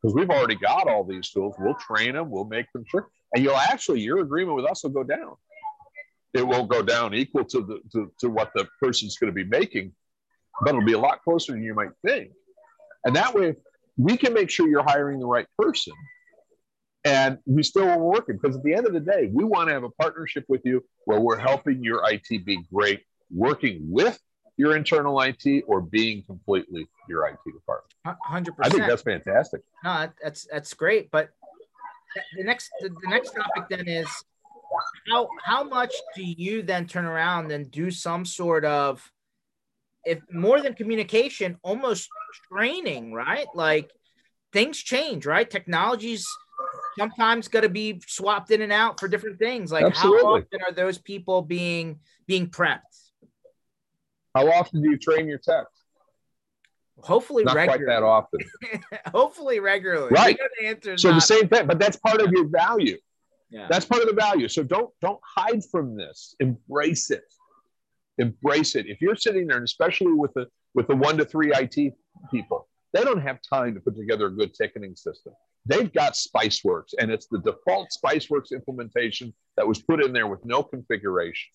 because 0.00 0.14
we've 0.14 0.30
already 0.30 0.56
got 0.56 0.88
all 0.88 1.04
these 1.04 1.30
tools. 1.30 1.54
We'll 1.58 1.74
train 1.74 2.14
them, 2.14 2.30
we'll 2.30 2.44
make 2.44 2.70
them 2.72 2.84
sure. 2.88 3.08
And 3.34 3.44
you'll 3.44 3.56
actually, 3.56 4.00
your 4.00 4.20
agreement 4.20 4.56
with 4.56 4.64
us 4.64 4.82
will 4.82 4.90
go 4.90 5.04
down 5.04 5.34
it 6.34 6.46
won't 6.46 6.68
go 6.68 6.82
down 6.82 7.14
equal 7.14 7.44
to 7.44 7.60
the 7.60 7.80
to, 7.92 8.12
to 8.20 8.28
what 8.28 8.50
the 8.54 8.66
person's 8.80 9.16
going 9.16 9.32
to 9.32 9.34
be 9.34 9.44
making, 9.44 9.92
but 10.60 10.70
it'll 10.70 10.84
be 10.84 10.92
a 10.92 10.98
lot 10.98 11.22
closer 11.22 11.52
than 11.52 11.62
you 11.62 11.74
might 11.74 11.90
think. 12.04 12.30
And 13.04 13.16
that 13.16 13.34
way, 13.34 13.54
we 13.98 14.16
can 14.16 14.32
make 14.32 14.48
sure 14.48 14.68
you're 14.68 14.84
hiring 14.84 15.18
the 15.18 15.26
right 15.26 15.46
person. 15.58 15.92
And 17.04 17.38
we 17.46 17.62
still 17.62 17.88
are 17.88 17.98
working 17.98 18.38
because 18.40 18.56
at 18.56 18.62
the 18.62 18.74
end 18.74 18.86
of 18.86 18.92
the 18.92 19.00
day, 19.00 19.28
we 19.32 19.44
want 19.44 19.68
to 19.68 19.74
have 19.74 19.84
a 19.84 19.90
partnership 19.90 20.44
with 20.48 20.62
you 20.64 20.84
where 21.04 21.20
we're 21.20 21.38
helping 21.38 21.82
your 21.82 22.02
IT 22.10 22.44
be 22.44 22.60
great, 22.72 23.02
working 23.30 23.80
with 23.90 24.18
your 24.56 24.76
internal 24.76 25.20
IT 25.20 25.64
or 25.66 25.80
being 25.80 26.22
completely 26.24 26.86
your 27.08 27.26
IT 27.26 27.38
department. 27.44 27.92
Hundred 28.24 28.56
percent. 28.56 28.74
I 28.74 28.76
think 28.76 28.88
that's 28.88 29.02
fantastic. 29.02 29.62
No, 29.84 30.08
that's 30.22 30.46
that's 30.50 30.74
great. 30.74 31.10
But 31.10 31.30
the 32.36 32.44
next 32.44 32.70
the 32.80 32.90
next 33.04 33.30
topic 33.30 33.68
then 33.70 33.88
is 33.88 34.08
how 35.08 35.28
how 35.44 35.62
much 35.62 35.94
do 36.14 36.22
you 36.22 36.62
then 36.62 36.86
turn 36.86 37.04
around 37.04 37.52
and 37.52 37.70
do 37.70 37.90
some 37.90 38.24
sort 38.24 38.64
of 38.64 39.10
if 40.04 40.20
more 40.32 40.60
than 40.60 40.74
communication 40.74 41.56
almost 41.62 42.08
training 42.50 43.12
right 43.12 43.46
like 43.54 43.90
things 44.52 44.78
change 44.78 45.26
right 45.26 45.50
technologies 45.50 46.26
sometimes 46.98 47.48
got 47.48 47.60
to 47.60 47.68
be 47.68 48.00
swapped 48.06 48.50
in 48.50 48.62
and 48.62 48.72
out 48.72 48.98
for 48.98 49.08
different 49.08 49.38
things 49.38 49.70
like 49.70 49.84
Absolutely. 49.84 50.20
how 50.20 50.34
often 50.34 50.60
are 50.66 50.72
those 50.72 50.98
people 50.98 51.42
being 51.42 51.98
being 52.26 52.48
prepped 52.48 53.10
how 54.34 54.50
often 54.52 54.82
do 54.82 54.90
you 54.90 54.98
train 54.98 55.28
your 55.28 55.38
tech? 55.38 55.66
hopefully 57.00 57.44
not 57.44 57.54
regularly. 57.54 57.84
quite 57.84 57.94
that 57.94 58.02
often 58.02 58.40
hopefully 59.12 59.60
regularly 59.60 60.10
right 60.10 60.38
so 60.96 61.10
not- 61.10 61.14
the 61.14 61.20
same 61.20 61.48
thing 61.48 61.66
but 61.66 61.78
that's 61.78 61.96
part 61.96 62.20
of 62.20 62.30
your 62.32 62.46
value 62.48 62.96
yeah. 63.50 63.66
That's 63.68 63.86
part 63.86 64.02
of 64.02 64.08
the 64.08 64.14
value. 64.14 64.48
So 64.48 64.62
don't 64.62 64.90
don't 65.00 65.20
hide 65.24 65.64
from 65.70 65.96
this. 65.96 66.34
Embrace 66.40 67.10
it. 67.10 67.32
Embrace 68.18 68.74
it. 68.74 68.86
If 68.86 69.00
you're 69.00 69.16
sitting 69.16 69.46
there, 69.46 69.56
and 69.56 69.64
especially 69.64 70.12
with 70.12 70.32
the 70.34 70.46
with 70.74 70.86
the 70.88 70.96
one 70.96 71.16
to 71.18 71.24
three 71.24 71.52
IT 71.52 71.94
people, 72.30 72.68
they 72.92 73.02
don't 73.02 73.22
have 73.22 73.38
time 73.42 73.74
to 73.74 73.80
put 73.80 73.96
together 73.96 74.26
a 74.26 74.30
good 74.30 74.54
ticketing 74.54 74.96
system. 74.96 75.32
They've 75.66 75.92
got 75.92 76.14
Spiceworks, 76.14 76.94
and 76.98 77.10
it's 77.10 77.26
the 77.26 77.38
default 77.38 77.88
Spiceworks 78.04 78.52
implementation 78.52 79.34
that 79.56 79.66
was 79.66 79.82
put 79.82 80.02
in 80.02 80.12
there 80.12 80.26
with 80.26 80.44
no 80.44 80.62
configuration. 80.62 81.50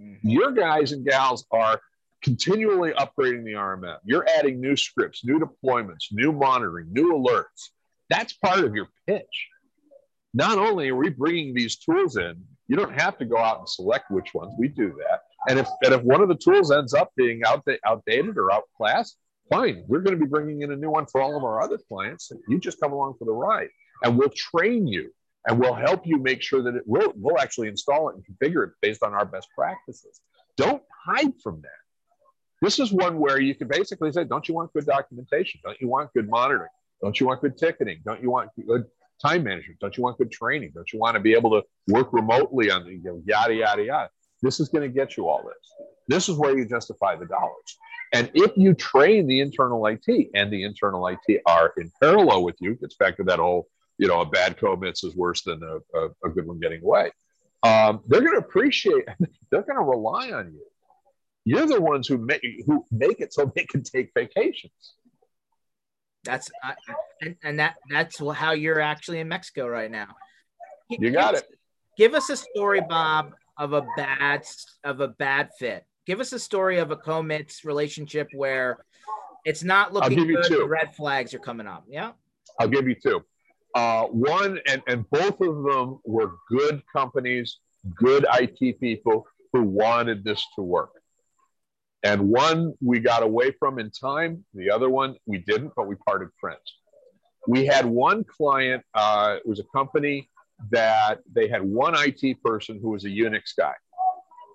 Mm-hmm. 0.00 0.28
Your 0.28 0.52
guys 0.52 0.92
and 0.92 1.04
gals 1.04 1.46
are 1.50 1.80
continually 2.22 2.92
upgrading 2.92 3.44
the 3.44 3.52
RMM. 3.52 3.98
You're 4.04 4.26
adding 4.28 4.60
new 4.60 4.76
scripts, 4.76 5.24
new 5.24 5.40
deployments, 5.40 6.06
new 6.12 6.32
monitoring, 6.32 6.92
new 6.92 7.14
alerts. 7.14 7.70
That's 8.08 8.34
part 8.34 8.60
of 8.60 8.74
your 8.74 8.88
pitch 9.06 9.48
not 10.36 10.58
only 10.58 10.90
are 10.90 10.96
we 10.96 11.08
bringing 11.08 11.54
these 11.54 11.76
tools 11.76 12.18
in, 12.18 12.36
you 12.68 12.76
don't 12.76 12.92
have 12.92 13.16
to 13.16 13.24
go 13.24 13.38
out 13.38 13.60
and 13.60 13.68
select 13.68 14.10
which 14.10 14.34
ones. 14.34 14.52
We 14.58 14.68
do 14.68 14.94
that. 14.98 15.22
And 15.48 15.58
if, 15.58 15.68
and 15.82 15.94
if 15.94 16.02
one 16.02 16.20
of 16.20 16.28
the 16.28 16.34
tools 16.34 16.72
ends 16.72 16.94
up 16.94 17.10
being 17.16 17.42
outdated 17.44 18.36
or 18.36 18.52
outclassed, 18.52 19.16
fine. 19.50 19.84
We're 19.86 20.00
going 20.00 20.18
to 20.18 20.24
be 20.24 20.28
bringing 20.28 20.62
in 20.62 20.72
a 20.72 20.76
new 20.76 20.90
one 20.90 21.06
for 21.06 21.20
all 21.20 21.36
of 21.36 21.44
our 21.44 21.62
other 21.62 21.78
clients. 21.88 22.32
You 22.48 22.58
just 22.58 22.80
come 22.80 22.92
along 22.92 23.14
for 23.18 23.24
the 23.24 23.32
ride 23.32 23.68
and 24.02 24.18
we'll 24.18 24.30
train 24.30 24.86
you 24.86 25.10
and 25.46 25.58
we'll 25.58 25.74
help 25.74 26.06
you 26.06 26.18
make 26.18 26.42
sure 26.42 26.62
that 26.62 26.74
it 26.74 26.82
will, 26.86 27.12
we'll 27.16 27.38
actually 27.38 27.68
install 27.68 28.08
it 28.08 28.16
and 28.16 28.24
configure 28.24 28.64
it 28.64 28.72
based 28.82 29.02
on 29.02 29.14
our 29.14 29.24
best 29.24 29.48
practices. 29.56 30.20
Don't 30.56 30.82
hide 31.06 31.32
from 31.42 31.60
that. 31.62 31.70
This 32.62 32.80
is 32.80 32.90
one 32.90 33.18
where 33.18 33.40
you 33.40 33.54
can 33.54 33.68
basically 33.68 34.10
say, 34.12 34.24
don't 34.24 34.48
you 34.48 34.54
want 34.54 34.72
good 34.72 34.86
documentation? 34.86 35.60
Don't 35.62 35.80
you 35.80 35.88
want 35.88 36.12
good 36.14 36.28
monitoring? 36.28 36.70
Don't 37.02 37.18
you 37.20 37.26
want 37.26 37.42
good 37.42 37.56
ticketing? 37.58 38.00
Don't 38.04 38.22
you 38.22 38.30
want 38.30 38.50
good 38.66 38.86
time 39.22 39.44
management? 39.44 39.78
Don't 39.78 39.96
you 39.96 40.02
want 40.02 40.18
good 40.18 40.32
training? 40.32 40.72
Don't 40.74 40.90
you 40.92 40.98
want 40.98 41.14
to 41.14 41.20
be 41.20 41.34
able 41.34 41.50
to 41.50 41.62
work 41.88 42.12
remotely 42.12 42.70
on 42.70 42.84
the 42.84 42.92
you 42.92 43.02
know, 43.04 43.22
yada, 43.24 43.54
yada, 43.54 43.84
yada? 43.84 44.10
This 44.42 44.60
is 44.60 44.68
going 44.68 44.82
to 44.82 44.94
get 44.94 45.16
you 45.16 45.28
all 45.28 45.42
this. 45.42 45.86
This 46.08 46.28
is 46.28 46.36
where 46.36 46.56
you 46.56 46.66
justify 46.66 47.16
the 47.16 47.26
dollars. 47.26 47.78
And 48.12 48.30
if 48.34 48.52
you 48.56 48.74
train 48.74 49.26
the 49.26 49.40
internal 49.40 49.84
IT 49.86 50.30
and 50.34 50.52
the 50.52 50.62
internal 50.62 51.06
IT 51.08 51.42
are 51.46 51.72
in 51.76 51.90
parallel 52.00 52.44
with 52.44 52.56
you, 52.60 52.78
it's 52.80 52.94
back 52.94 53.16
to 53.16 53.24
that 53.24 53.38
whole, 53.38 53.68
you 53.98 54.06
know, 54.06 54.20
a 54.20 54.26
bad 54.26 54.56
CoMITs 54.56 55.04
is 55.04 55.16
worse 55.16 55.42
than 55.42 55.60
a, 55.62 55.98
a, 55.98 56.08
a 56.24 56.28
good 56.30 56.46
one 56.46 56.60
getting 56.60 56.82
away. 56.82 57.10
Um, 57.62 58.00
they're 58.06 58.20
going 58.20 58.40
to 58.40 58.46
appreciate, 58.46 59.06
they're 59.50 59.62
going 59.62 59.78
to 59.78 59.84
rely 59.84 60.30
on 60.30 60.52
you. 60.52 60.62
You're 61.44 61.66
the 61.66 61.80
ones 61.80 62.06
who 62.06 62.18
make, 62.18 62.42
who 62.66 62.84
make 62.90 63.20
it 63.20 63.32
so 63.32 63.50
they 63.54 63.64
can 63.64 63.82
take 63.82 64.10
vacations. 64.14 64.94
That's 66.26 66.50
I, 66.62 66.74
and, 67.22 67.36
and 67.44 67.58
that 67.60 67.76
that's 67.88 68.18
how 68.34 68.52
you're 68.52 68.80
actually 68.80 69.20
in 69.20 69.28
Mexico 69.28 69.68
right 69.68 69.90
now. 69.90 70.08
You 70.90 71.12
got 71.12 71.34
give 71.34 71.42
it. 71.42 71.48
Give 71.96 72.14
us 72.14 72.28
a 72.30 72.36
story, 72.36 72.82
Bob, 72.86 73.32
of 73.58 73.72
a 73.72 73.86
bad 73.96 74.44
of 74.84 75.00
a 75.00 75.08
bad 75.08 75.50
fit. 75.58 75.84
Give 76.06 76.20
us 76.20 76.32
a 76.32 76.38
story 76.38 76.78
of 76.78 76.90
a 76.90 76.96
CoMITs 76.96 77.64
relationship 77.64 78.28
where 78.34 78.78
it's 79.44 79.62
not 79.62 79.92
looking 79.92 80.26
good. 80.26 80.50
The 80.50 80.66
red 80.66 80.94
flags 80.94 81.34
are 81.34 81.38
coming 81.38 81.66
up. 81.66 81.84
Yeah. 81.88 82.12
I'll 82.60 82.68
give 82.68 82.86
you 82.86 82.94
two. 82.94 83.24
Uh, 83.74 84.04
one, 84.04 84.58
and, 84.66 84.82
and 84.86 85.08
both 85.10 85.40
of 85.40 85.62
them 85.64 85.98
were 86.04 86.32
good 86.48 86.82
companies, 86.92 87.58
good 87.94 88.24
IT 88.34 88.80
people 88.80 89.26
who 89.52 89.62
wanted 89.62 90.24
this 90.24 90.44
to 90.54 90.62
work. 90.62 90.90
And 92.02 92.28
one 92.28 92.74
we 92.80 93.00
got 93.00 93.22
away 93.22 93.52
from 93.58 93.78
in 93.78 93.90
time, 93.90 94.44
the 94.54 94.70
other 94.70 94.88
one 94.88 95.16
we 95.26 95.38
didn't, 95.38 95.72
but 95.76 95.86
we 95.86 95.96
parted 95.96 96.28
friends. 96.40 96.60
We 97.46 97.66
had 97.66 97.84
one 97.84 98.24
client, 98.24 98.82
uh, 98.94 99.36
it 99.38 99.46
was 99.46 99.60
a 99.60 99.64
company 99.64 100.28
that 100.70 101.20
they 101.32 101.48
had 101.48 101.62
one 101.62 101.94
IT 101.96 102.42
person 102.42 102.78
who 102.80 102.90
was 102.90 103.04
a 103.04 103.08
Unix 103.08 103.54
guy. 103.56 103.74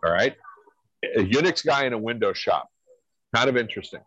All 0.04 0.12
right. 0.12 0.36
A 1.16 1.24
Unix 1.24 1.66
guy 1.66 1.86
in 1.86 1.94
a 1.94 1.98
Windows 1.98 2.38
shop. 2.38 2.70
Kind 3.36 3.50
of 3.50 3.58
interesting. 3.58 4.02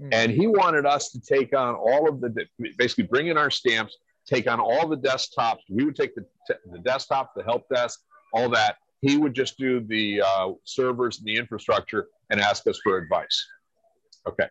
Hmm. 0.00 0.08
And 0.12 0.32
he 0.32 0.46
wanted 0.46 0.86
us 0.86 1.10
to 1.10 1.20
take 1.20 1.56
on 1.56 1.74
all 1.74 2.08
of 2.08 2.20
the, 2.20 2.46
basically 2.76 3.04
bring 3.04 3.28
in 3.28 3.36
our 3.38 3.50
stamps, 3.50 3.96
take 4.26 4.48
on 4.50 4.60
all 4.60 4.86
the 4.86 4.96
desktops. 4.96 5.60
We 5.68 5.84
would 5.84 5.96
take 5.96 6.14
the, 6.14 6.24
the 6.70 6.78
desktop, 6.78 7.32
the 7.34 7.42
help 7.44 7.68
desk, 7.68 8.00
all 8.32 8.48
that, 8.50 8.76
he 9.00 9.16
would 9.16 9.34
just 9.34 9.58
do 9.58 9.80
the 9.80 10.22
uh, 10.22 10.52
servers 10.64 11.18
and 11.18 11.26
the 11.26 11.36
infrastructure 11.36 12.08
and 12.30 12.40
ask 12.40 12.66
us 12.66 12.80
for 12.82 12.98
advice. 12.98 13.46
Okay, 14.26 14.46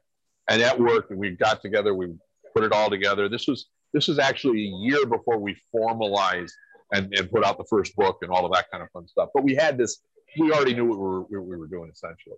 and 0.49 0.61
that 0.61 0.79
worked. 0.79 1.11
And 1.11 1.19
we 1.19 1.31
got 1.31 1.61
together. 1.61 1.93
We 1.93 2.13
put 2.55 2.63
it 2.63 2.71
all 2.71 2.89
together. 2.89 3.27
This 3.27 3.47
was 3.47 3.67
this 3.93 4.07
was 4.07 4.19
actually 4.19 4.63
a 4.67 4.71
year 4.77 5.05
before 5.05 5.37
we 5.37 5.55
formalized 5.71 6.53
and, 6.93 7.13
and 7.13 7.29
put 7.29 7.43
out 7.43 7.57
the 7.57 7.65
first 7.69 7.95
book 7.95 8.19
and 8.21 8.31
all 8.31 8.45
of 8.45 8.53
that 8.53 8.69
kind 8.71 8.83
of 8.83 8.89
fun 8.91 9.07
stuff. 9.07 9.29
But 9.33 9.43
we 9.43 9.55
had 9.55 9.77
this. 9.77 9.99
We 10.39 10.51
already 10.51 10.73
knew 10.73 10.85
what 10.85 10.97
we 10.97 11.03
were, 11.03 11.21
what 11.21 11.45
we 11.45 11.57
were 11.57 11.67
doing 11.67 11.89
essentially. 11.91 12.37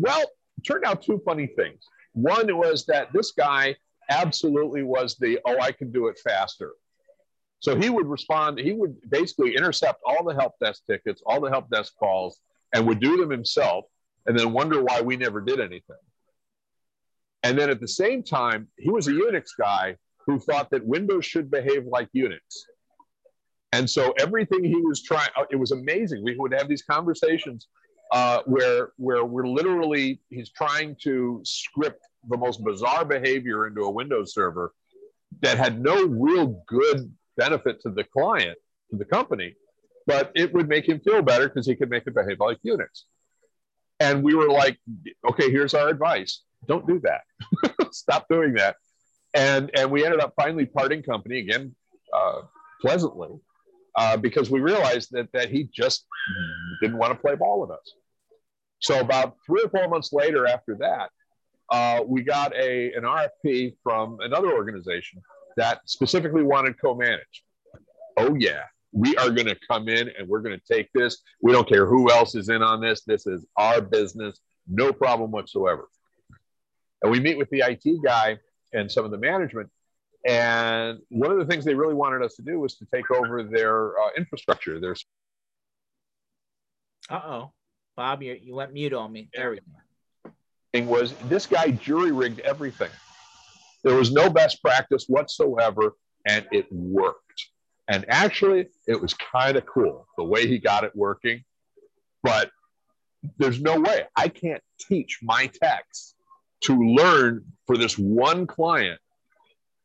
Well, 0.00 0.24
turned 0.66 0.84
out 0.84 1.02
two 1.02 1.20
funny 1.24 1.46
things. 1.46 1.84
One 2.12 2.56
was 2.56 2.86
that 2.86 3.12
this 3.12 3.32
guy 3.32 3.76
absolutely 4.08 4.82
was 4.82 5.16
the 5.16 5.38
oh 5.44 5.58
I 5.60 5.72
can 5.72 5.90
do 5.90 6.06
it 6.08 6.18
faster 6.22 6.72
so 7.60 7.74
he 7.74 7.90
would 7.90 8.06
respond, 8.06 8.58
he 8.58 8.72
would 8.72 8.96
basically 9.10 9.56
intercept 9.56 10.00
all 10.04 10.24
the 10.24 10.34
help 10.34 10.58
desk 10.60 10.82
tickets, 10.86 11.22
all 11.26 11.40
the 11.40 11.50
help 11.50 11.70
desk 11.70 11.94
calls, 11.98 12.38
and 12.74 12.86
would 12.86 13.00
do 13.00 13.16
them 13.16 13.30
himself, 13.30 13.86
and 14.26 14.38
then 14.38 14.52
wonder 14.52 14.82
why 14.82 15.00
we 15.00 15.16
never 15.16 15.40
did 15.40 15.60
anything. 15.60 15.96
And 17.42 17.58
then 17.58 17.70
at 17.70 17.80
the 17.80 17.88
same 17.88 18.22
time, 18.22 18.68
he 18.76 18.90
was 18.90 19.08
a 19.08 19.12
Unix 19.12 19.48
guy 19.58 19.96
who 20.26 20.38
thought 20.38 20.70
that 20.70 20.84
Windows 20.84 21.24
should 21.24 21.50
behave 21.50 21.86
like 21.86 22.08
Unix. 22.14 22.40
And 23.72 23.88
so 23.88 24.14
everything 24.18 24.64
he 24.64 24.76
was 24.76 25.02
trying, 25.02 25.28
uh, 25.36 25.44
it 25.50 25.56
was 25.56 25.72
amazing. 25.72 26.22
We 26.22 26.36
would 26.36 26.52
have 26.52 26.68
these 26.68 26.82
conversations 26.82 27.68
uh, 28.12 28.40
where 28.46 28.90
where 28.96 29.24
we're 29.24 29.48
literally 29.48 30.20
he's 30.30 30.50
trying 30.50 30.96
to 31.02 31.40
script 31.44 32.06
the 32.28 32.36
most 32.36 32.64
bizarre 32.64 33.04
behavior 33.04 33.66
into 33.66 33.82
a 33.82 33.90
Windows 33.90 34.32
server 34.32 34.72
that 35.42 35.58
had 35.58 35.80
no 35.80 36.06
real 36.06 36.62
good 36.66 37.12
benefit 37.36 37.80
to 37.82 37.90
the 37.90 38.04
client, 38.04 38.56
to 38.90 38.96
the 38.96 39.04
company, 39.04 39.54
but 40.06 40.32
it 40.34 40.52
would 40.52 40.68
make 40.68 40.88
him 40.88 41.00
feel 41.00 41.22
better 41.22 41.48
because 41.48 41.66
he 41.66 41.74
could 41.74 41.90
make 41.90 42.06
it 42.06 42.14
behave 42.14 42.40
like 42.40 42.58
Unix. 42.64 43.02
And 44.00 44.22
we 44.22 44.34
were 44.34 44.48
like, 44.48 44.78
okay, 45.28 45.50
here's 45.50 45.74
our 45.74 45.88
advice. 45.88 46.42
Don't 46.66 46.86
do 46.86 47.00
that. 47.00 47.22
Stop 47.92 48.26
doing 48.28 48.54
that. 48.54 48.76
And, 49.34 49.70
and 49.76 49.90
we 49.90 50.04
ended 50.04 50.20
up 50.20 50.34
finally 50.36 50.66
parting 50.66 51.02
company 51.02 51.38
again, 51.38 51.74
uh, 52.14 52.42
pleasantly, 52.80 53.30
uh, 53.96 54.16
because 54.16 54.50
we 54.50 54.60
realized 54.60 55.08
that, 55.12 55.30
that 55.32 55.50
he 55.50 55.68
just 55.72 56.06
didn't 56.80 56.98
want 56.98 57.12
to 57.12 57.18
play 57.18 57.34
ball 57.34 57.60
with 57.60 57.70
us. 57.70 57.94
So 58.80 59.00
about 59.00 59.36
three 59.46 59.62
or 59.62 59.70
four 59.70 59.88
months 59.88 60.12
later 60.12 60.46
after 60.46 60.76
that, 60.80 61.10
uh, 61.70 62.02
we 62.06 62.22
got 62.22 62.54
a, 62.54 62.92
an 62.92 63.02
RFP 63.02 63.74
from 63.82 64.18
another 64.20 64.52
organization 64.52 65.22
that 65.56 65.80
specifically 65.86 66.42
wanted 66.42 66.80
co-managed. 66.80 67.42
Oh 68.18 68.36
yeah, 68.38 68.62
we 68.92 69.16
are 69.16 69.30
going 69.30 69.46
to 69.46 69.56
come 69.68 69.88
in 69.88 70.10
and 70.18 70.28
we're 70.28 70.40
going 70.40 70.58
to 70.58 70.74
take 70.74 70.90
this. 70.92 71.22
We 71.42 71.52
don't 71.52 71.68
care 71.68 71.86
who 71.86 72.10
else 72.10 72.34
is 72.34 72.48
in 72.48 72.62
on 72.62 72.80
this. 72.80 73.02
This 73.02 73.26
is 73.26 73.46
our 73.56 73.80
business, 73.80 74.38
no 74.68 74.92
problem 74.92 75.30
whatsoever. 75.30 75.88
And 77.02 77.10
we 77.10 77.20
meet 77.20 77.38
with 77.38 77.50
the 77.50 77.62
IT 77.66 78.02
guy 78.04 78.38
and 78.72 78.90
some 78.90 79.04
of 79.04 79.10
the 79.10 79.18
management. 79.18 79.70
And 80.26 80.98
one 81.08 81.30
of 81.30 81.38
the 81.38 81.44
things 81.44 81.64
they 81.64 81.74
really 81.74 81.94
wanted 81.94 82.22
us 82.22 82.34
to 82.34 82.42
do 82.42 82.58
was 82.58 82.74
to 82.78 82.86
take 82.92 83.10
over 83.12 83.44
their 83.44 83.98
uh, 83.98 84.08
infrastructure. 84.16 84.80
Their 84.80 84.96
uh 87.08 87.20
oh, 87.24 87.52
Bob, 87.96 88.22
you, 88.22 88.36
you 88.40 88.54
went 88.54 88.72
mute 88.72 88.92
on 88.92 89.12
me. 89.12 89.28
There 89.32 89.50
we 89.50 89.58
go. 89.58 89.62
Was 90.84 91.14
this 91.28 91.46
guy 91.46 91.70
jury 91.70 92.12
rigged 92.12 92.40
everything? 92.40 92.90
There 93.82 93.94
was 93.94 94.12
no 94.12 94.28
best 94.28 94.60
practice 94.60 95.06
whatsoever, 95.08 95.92
and 96.28 96.44
it 96.52 96.66
worked. 96.70 97.46
And 97.88 98.04
actually, 98.08 98.66
it 98.86 99.00
was 99.00 99.14
kind 99.14 99.56
of 99.56 99.64
cool 99.64 100.06
the 100.18 100.24
way 100.24 100.46
he 100.46 100.58
got 100.58 100.84
it 100.84 100.94
working. 100.94 101.44
But 102.22 102.50
there's 103.38 103.60
no 103.60 103.80
way 103.80 104.04
I 104.16 104.28
can't 104.28 104.62
teach 104.80 105.20
my 105.22 105.46
techs 105.46 106.14
to 106.62 106.76
learn 106.76 107.44
for 107.66 107.78
this 107.78 107.96
one 107.96 108.46
client 108.46 109.00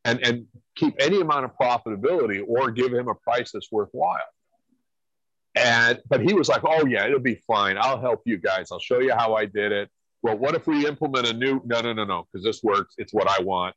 and, 0.05 0.25
and 0.25 0.45
keep 0.75 0.95
any 0.99 1.21
amount 1.21 1.45
of 1.45 1.51
profitability 1.59 2.43
or 2.47 2.71
give 2.71 2.93
him 2.93 3.07
a 3.07 3.15
price 3.15 3.51
that's 3.51 3.71
worthwhile. 3.71 4.19
And 5.55 5.99
but 6.07 6.21
he 6.21 6.33
was 6.33 6.47
like, 6.47 6.61
"Oh 6.63 6.85
yeah, 6.85 7.05
it'll 7.05 7.19
be 7.19 7.41
fine. 7.45 7.77
I'll 7.77 7.99
help 7.99 8.21
you 8.25 8.37
guys. 8.37 8.71
I'll 8.71 8.79
show 8.79 8.99
you 8.99 9.13
how 9.13 9.35
I 9.35 9.45
did 9.45 9.71
it." 9.73 9.89
Well, 10.23 10.37
what 10.37 10.55
if 10.55 10.65
we 10.65 10.87
implement 10.87 11.27
a 11.27 11.33
new? 11.33 11.61
No, 11.65 11.81
no, 11.81 11.91
no, 11.91 12.05
no, 12.05 12.25
because 12.31 12.45
this 12.45 12.63
works. 12.63 12.95
It's 12.97 13.13
what 13.13 13.27
I 13.27 13.43
want 13.43 13.75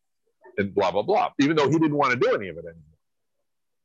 and 0.58 0.74
blah 0.74 0.90
blah 0.90 1.02
blah 1.02 1.30
even 1.40 1.56
though 1.56 1.68
he 1.68 1.78
didn't 1.78 1.96
want 1.96 2.12
to 2.12 2.18
do 2.18 2.34
any 2.34 2.48
of 2.48 2.56
it 2.56 2.64
anymore 2.64 2.98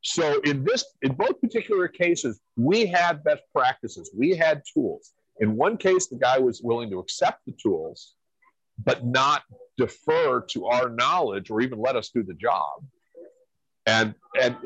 so 0.02 0.40
in 0.40 0.64
this 0.64 0.84
in 1.02 1.12
both 1.12 1.40
particular 1.40 1.88
cases 1.88 2.40
we 2.56 2.86
had 2.86 3.22
best 3.24 3.42
practices 3.54 4.10
we 4.16 4.34
had 4.36 4.62
tools 4.72 5.12
in 5.40 5.56
one 5.56 5.76
case 5.76 6.06
the 6.06 6.16
guy 6.16 6.38
was 6.38 6.60
willing 6.62 6.90
to 6.90 6.98
accept 6.98 7.40
the 7.46 7.54
tools 7.62 8.14
but 8.84 9.04
not 9.04 9.42
defer 9.76 10.40
to 10.42 10.66
our 10.66 10.90
knowledge 10.90 11.50
or 11.50 11.60
even 11.60 11.80
let 11.80 11.96
us 11.96 12.10
do 12.10 12.22
the 12.22 12.34
job 12.34 12.84
and 13.86 14.14
and 14.40 14.56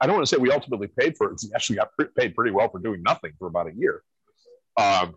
i 0.00 0.06
don't 0.06 0.16
want 0.16 0.26
to 0.26 0.34
say 0.34 0.40
we 0.40 0.50
ultimately 0.50 0.88
paid 0.88 1.16
for 1.16 1.30
it 1.30 1.40
we 1.42 1.50
actually 1.54 1.76
got 1.76 1.88
paid 2.16 2.34
pretty 2.34 2.50
well 2.50 2.68
for 2.68 2.78
doing 2.78 3.02
nothing 3.02 3.32
for 3.38 3.48
about 3.48 3.66
a 3.66 3.74
year 3.74 4.02
um, 4.76 5.14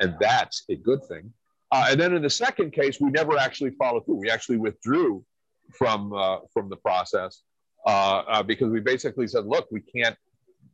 and 0.00 0.16
that's 0.20 0.64
a 0.70 0.76
good 0.76 1.04
thing 1.04 1.32
uh, 1.72 1.86
and 1.90 2.00
then 2.00 2.14
in 2.14 2.22
the 2.22 2.30
second 2.30 2.72
case, 2.72 3.00
we 3.00 3.10
never 3.10 3.38
actually 3.38 3.70
followed 3.70 4.04
through. 4.04 4.16
We 4.16 4.30
actually 4.30 4.58
withdrew 4.58 5.24
from 5.72 6.12
uh, 6.12 6.38
from 6.52 6.68
the 6.68 6.76
process 6.76 7.42
uh, 7.86 8.22
uh, 8.28 8.42
because 8.42 8.70
we 8.70 8.80
basically 8.80 9.28
said, 9.28 9.46
look, 9.46 9.68
we 9.70 9.80
can't 9.80 10.16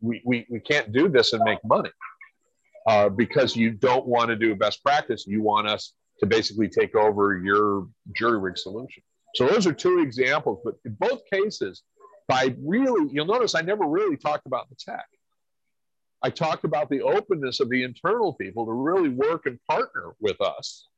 we, 0.00 0.22
we, 0.24 0.46
we 0.50 0.60
can't 0.60 0.92
do 0.92 1.08
this 1.08 1.32
and 1.32 1.42
make 1.44 1.58
money 1.64 1.90
uh, 2.86 3.08
because 3.08 3.56
you 3.56 3.72
don't 3.72 4.06
want 4.06 4.28
to 4.28 4.36
do 4.36 4.54
best 4.54 4.82
practice. 4.82 5.26
You 5.26 5.42
want 5.42 5.68
us 5.68 5.92
to 6.20 6.26
basically 6.26 6.68
take 6.68 6.94
over 6.94 7.38
your 7.38 7.88
jury 8.14 8.38
rig 8.38 8.58
solution. 8.58 9.02
So 9.34 9.46
those 9.46 9.66
are 9.66 9.72
two 9.72 10.00
examples, 10.00 10.60
but 10.64 10.74
in 10.84 10.96
both 10.98 11.20
cases, 11.30 11.82
by 12.28 12.54
really, 12.62 13.10
you'll 13.12 13.26
notice 13.26 13.54
I 13.54 13.60
never 13.60 13.84
really 13.86 14.16
talked 14.16 14.46
about 14.46 14.68
the 14.68 14.76
tech. 14.76 15.06
I 16.22 16.30
talked 16.30 16.64
about 16.64 16.88
the 16.88 17.02
openness 17.02 17.60
of 17.60 17.68
the 17.68 17.82
internal 17.82 18.32
people 18.34 18.66
to 18.66 18.72
really 18.72 19.10
work 19.10 19.46
and 19.46 19.58
partner 19.68 20.14
with 20.20 20.40
us 20.40 20.88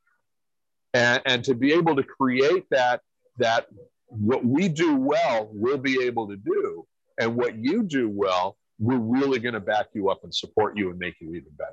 and, 0.95 1.21
and 1.27 1.45
to 1.45 1.55
be 1.55 1.73
able 1.73 1.97
to 1.97 2.03
create 2.03 2.64
that 2.71 3.01
that 3.39 3.66
what 4.09 4.45
we 4.45 4.69
do 4.69 4.97
well, 4.97 5.51
we'll 5.53 5.79
be 5.79 6.03
able 6.05 6.29
to 6.29 6.37
do. 6.37 6.87
And 7.21 7.37
what 7.37 7.57
you 7.57 7.83
do 7.83 8.09
well, 8.09 8.57
we're 8.79 8.99
really 8.99 9.39
going 9.39 9.55
to 9.55 9.61
back 9.61 9.87
you 9.93 10.09
up 10.09 10.21
and 10.23 10.35
support 10.35 10.77
you 10.77 10.91
and 10.91 10.99
make 10.99 11.14
you 11.21 11.31
even 11.31 11.51
better. 11.57 11.71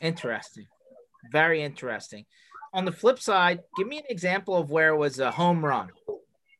Interesting. 0.00 0.66
Very 1.32 1.62
interesting. 1.62 2.24
On 2.72 2.84
the 2.84 2.92
flip 2.92 3.18
side, 3.18 3.60
give 3.76 3.88
me 3.88 3.98
an 3.98 4.04
example 4.08 4.56
of 4.56 4.70
where 4.70 4.90
it 4.90 4.96
was 4.96 5.18
a 5.18 5.30
home 5.30 5.64
run. 5.64 5.90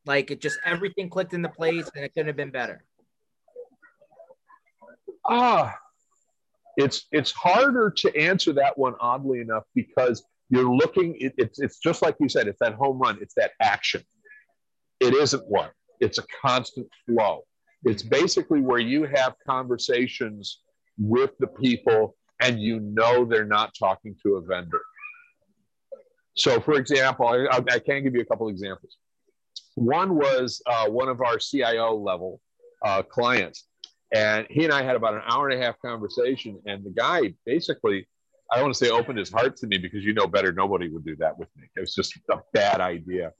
Like 0.06 0.30
it 0.30 0.40
just 0.40 0.58
everything 0.64 1.08
clicked 1.08 1.34
into 1.34 1.48
place 1.48 1.88
and 1.94 2.04
it 2.04 2.12
couldn't 2.12 2.28
have 2.28 2.36
been 2.36 2.50
better. 2.50 2.84
Ah, 5.28 5.74
it's 6.76 7.06
it's 7.12 7.30
harder 7.30 7.90
to 7.98 8.16
answer 8.16 8.52
that 8.54 8.76
one 8.76 8.94
oddly 9.00 9.40
enough 9.40 9.64
because 9.74 10.24
you're 10.50 10.68
looking, 10.68 11.16
it, 11.20 11.32
it's, 11.38 11.60
it's 11.60 11.78
just 11.78 12.02
like 12.02 12.16
you 12.18 12.28
said, 12.28 12.48
it's 12.48 12.58
that 12.58 12.74
home 12.74 12.98
run, 12.98 13.18
it's 13.20 13.34
that 13.34 13.52
action. 13.60 14.02
It 14.98 15.14
isn't 15.14 15.46
one, 15.48 15.70
it's 16.00 16.18
a 16.18 16.24
constant 16.42 16.88
flow. 17.06 17.42
It's 17.84 18.02
basically 18.02 18.60
where 18.60 18.80
you 18.80 19.04
have 19.04 19.34
conversations 19.46 20.60
with 20.98 21.30
the 21.38 21.46
people 21.46 22.16
and 22.40 22.60
you 22.60 22.80
know 22.80 23.24
they're 23.24 23.44
not 23.44 23.74
talking 23.78 24.16
to 24.22 24.36
a 24.36 24.40
vendor. 24.40 24.80
So, 26.34 26.60
for 26.60 26.74
example, 26.74 27.26
I, 27.26 27.46
I 27.70 27.78
can 27.78 28.02
give 28.02 28.14
you 28.14 28.20
a 28.20 28.24
couple 28.24 28.48
examples. 28.48 28.96
One 29.74 30.14
was 30.14 30.62
uh, 30.66 30.86
one 30.88 31.08
of 31.08 31.20
our 31.20 31.38
CIO 31.38 31.94
level 31.94 32.40
uh, 32.84 33.02
clients, 33.02 33.66
and 34.12 34.46
he 34.48 34.64
and 34.64 34.72
I 34.72 34.82
had 34.82 34.96
about 34.96 35.14
an 35.14 35.22
hour 35.26 35.48
and 35.48 35.60
a 35.60 35.64
half 35.64 35.78
conversation. 35.80 36.60
And 36.66 36.84
the 36.84 36.90
guy 36.90 37.34
basically 37.44 38.06
I 38.50 38.56
don't 38.56 38.64
want 38.64 38.74
to 38.74 38.84
say 38.84 38.90
opened 38.90 39.18
his 39.18 39.30
heart 39.30 39.56
to 39.58 39.66
me 39.66 39.78
because 39.78 40.04
you 40.04 40.12
know 40.12 40.26
better, 40.26 40.52
nobody 40.52 40.88
would 40.88 41.04
do 41.04 41.14
that 41.16 41.38
with 41.38 41.48
me. 41.56 41.68
It 41.76 41.80
was 41.80 41.94
just 41.94 42.18
a 42.30 42.38
bad 42.52 42.80
idea. 42.80 43.32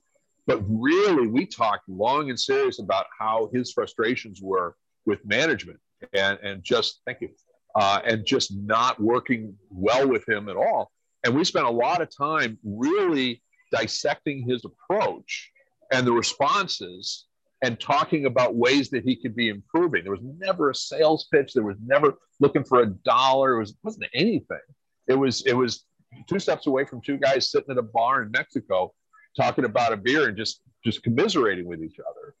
But 0.47 0.61
really, 0.67 1.27
we 1.27 1.45
talked 1.45 1.87
long 1.89 2.29
and 2.29 2.39
serious 2.39 2.79
about 2.79 3.05
how 3.19 3.49
his 3.53 3.73
frustrations 3.73 4.41
were 4.41 4.75
with 5.05 5.23
management 5.25 5.79
and, 6.13 6.39
and 6.41 6.63
just, 6.63 7.01
thank 7.05 7.21
you, 7.21 7.29
uh, 7.75 8.01
and 8.05 8.25
just 8.25 8.55
not 8.55 8.99
working 8.99 9.55
well 9.69 10.07
with 10.07 10.27
him 10.27 10.49
at 10.49 10.55
all. 10.55 10.91
And 11.23 11.35
we 11.35 11.43
spent 11.43 11.65
a 11.65 11.71
lot 11.71 12.01
of 12.01 12.09
time 12.15 12.57
really 12.63 13.41
dissecting 13.71 14.47
his 14.47 14.65
approach 14.65 15.51
and 15.91 16.05
the 16.05 16.11
responses 16.11 17.25
and 17.63 17.79
talking 17.79 18.25
about 18.25 18.55
ways 18.55 18.89
that 18.89 19.03
he 19.03 19.15
could 19.15 19.35
be 19.35 19.49
improving. 19.49 20.03
There 20.03 20.11
was 20.11 20.23
never 20.23 20.71
a 20.71 20.75
sales 20.75 21.27
pitch. 21.31 21.53
There 21.53 21.63
was 21.63 21.77
never 21.85 22.15
looking 22.39 22.63
for 22.63 22.81
a 22.81 22.87
dollar. 22.87 23.55
It 23.55 23.59
was, 23.59 23.75
wasn't 23.83 24.07
anything 24.13 24.59
it 25.07 25.15
was 25.15 25.45
it 25.45 25.53
was 25.53 25.85
two 26.27 26.39
steps 26.39 26.67
away 26.67 26.85
from 26.85 27.01
two 27.01 27.17
guys 27.17 27.51
sitting 27.51 27.71
at 27.71 27.77
a 27.77 27.83
bar 27.83 28.23
in 28.23 28.31
Mexico 28.31 28.93
talking 29.35 29.65
about 29.65 29.93
a 29.93 29.97
beer 29.97 30.27
and 30.27 30.37
just 30.37 30.61
just 30.83 31.03
commiserating 31.03 31.65
with 31.65 31.83
each 31.83 31.97
other. 31.99 32.35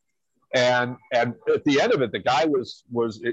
And 0.53 0.95
and 1.13 1.35
at 1.53 1.63
the 1.65 1.79
end 1.81 1.93
of 1.93 2.01
it, 2.01 2.11
the 2.11 2.19
guy 2.19 2.45
was 2.45 2.83
was 2.91 3.23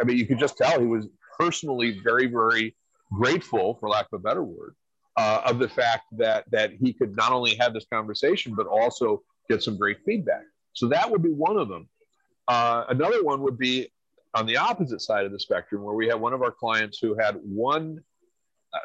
I 0.00 0.04
mean, 0.04 0.18
you 0.18 0.26
could 0.26 0.38
just 0.38 0.56
tell 0.56 0.80
he 0.80 0.86
was 0.86 1.06
personally 1.38 2.00
very, 2.02 2.26
very 2.26 2.76
grateful, 3.12 3.76
for 3.78 3.88
lack 3.88 4.06
of 4.12 4.20
a 4.20 4.22
better 4.22 4.42
word, 4.42 4.74
uh, 5.16 5.42
of 5.44 5.58
the 5.58 5.68
fact 5.68 6.04
that 6.12 6.44
that 6.50 6.72
he 6.72 6.92
could 6.92 7.16
not 7.16 7.32
only 7.32 7.54
have 7.56 7.72
this 7.74 7.86
conversation 7.92 8.54
but 8.54 8.66
also 8.66 9.22
get 9.48 9.62
some 9.62 9.76
great 9.76 9.98
feedback. 10.04 10.42
So 10.72 10.88
that 10.88 11.10
would 11.10 11.22
be 11.22 11.32
one 11.32 11.56
of 11.56 11.68
them. 11.68 11.88
Uh, 12.48 12.84
another 12.88 13.22
one 13.22 13.42
would 13.42 13.58
be 13.58 13.90
on 14.34 14.46
the 14.46 14.56
opposite 14.56 15.00
side 15.00 15.24
of 15.24 15.32
the 15.32 15.38
spectrum, 15.38 15.82
where 15.82 15.94
we 15.94 16.08
have 16.08 16.20
one 16.20 16.32
of 16.32 16.42
our 16.42 16.50
clients 16.50 16.98
who 16.98 17.14
had 17.14 17.36
one, 17.42 18.00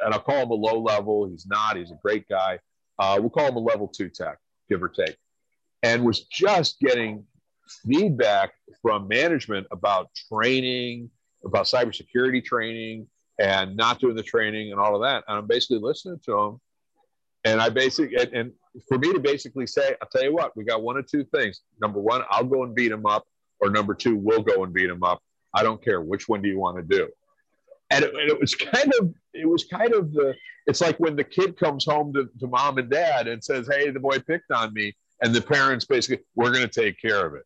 and 0.03 0.14
I'll 0.14 0.20
call 0.20 0.43
him 0.43 0.51
a 0.51 0.53
low 0.53 0.80
level. 0.80 1.28
He's 1.28 1.47
not. 1.47 1.76
He's 1.76 1.91
a 1.91 1.99
great 2.01 2.28
guy. 2.30 2.60
Uh, 2.99 3.18
we'll 3.20 3.32
call 3.32 3.47
him 3.47 3.55
a 3.55 3.60
level 3.60 3.88
two 3.88 4.10
tech, 4.10 4.38
give 4.70 4.84
or 4.84 4.89
take, 4.89 5.18
and 5.82 6.05
was 6.05 6.26
just 6.26 6.80
getting 6.80 7.26
feedback 7.88 8.53
from 8.82 9.07
management 9.07 9.67
about 9.72 10.09
training, 10.32 11.09
about 11.45 11.65
cybersecurity 11.65 12.43
training, 12.43 13.07
and 13.39 13.76
not 13.76 13.99
doing 13.99 14.15
the 14.15 14.24
training 14.24 14.72
and 14.72 14.80
all 14.80 14.95
of 14.95 15.01
that. 15.01 15.24
And 15.28 15.38
I'm 15.38 15.47
basically 15.47 15.80
listening 15.80 16.20
to 16.26 16.32
them. 16.32 16.61
And 17.45 17.61
I 17.61 17.70
basically, 17.70 18.17
and, 18.17 18.34
and 18.34 18.51
for 18.88 18.97
me 18.97 19.13
to 19.13 19.20
basically 19.20 19.65
say, 19.65 19.95
I'll 20.01 20.09
tell 20.09 20.24
you 20.24 20.34
what, 20.34 20.55
we 20.57 20.65
got 20.65 20.82
one 20.82 20.97
of 20.97 21.09
two 21.09 21.24
things. 21.24 21.61
Number 21.82 21.99
one, 21.99 22.22
I'll 22.30 22.43
go 22.43 22.63
and 22.63 22.76
beat 22.76 22.91
him 22.91 23.05
up, 23.05 23.26
or 23.61 23.70
number 23.70 23.93
two, 23.93 24.15
we'll 24.15 24.43
go 24.43 24.63
and 24.63 24.74
beat 24.74 24.89
him 24.89 25.03
up. 25.03 25.22
I 25.53 25.63
don't 25.63 25.84
care. 25.84 26.01
Which 26.01 26.28
one 26.28 26.41
do 26.41 26.49
you 26.49 26.59
want 26.59 26.78
to 26.78 26.84
do? 26.84 27.07
And 27.91 28.03
it, 28.03 28.13
and 28.13 28.30
it 28.30 28.39
was 28.39 28.55
kind 28.55 28.91
of, 28.99 29.13
it 29.34 29.47
was 29.47 29.63
kind 29.63 29.93
of 29.93 30.13
the, 30.13 30.36
it's 30.67 30.82
like 30.82 30.99
when 30.99 31.15
the 31.15 31.24
kid 31.24 31.57
comes 31.57 31.86
home 31.86 32.13
to, 32.13 32.30
to 32.39 32.47
mom 32.47 32.78
and 32.78 32.89
dad 32.89 33.28
and 33.28 33.43
says, 33.43 33.67
Hey, 33.72 33.89
the 33.89 33.99
boy 33.99 34.20
picked 34.20 34.51
on 34.51 34.74
me. 34.74 34.95
And 35.22 35.34
the 35.34 35.41
parents 35.41 35.86
basically, 35.86 36.24
we're 36.36 36.51
going 36.51 36.67
to 36.67 36.82
take 36.82 37.01
care 37.01 37.26
of 37.26 37.36
it. 37.36 37.43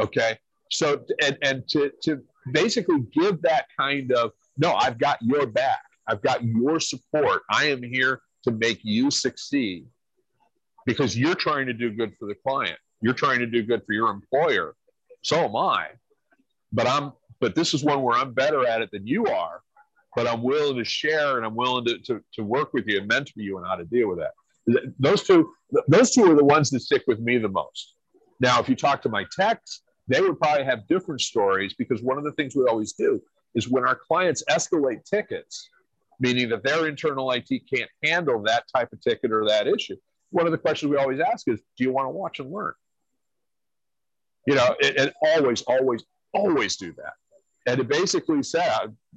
Okay. 0.00 0.38
So, 0.70 1.04
and, 1.22 1.36
and 1.42 1.68
to, 1.68 1.90
to 2.04 2.22
basically 2.52 3.00
give 3.12 3.42
that 3.42 3.66
kind 3.78 4.12
of, 4.12 4.32
no, 4.56 4.74
I've 4.74 4.98
got 4.98 5.18
your 5.20 5.46
back. 5.46 5.82
I've 6.06 6.22
got 6.22 6.44
your 6.44 6.80
support. 6.80 7.42
I 7.50 7.66
am 7.66 7.82
here 7.82 8.20
to 8.44 8.50
make 8.50 8.80
you 8.82 9.10
succeed 9.10 9.86
because 10.86 11.16
you're 11.16 11.34
trying 11.34 11.66
to 11.66 11.72
do 11.72 11.90
good 11.90 12.14
for 12.18 12.26
the 12.26 12.34
client. 12.34 12.78
You're 13.02 13.14
trying 13.14 13.40
to 13.40 13.46
do 13.46 13.62
good 13.62 13.82
for 13.86 13.92
your 13.92 14.10
employer. 14.10 14.74
So 15.22 15.44
am 15.44 15.56
I. 15.56 15.88
But 16.72 16.86
I'm 16.86 17.12
but 17.40 17.54
this 17.54 17.74
is 17.74 17.82
one 17.82 18.02
where 18.02 18.16
I'm 18.16 18.32
better 18.32 18.66
at 18.66 18.82
it 18.82 18.90
than 18.92 19.06
you 19.06 19.26
are. 19.26 19.62
But 20.14 20.26
I'm 20.26 20.42
willing 20.42 20.76
to 20.76 20.84
share 20.84 21.36
and 21.36 21.46
I'm 21.46 21.54
willing 21.54 21.84
to, 21.86 21.98
to, 22.00 22.20
to 22.34 22.42
work 22.44 22.74
with 22.74 22.86
you 22.86 22.98
and 22.98 23.08
mentor 23.08 23.32
you 23.36 23.56
on 23.58 23.64
how 23.64 23.76
to 23.76 23.84
deal 23.84 24.08
with 24.08 24.18
that. 24.18 24.92
Those 24.98 25.22
two, 25.22 25.52
those 25.88 26.10
two 26.10 26.30
are 26.30 26.34
the 26.34 26.44
ones 26.44 26.70
that 26.70 26.80
stick 26.80 27.02
with 27.06 27.20
me 27.20 27.38
the 27.38 27.48
most. 27.48 27.94
Now, 28.40 28.60
if 28.60 28.68
you 28.68 28.76
talk 28.76 29.02
to 29.02 29.08
my 29.08 29.24
techs, 29.34 29.82
they 30.10 30.20
would 30.20 30.38
probably 30.40 30.64
have 30.64 30.88
different 30.88 31.20
stories 31.20 31.72
because 31.74 32.02
one 32.02 32.18
of 32.18 32.24
the 32.24 32.32
things 32.32 32.56
we 32.56 32.66
always 32.66 32.92
do 32.94 33.22
is 33.54 33.68
when 33.68 33.86
our 33.86 33.94
clients 33.94 34.42
escalate 34.50 35.04
tickets, 35.04 35.70
meaning 36.18 36.48
that 36.48 36.64
their 36.64 36.88
internal 36.88 37.30
IT 37.30 37.48
can't 37.72 37.90
handle 38.02 38.42
that 38.42 38.64
type 38.74 38.92
of 38.92 39.00
ticket 39.00 39.30
or 39.30 39.46
that 39.46 39.68
issue. 39.68 39.96
One 40.30 40.46
of 40.46 40.52
the 40.52 40.58
questions 40.58 40.90
we 40.90 40.96
always 40.96 41.20
ask 41.20 41.46
is, 41.48 41.60
do 41.76 41.84
you 41.84 41.92
want 41.92 42.06
to 42.06 42.10
watch 42.10 42.40
and 42.40 42.50
learn? 42.50 42.72
You 44.46 44.56
know, 44.56 44.74
and, 44.82 45.12
always, 45.22 45.62
always, 45.62 46.02
always 46.34 46.76
do 46.76 46.92
that. 46.94 47.12
And 47.66 47.78
to 47.78 47.84
basically 47.84 48.42
say, 48.42 48.66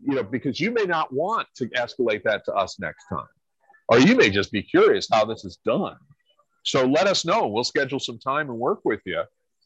you 0.06 0.16
know, 0.16 0.24
because 0.24 0.60
you 0.60 0.70
may 0.70 0.84
not 0.84 1.12
want 1.12 1.48
to 1.56 1.68
escalate 1.70 2.22
that 2.24 2.46
to 2.46 2.54
us 2.54 2.80
next 2.80 3.06
time, 3.10 3.26
or 3.90 4.00
you 4.00 4.16
may 4.16 4.30
just 4.30 4.52
be 4.52 4.62
curious 4.62 5.08
how 5.12 5.26
this 5.26 5.44
is 5.44 5.58
done. 5.66 5.96
So 6.64 6.86
let 6.86 7.08
us 7.08 7.26
know. 7.26 7.48
We'll 7.48 7.64
schedule 7.64 8.00
some 8.00 8.20
time 8.20 8.50
and 8.50 8.60
work 8.60 8.82
with 8.86 9.02
you. 9.06 9.24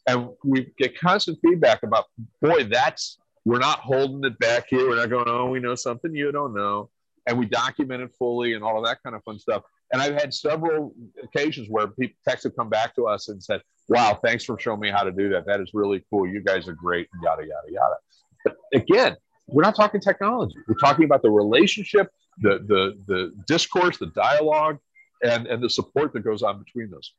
And 0.07 0.29
we 0.43 0.71
get 0.77 0.97
constant 0.97 1.37
feedback 1.43 1.83
about, 1.83 2.05
boy, 2.41 2.63
that's 2.63 3.17
we're 3.45 3.59
not 3.59 3.79
holding 3.79 4.23
it 4.23 4.37
back 4.39 4.65
here. 4.69 4.89
We're 4.89 4.95
not 4.95 5.09
going, 5.09 5.27
oh, 5.27 5.49
we 5.49 5.59
know 5.59 5.75
something 5.75 6.13
you 6.13 6.31
don't 6.31 6.53
know. 6.53 6.89
And 7.27 7.37
we 7.37 7.45
document 7.45 8.01
it 8.01 8.11
fully 8.17 8.53
and 8.53 8.63
all 8.63 8.77
of 8.77 8.85
that 8.85 9.03
kind 9.03 9.15
of 9.15 9.23
fun 9.23 9.37
stuff. 9.37 9.63
And 9.91 10.01
I've 10.01 10.15
had 10.15 10.33
several 10.33 10.93
occasions 11.23 11.67
where 11.69 11.87
people 11.87 12.17
texts 12.27 12.45
have 12.45 12.55
come 12.55 12.69
back 12.69 12.95
to 12.95 13.07
us 13.07 13.29
and 13.29 13.41
said, 13.41 13.61
wow, 13.89 14.19
thanks 14.21 14.43
for 14.43 14.59
showing 14.59 14.81
me 14.81 14.89
how 14.91 15.03
to 15.03 15.11
do 15.11 15.29
that. 15.29 15.45
That 15.45 15.61
is 15.61 15.71
really 15.73 16.03
cool. 16.09 16.27
You 16.27 16.41
guys 16.41 16.67
are 16.67 16.73
great, 16.73 17.07
yada, 17.23 17.43
yada, 17.43 17.71
yada. 17.71 17.95
But 18.43 18.57
again, 18.73 19.15
we're 19.47 19.63
not 19.63 19.75
talking 19.75 20.01
technology. 20.01 20.55
We're 20.67 20.75
talking 20.75 21.05
about 21.05 21.21
the 21.21 21.31
relationship, 21.31 22.11
the, 22.39 22.59
the, 22.67 22.97
the 23.07 23.33
discourse, 23.45 23.97
the 23.97 24.07
dialogue, 24.07 24.79
and, 25.23 25.47
and 25.47 25.63
the 25.63 25.69
support 25.69 26.11
that 26.13 26.21
goes 26.25 26.43
on 26.43 26.61
between 26.61 26.89
those. 26.89 27.13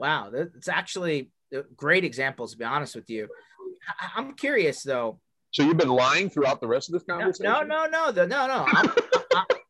Wow. 0.00 0.30
That's 0.32 0.68
actually 0.68 1.30
great 1.76 2.04
examples, 2.04 2.52
to 2.52 2.58
be 2.58 2.64
honest 2.64 2.94
with 2.94 3.08
you. 3.10 3.28
I'm 4.16 4.34
curious 4.34 4.82
though, 4.82 5.20
so 5.56 5.62
you've 5.62 5.78
been 5.78 5.88
lying 5.88 6.28
throughout 6.28 6.60
the 6.60 6.66
rest 6.66 6.90
of 6.90 6.92
this 6.92 7.04
conversation? 7.04 7.44
No, 7.44 7.62
no, 7.62 7.86
no, 7.86 8.10
no, 8.10 8.26
no, 8.26 8.46
no. 8.46 8.66
I'm, 8.68 8.90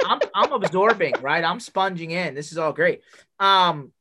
I'm, 0.04 0.20
I'm 0.34 0.52
absorbing, 0.52 1.14
right? 1.20 1.44
I'm 1.44 1.60
sponging 1.60 2.10
in. 2.10 2.34
This 2.34 2.50
is 2.50 2.58
all 2.58 2.72
great. 2.72 3.02
Um, 3.38 3.92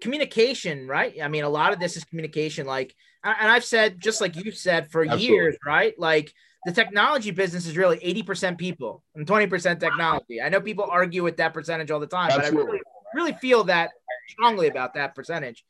communication, 0.00 0.86
right? 0.86 1.14
I 1.22 1.28
mean, 1.28 1.44
a 1.44 1.50
lot 1.50 1.74
of 1.74 1.80
this 1.80 1.98
is 1.98 2.04
communication. 2.04 2.66
Like, 2.66 2.94
and 3.22 3.50
I've 3.50 3.64
said, 3.64 4.00
just 4.00 4.22
like 4.22 4.36
you 4.36 4.52
said, 4.52 4.90
for 4.90 5.02
Absolutely. 5.02 5.26
years, 5.26 5.56
right? 5.66 5.98
Like, 5.98 6.32
the 6.64 6.72
technology 6.72 7.30
business 7.30 7.66
is 7.66 7.76
really 7.76 7.98
80% 7.98 8.56
people 8.56 9.02
and 9.14 9.26
20% 9.26 9.80
technology. 9.80 10.40
I 10.40 10.48
know 10.48 10.62
people 10.62 10.88
argue 10.90 11.22
with 11.22 11.36
that 11.36 11.52
percentage 11.52 11.90
all 11.90 12.00
the 12.00 12.06
time, 12.06 12.30
Absolutely. 12.30 12.56
but 12.56 12.62
I 12.62 12.64
really, 12.64 12.80
really 13.14 13.32
feel 13.34 13.64
that 13.64 13.90
strongly 14.28 14.68
about 14.68 14.94
that 14.94 15.14
percentage. 15.14 15.62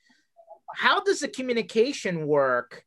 How 0.76 1.00
does 1.00 1.20
the 1.20 1.28
communication 1.28 2.26
work 2.26 2.84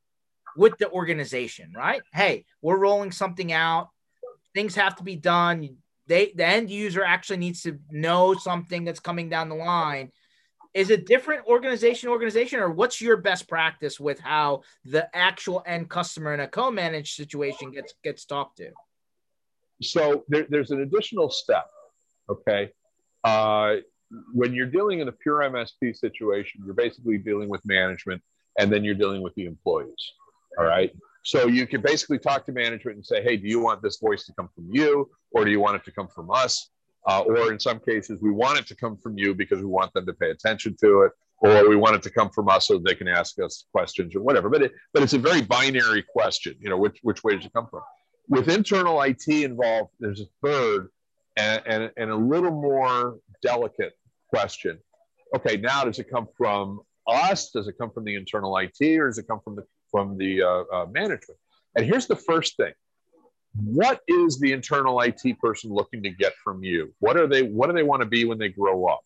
with 0.55 0.77
the 0.77 0.89
organization, 0.89 1.73
right? 1.75 2.01
Hey, 2.13 2.45
we're 2.61 2.77
rolling 2.77 3.11
something 3.11 3.51
out. 3.51 3.89
Things 4.53 4.75
have 4.75 4.95
to 4.97 5.03
be 5.03 5.15
done. 5.15 5.77
They 6.07 6.33
the 6.35 6.45
end 6.45 6.69
user 6.69 7.03
actually 7.03 7.37
needs 7.37 7.61
to 7.63 7.79
know 7.91 8.33
something 8.33 8.83
that's 8.83 8.99
coming 8.99 9.29
down 9.29 9.49
the 9.49 9.55
line. 9.55 10.11
Is 10.73 10.89
it 10.89 11.05
different 11.05 11.45
organization 11.47 12.09
organization 12.09 12.59
or 12.59 12.69
what's 12.69 13.01
your 13.01 13.17
best 13.17 13.47
practice 13.47 13.99
with 13.99 14.19
how 14.19 14.61
the 14.85 15.15
actual 15.15 15.63
end 15.65 15.89
customer 15.89 16.33
in 16.33 16.39
a 16.39 16.47
co-managed 16.47 17.15
situation 17.15 17.71
gets 17.71 17.93
gets 18.03 18.25
talked 18.25 18.57
to? 18.57 18.71
So 19.81 20.23
there, 20.27 20.45
there's 20.49 20.71
an 20.71 20.81
additional 20.81 21.29
step. 21.29 21.67
Okay. 22.29 22.71
Uh, 23.23 23.77
when 24.33 24.53
you're 24.53 24.67
dealing 24.67 24.99
in 24.99 25.07
a 25.07 25.11
pure 25.11 25.39
MSP 25.39 25.95
situation, 25.95 26.61
you're 26.65 26.73
basically 26.73 27.17
dealing 27.17 27.49
with 27.49 27.61
management 27.65 28.21
and 28.57 28.71
then 28.71 28.83
you're 28.83 28.95
dealing 28.95 29.21
with 29.21 29.35
the 29.35 29.45
employees. 29.45 30.13
All 30.57 30.65
right. 30.65 30.91
So 31.23 31.47
you 31.47 31.67
can 31.67 31.81
basically 31.81 32.19
talk 32.19 32.45
to 32.45 32.51
management 32.51 32.95
and 32.95 33.05
say, 33.05 33.21
hey, 33.21 33.35
do 33.37 33.47
you 33.47 33.59
want 33.59 33.81
this 33.81 33.99
voice 33.99 34.25
to 34.25 34.33
come 34.33 34.49
from 34.55 34.69
you 34.71 35.09
or 35.31 35.43
do 35.43 35.51
you 35.51 35.59
want 35.59 35.75
it 35.75 35.83
to 35.85 35.91
come 35.91 36.07
from 36.07 36.31
us? 36.31 36.69
Uh, 37.07 37.21
or 37.21 37.53
in 37.53 37.59
some 37.59 37.79
cases, 37.79 38.19
we 38.21 38.31
want 38.31 38.59
it 38.59 38.67
to 38.67 38.75
come 38.75 38.97
from 38.97 39.17
you 39.17 39.33
because 39.33 39.59
we 39.59 39.65
want 39.65 39.93
them 39.93 40.05
to 40.05 40.13
pay 40.13 40.29
attention 40.29 40.75
to 40.81 41.03
it, 41.03 41.13
or 41.39 41.69
we 41.69 41.75
want 41.77 41.95
it 41.95 42.03
to 42.03 42.09
come 42.09 42.29
from 42.29 42.49
us 42.49 42.67
so 42.67 42.77
they 42.77 42.95
can 42.95 43.07
ask 43.07 43.39
us 43.39 43.63
questions 43.71 44.13
or 44.13 44.21
whatever. 44.21 44.49
But 44.49 44.63
it, 44.63 44.73
but 44.93 45.03
it's 45.03 45.13
a 45.13 45.17
very 45.17 45.41
binary 45.41 46.03
question. 46.03 46.55
You 46.59 46.69
know, 46.69 46.77
which 46.77 46.99
which 47.03 47.23
way 47.23 47.37
does 47.37 47.45
it 47.45 47.53
come 47.53 47.67
from? 47.71 47.81
With 48.27 48.49
internal 48.49 49.01
IT 49.01 49.25
involved, 49.29 49.91
there's 50.01 50.19
a 50.19 50.25
third 50.45 50.89
and, 51.37 51.61
and, 51.65 51.91
and 51.95 52.11
a 52.11 52.15
little 52.15 52.51
more 52.51 53.19
delicate 53.41 53.93
question. 54.29 54.79
Okay, 55.35 55.57
now 55.57 55.83
does 55.83 55.99
it 55.99 56.09
come 56.09 56.27
from 56.37 56.81
us? 57.07 57.51
Does 57.51 57.67
it 57.67 57.75
come 57.79 57.91
from 57.91 58.03
the 58.03 58.15
internal 58.15 58.55
IT, 58.57 58.81
or 58.81 59.07
does 59.07 59.17
it 59.17 59.27
come 59.27 59.39
from 59.43 59.55
the 59.55 59.63
from 59.91 60.17
the 60.17 60.41
uh, 60.41 60.63
uh, 60.73 60.85
management. 60.91 61.39
And 61.75 61.85
here's 61.85 62.07
the 62.07 62.15
first 62.15 62.57
thing: 62.57 62.73
what 63.55 64.01
is 64.07 64.39
the 64.39 64.51
internal 64.51 64.99
IT 65.01 65.39
person 65.39 65.71
looking 65.71 66.03
to 66.03 66.09
get 66.09 66.33
from 66.43 66.63
you? 66.63 66.93
What 66.99 67.17
are 67.17 67.27
they? 67.27 67.43
What 67.43 67.67
do 67.67 67.73
they 67.73 67.83
want 67.83 68.01
to 68.01 68.07
be 68.07 68.25
when 68.25 68.37
they 68.37 68.49
grow 68.49 68.85
up? 68.85 69.01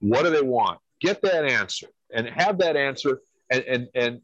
What 0.00 0.24
do 0.24 0.30
they 0.30 0.42
want? 0.42 0.78
Get 1.00 1.22
that 1.22 1.44
answer 1.44 1.88
and 2.12 2.28
have 2.28 2.58
that 2.58 2.76
answer. 2.76 3.20
And 3.50 3.64
and 3.64 3.88
and 3.94 4.20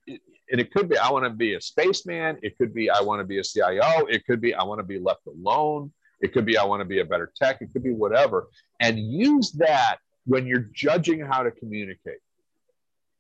and 0.51 0.61
it 0.61 0.73
could 0.73 0.89
be 0.89 0.99
I 0.99 1.11
want 1.11 1.25
to 1.25 1.31
be 1.31 1.55
a 1.55 1.61
spaceman. 1.61 2.39
It 2.43 2.57
could 2.59 2.75
be 2.75 2.91
I 2.91 3.01
want 3.01 3.21
to 3.21 3.25
be 3.25 3.39
a 3.39 3.45
CIO. 3.45 4.07
It 4.07 4.25
could 4.27 4.41
be 4.41 4.55
I 4.55 4.63
want 4.65 4.81
to 4.81 4.85
be 4.85 4.99
left 4.99 5.27
alone. 5.27 5.93
It 6.23 6.33
could 6.33 6.47
be 6.47 6.57
I 6.57 6.65
want 6.65 6.81
to 6.81 6.85
be 6.85 7.01
a 7.01 7.05
better 7.05 7.33
tech. 7.37 7.61
It 7.61 7.73
could 7.73 7.83
be 7.83 7.93
whatever. 7.93 8.49
And 8.81 8.99
use 8.99 9.53
that 9.53 9.99
when 10.25 10.47
you're 10.47 10.69
judging 10.73 11.21
how 11.21 11.43
to 11.43 11.51
communicate. 11.51 12.19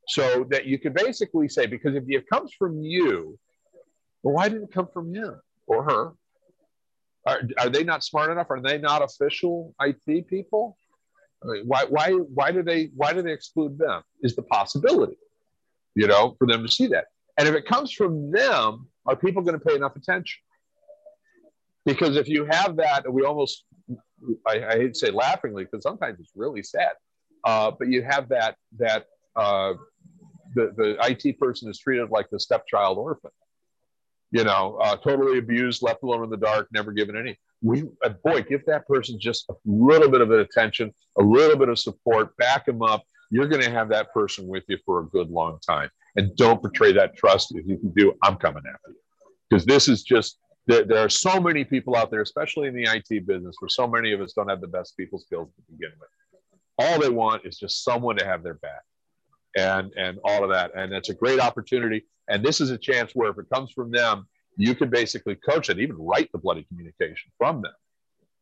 So 0.09 0.47
that 0.51 0.67
you 0.67 0.79
can 0.79 0.93
basically 0.93 1.49
say, 1.49 1.67
because 1.67 1.95
if 1.95 2.05
it 2.07 2.29
comes 2.29 2.53
from 2.59 2.83
you, 2.83 3.39
well, 4.23 4.35
why 4.35 4.49
didn't 4.49 4.65
it 4.65 4.73
come 4.73 4.89
from 4.93 5.13
him 5.13 5.41
or 5.67 5.85
her? 5.85 6.13
Are, 7.27 7.43
are 7.59 7.69
they 7.69 7.85
not 7.85 8.03
smart 8.03 8.31
enough? 8.31 8.51
Are 8.51 8.61
they 8.61 8.79
not 8.79 9.03
official 9.03 9.75
IT 9.81 10.29
people? 10.29 10.77
I 11.43 11.47
mean, 11.47 11.63
why, 11.67 11.85
why, 11.89 12.13
why 12.13 12.53
do 12.53 12.63
they, 12.63 12.91
why 12.95 13.13
do 13.13 13.23
they 13.23 13.33
exclude 13.33 13.79
them? 13.79 14.03
Is 14.23 14.37
the 14.37 14.43
possibility, 14.43 15.19
you 15.95 16.07
know, 16.07 16.35
for 16.39 16.47
them 16.47 16.63
to 16.63 16.69
see 16.69 16.89
that. 16.89 17.07
And 17.39 17.49
if 17.49 17.55
it 17.55 17.67
comes 17.67 17.93
from 17.93 18.31
them, 18.31 18.89
are 19.07 19.17
people 19.17 19.43
going 19.43 19.59
to 19.59 19.65
pay 19.65 19.75
enough 19.75 19.97
attention? 19.97 20.41
Because 21.85 22.17
if 22.17 22.29
you 22.29 22.47
have 22.51 22.77
that, 22.77 23.13
we 23.13 23.25
almost, 23.25 23.65
I, 24.47 24.65
I 24.65 24.77
hate 24.77 24.95
to 24.95 24.99
say 24.99 25.11
laughingly, 25.11 25.65
because 25.65 25.83
sometimes 25.83 26.21
it's 26.21 26.33
really 26.37 26.63
sad, 26.63 26.93
uh, 27.45 27.73
but 27.77 27.89
you 27.89 28.03
have 28.03 28.29
that 28.29 28.57
that 28.79 29.07
uh, 29.37 29.75
the, 30.55 30.73
the 30.77 30.97
IT 31.11 31.39
person 31.39 31.71
is 31.71 31.79
treated 31.79 32.11
like 32.11 32.29
the 32.31 32.39
stepchild 32.41 32.99
orphan. 32.99 33.31
you 34.33 34.45
know, 34.45 34.79
uh, 34.83 34.97
totally 34.97 35.39
abused, 35.39 35.83
left 35.83 36.03
alone 36.03 36.25
in 36.25 36.31
the 36.31 36.37
dark, 36.39 36.69
never 36.73 36.93
given 36.93 37.17
any. 37.17 37.39
We, 37.63 37.85
uh, 38.05 38.11
boy, 38.25 38.43
give 38.43 38.65
that 38.67 38.87
person 38.89 39.21
just 39.21 39.47
a 39.51 39.55
little 39.67 40.09
bit 40.11 40.21
of 40.23 40.31
attention, 40.31 40.93
a 41.19 41.23
little 41.23 41.57
bit 41.59 41.69
of 41.69 41.79
support, 41.79 42.37
back 42.39 42.67
them 42.67 42.83
up. 42.83 43.05
You're 43.31 43.47
going 43.47 43.63
to 43.63 43.71
have 43.71 43.89
that 43.91 44.13
person 44.13 44.47
with 44.49 44.65
you 44.69 44.79
for 44.85 45.01
a 45.01 45.07
good 45.07 45.31
long 45.31 45.59
time. 45.67 45.91
And 46.17 46.35
don't 46.37 46.63
betray 46.63 46.93
that 46.93 47.17
trust. 47.17 47.55
If 47.55 47.67
you 47.67 47.79
can 47.79 47.93
do, 47.93 48.15
I'm 48.23 48.37
coming 48.37 48.63
after 48.67 48.91
you. 48.91 48.97
Because 49.49 49.65
this 49.67 49.89
is 49.89 50.03
just, 50.03 50.39
there, 50.67 50.85
there 50.85 50.99
are 50.99 51.09
so 51.09 51.41
many 51.41 51.65
people 51.65 51.97
out 51.97 52.11
there, 52.11 52.23
especially 52.23 52.69
in 52.69 52.75
the 52.75 52.85
IT 52.85 53.27
business, 53.27 53.57
where 53.59 53.69
so 53.69 53.87
many 53.87 54.13
of 54.13 54.21
us 54.21 54.33
don't 54.33 54.49
have 54.49 54.61
the 54.61 54.69
best 54.69 54.97
people 54.97 55.19
skills 55.19 55.49
to 55.57 55.73
begin 55.73 55.93
with. 55.99 56.09
All 56.79 57.01
they 57.01 57.09
want 57.09 57.45
is 57.45 57.59
just 57.59 57.85
someone 57.85 58.17
to 58.17 58.25
have 58.25 58.43
their 58.43 58.55
back 58.55 58.83
and 59.57 59.93
and 59.97 60.19
all 60.25 60.43
of 60.43 60.51
that. 60.51 60.73
And 60.75 60.93
it's 60.93 61.11
a 61.11 61.15
great 61.15 61.41
opportunity. 61.41 62.05
And 62.29 62.45
this 62.45 62.61
is 62.61 62.71
a 62.71 62.79
chance 62.79 63.13
where 63.15 63.31
if 63.31 63.39
it 63.39 63.47
comes 63.53 63.73
from 63.73 63.91
them, 63.91 64.27
you 64.57 64.75
can 64.75 64.91
basically 64.91 65.35
coach 65.37 65.71
it, 65.71 65.79
even 65.79 65.97
write 65.97 66.31
the 66.33 66.39
bloody 66.39 66.65
communication 66.65 67.31
from 67.39 67.63
them. 67.63 67.73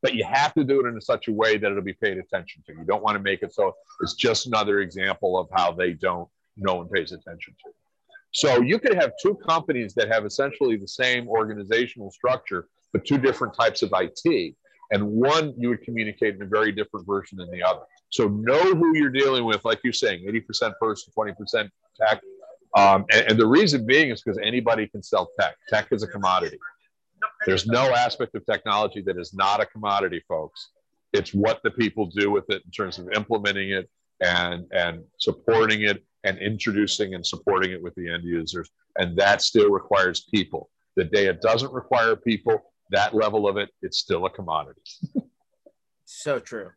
But 0.02 0.14
you 0.14 0.24
have 0.24 0.54
to 0.54 0.64
do 0.64 0.84
it 0.84 0.88
in 0.88 1.00
such 1.00 1.28
a 1.28 1.32
way 1.32 1.58
that 1.58 1.70
it'll 1.70 1.82
be 1.82 1.92
paid 1.92 2.18
attention 2.18 2.62
to. 2.66 2.72
You 2.72 2.84
don't 2.84 3.02
want 3.02 3.16
to 3.16 3.22
make 3.22 3.42
it 3.42 3.52
so 3.52 3.74
it's 4.00 4.14
just 4.14 4.46
another 4.46 4.80
example 4.80 5.38
of 5.38 5.48
how 5.52 5.72
they 5.72 5.92
don't, 5.92 6.28
no 6.56 6.74
one 6.76 6.88
pays 6.88 7.12
attention 7.12 7.54
to. 7.64 7.70
So 8.32 8.60
you 8.60 8.78
could 8.78 8.94
have 8.94 9.12
two 9.20 9.34
companies 9.34 9.94
that 9.94 10.08
have 10.08 10.24
essentially 10.24 10.76
the 10.76 10.88
same 10.88 11.28
organizational 11.28 12.10
structure, 12.10 12.68
but 12.92 13.04
two 13.04 13.18
different 13.18 13.54
types 13.54 13.82
of 13.82 13.92
IT. 13.94 14.54
And 14.92 15.06
one 15.06 15.54
you 15.56 15.68
would 15.68 15.82
communicate 15.82 16.34
in 16.34 16.42
a 16.42 16.46
very 16.46 16.72
different 16.72 17.06
version 17.06 17.38
than 17.38 17.50
the 17.50 17.62
other. 17.62 17.82
So 18.10 18.28
know 18.28 18.74
who 18.74 18.96
you're 18.96 19.10
dealing 19.10 19.44
with, 19.44 19.64
like 19.64 19.80
you're 19.84 19.92
saying, 19.92 20.26
80% 20.26 20.72
person, 20.80 21.12
20% 21.16 21.70
tech. 22.00 22.20
Um, 22.76 23.04
and, 23.12 23.30
and 23.30 23.38
the 23.38 23.46
reason 23.46 23.86
being 23.86 24.10
is 24.10 24.22
because 24.22 24.38
anybody 24.42 24.88
can 24.88 25.02
sell 25.02 25.30
tech. 25.38 25.56
Tech 25.68 25.88
is 25.92 26.02
a 26.02 26.08
commodity. 26.08 26.58
There's 27.46 27.66
no 27.66 27.94
aspect 27.94 28.34
of 28.34 28.44
technology 28.46 29.00
that 29.02 29.18
is 29.18 29.32
not 29.32 29.60
a 29.60 29.66
commodity, 29.66 30.22
folks. 30.28 30.70
It's 31.12 31.32
what 31.32 31.60
the 31.62 31.70
people 31.70 32.06
do 32.06 32.30
with 32.30 32.48
it 32.50 32.62
in 32.64 32.70
terms 32.70 32.98
of 32.98 33.10
implementing 33.12 33.70
it 33.70 33.88
and, 34.20 34.66
and 34.72 35.02
supporting 35.18 35.82
it 35.82 36.04
and 36.24 36.38
introducing 36.38 37.14
and 37.14 37.26
supporting 37.26 37.72
it 37.72 37.82
with 37.82 37.94
the 37.94 38.12
end 38.12 38.24
users. 38.24 38.70
And 38.96 39.16
that 39.18 39.42
still 39.42 39.70
requires 39.70 40.20
people. 40.32 40.70
The 40.96 41.04
day 41.04 41.26
it 41.26 41.40
doesn't 41.40 41.72
require 41.72 42.16
people, 42.16 42.72
that 42.90 43.14
level 43.14 43.48
of 43.48 43.56
it, 43.56 43.70
it's 43.82 43.98
still 43.98 44.26
a 44.26 44.30
commodity. 44.30 44.82
so 46.04 46.38
true. 46.38 46.70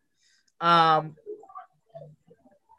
Um, 0.62 1.16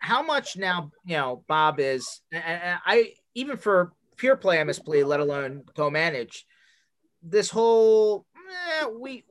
how 0.01 0.23
much 0.23 0.57
now, 0.57 0.91
you 1.05 1.17
know, 1.17 1.45
Bob 1.49 1.81
is, 1.81 2.21
I 2.33 3.15
even 3.35 3.57
for 3.57 3.93
pure 4.17 4.37
play 4.37 4.59
MSP, 4.59 5.05
let 5.05 5.21
alone 5.21 5.65
co-manage, 5.75 6.47
this 7.23 7.51
whole 7.51 8.27
eh, 8.37 8.87
we 8.87 9.25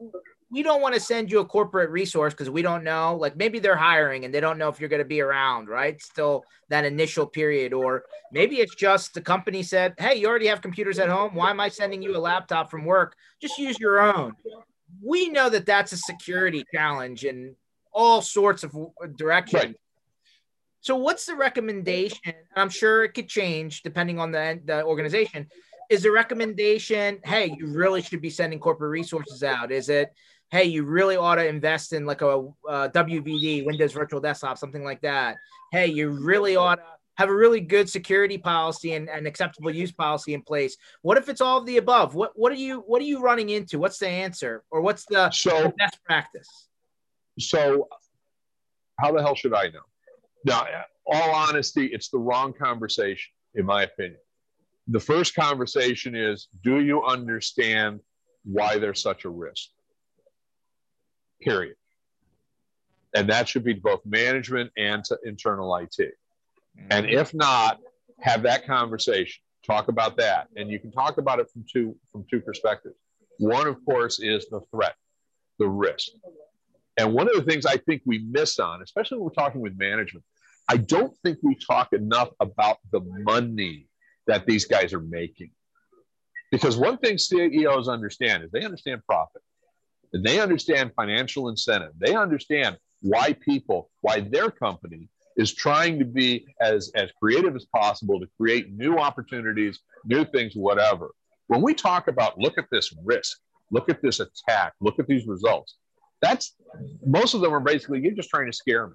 we 0.53 0.61
don't 0.61 0.81
want 0.81 0.93
to 0.93 1.01
send 1.01 1.31
you 1.31 1.39
a 1.39 1.45
corporate 1.45 1.89
resource 1.89 2.31
because 2.31 2.49
we 2.49 2.61
don't 2.61 2.83
know. 2.83 3.15
Like 3.15 3.35
maybe 3.35 3.57
they're 3.57 3.75
hiring 3.75 4.23
and 4.23 4.31
they 4.33 4.39
don't 4.39 4.59
know 4.59 4.69
if 4.69 4.79
you're 4.79 4.89
going 4.89 5.01
to 5.01 5.05
be 5.05 5.19
around, 5.19 5.67
right? 5.67 5.99
Still 5.99 6.43
that 6.69 6.85
initial 6.85 7.25
period, 7.25 7.73
or 7.73 8.03
maybe 8.31 8.57
it's 8.57 8.75
just 8.75 9.15
the 9.15 9.21
company 9.21 9.63
said, 9.63 9.95
"Hey, 9.97 10.15
you 10.15 10.27
already 10.27 10.47
have 10.47 10.61
computers 10.61 10.99
at 10.99 11.09
home. 11.09 11.33
Why 11.33 11.49
am 11.49 11.59
I 11.59 11.69
sending 11.69 12.03
you 12.03 12.15
a 12.15 12.19
laptop 12.19 12.69
from 12.69 12.85
work? 12.85 13.15
Just 13.41 13.57
use 13.57 13.79
your 13.79 13.99
own." 13.99 14.35
We 15.01 15.29
know 15.29 15.49
that 15.49 15.65
that's 15.65 15.91
a 15.91 15.97
security 15.97 16.63
challenge 16.71 17.25
in 17.25 17.55
all 17.91 18.21
sorts 18.21 18.63
of 18.63 18.75
uh, 18.75 19.07
directions. 19.17 19.63
Right. 19.63 19.75
So, 20.81 20.95
what's 20.95 21.25
the 21.25 21.35
recommendation? 21.35 22.33
I'm 22.55 22.69
sure 22.69 23.03
it 23.03 23.13
could 23.13 23.27
change 23.27 23.81
depending 23.81 24.19
on 24.19 24.31
the, 24.31 24.59
the 24.65 24.83
organization. 24.83 25.47
Is 25.89 26.03
the 26.03 26.11
recommendation, 26.11 27.19
hey, 27.23 27.55
you 27.57 27.67
really 27.67 28.01
should 28.01 28.21
be 28.21 28.29
sending 28.29 28.59
corporate 28.59 28.91
resources 28.91 29.43
out? 29.43 29.71
Is 29.71 29.89
it, 29.89 30.13
hey, 30.53 30.65
you 30.65 30.83
really 30.83 31.17
ought 31.17 31.35
to 31.35 31.47
invest 31.47 31.93
in 31.93 32.05
like 32.05 32.21
a, 32.21 32.41
a 32.69 32.87
WVD, 32.89 33.65
Windows 33.65 33.91
Virtual 33.91 34.21
Desktop, 34.21 34.59
something 34.59 34.83
like 34.83 35.01
that. 35.01 35.35
Hey, 35.71 35.87
you 35.87 36.11
really 36.11 36.55
ought 36.55 36.75
to 36.75 36.83
have 37.17 37.29
a 37.29 37.35
really 37.35 37.59
good 37.59 37.89
security 37.89 38.37
policy 38.37 38.93
and, 38.93 39.09
and 39.09 39.25
acceptable 39.25 39.71
use 39.71 39.91
policy 39.91 40.35
in 40.35 40.43
place. 40.43 40.77
What 41.01 41.17
if 41.17 41.27
it's 41.27 41.41
all 41.41 41.57
of 41.57 41.65
the 41.65 41.77
above? 41.77 42.13
What 42.13 42.33
what 42.35 42.51
are 42.51 42.55
you 42.55 42.83
what 42.85 43.01
are 43.01 43.05
you 43.05 43.19
running 43.19 43.49
into? 43.49 43.79
What's 43.79 43.97
the 43.97 44.07
answer, 44.07 44.63
or 44.69 44.81
what's 44.81 45.05
the, 45.07 45.31
so, 45.31 45.63
the 45.63 45.69
best 45.69 45.97
practice? 46.05 46.67
So, 47.39 47.87
how 48.99 49.11
the 49.11 49.23
hell 49.23 49.33
should 49.33 49.55
I 49.55 49.69
know? 49.69 49.81
Now, 50.45 50.67
all 51.07 51.31
honesty, 51.31 51.87
it's 51.87 52.09
the 52.09 52.19
wrong 52.19 52.53
conversation, 52.53 53.31
in 53.55 53.65
my 53.65 53.83
opinion. 53.83 54.19
The 54.87 54.99
first 54.99 55.33
conversation 55.33 56.15
is 56.15 56.47
Do 56.63 56.79
you 56.79 57.03
understand 57.03 58.01
why 58.43 58.77
there's 58.77 59.01
such 59.01 59.25
a 59.25 59.29
risk? 59.29 59.69
Period. 61.43 61.75
And 63.15 63.29
that 63.29 63.47
should 63.47 63.63
be 63.63 63.73
both 63.73 64.01
management 64.05 64.71
and 64.77 65.03
internal 65.23 65.75
IT. 65.75 65.89
Mm-hmm. 65.99 66.87
And 66.89 67.05
if 67.05 67.33
not, 67.33 67.79
have 68.19 68.43
that 68.43 68.65
conversation. 68.65 69.41
Talk 69.65 69.87
about 69.87 70.17
that. 70.17 70.47
And 70.55 70.69
you 70.69 70.79
can 70.79 70.91
talk 70.91 71.17
about 71.17 71.39
it 71.39 71.49
from 71.51 71.63
two 71.71 71.95
from 72.11 72.25
two 72.29 72.41
perspectives. 72.41 72.95
One, 73.39 73.67
of 73.67 73.83
course, 73.85 74.19
is 74.19 74.47
the 74.49 74.61
threat, 74.71 74.95
the 75.59 75.67
risk. 75.67 76.09
And 76.97 77.13
one 77.13 77.27
of 77.27 77.35
the 77.35 77.49
things 77.49 77.65
I 77.65 77.77
think 77.77 78.01
we 78.05 78.19
miss 78.19 78.59
on, 78.59 78.81
especially 78.81 79.17
when 79.17 79.25
we're 79.25 79.43
talking 79.43 79.61
with 79.61 79.77
management, 79.77 80.23
I 80.69 80.77
don't 80.77 81.15
think 81.23 81.39
we 81.41 81.55
talk 81.55 81.93
enough 81.93 82.29
about 82.39 82.77
the 82.91 83.01
money 83.01 83.87
that 84.27 84.45
these 84.45 84.65
guys 84.65 84.93
are 84.93 84.99
making. 84.99 85.51
Because 86.51 86.77
one 86.77 86.97
thing 86.97 87.17
CEOs 87.17 87.87
understand 87.87 88.43
is 88.43 88.51
they 88.51 88.63
understand 88.63 89.01
profit 89.05 89.41
they 90.21 90.39
understand 90.39 90.91
financial 90.95 91.49
incentive. 91.49 91.91
They 91.97 92.15
understand 92.15 92.77
why 93.01 93.33
people, 93.33 93.89
why 94.01 94.21
their 94.21 94.51
company 94.51 95.09
is 95.35 95.53
trying 95.53 95.97
to 95.99 96.05
be 96.05 96.45
as, 96.61 96.91
as 96.95 97.11
creative 97.19 97.55
as 97.55 97.65
possible 97.65 98.19
to 98.19 98.27
create 98.39 98.71
new 98.71 98.97
opportunities, 98.97 99.79
new 100.05 100.23
things, 100.25 100.53
whatever. 100.55 101.11
When 101.47 101.61
we 101.61 101.73
talk 101.73 102.07
about 102.07 102.37
look 102.37 102.57
at 102.57 102.65
this 102.71 102.93
risk, 103.03 103.39
look 103.71 103.89
at 103.89 104.01
this 104.01 104.19
attack, 104.19 104.73
look 104.79 104.99
at 104.99 105.07
these 105.07 105.25
results, 105.27 105.77
that's 106.21 106.55
most 107.05 107.33
of 107.33 107.41
them 107.41 107.53
are 107.53 107.59
basically 107.59 108.01
you're 108.01 108.13
just 108.13 108.29
trying 108.29 108.49
to 108.49 108.55
scare 108.55 108.87
me. 108.87 108.93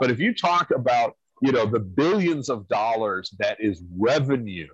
But 0.00 0.10
if 0.10 0.18
you 0.18 0.34
talk 0.34 0.70
about 0.70 1.14
you 1.42 1.52
know 1.52 1.66
the 1.66 1.80
billions 1.80 2.48
of 2.48 2.66
dollars 2.68 3.30
that 3.38 3.58
is 3.60 3.82
revenue 3.98 4.68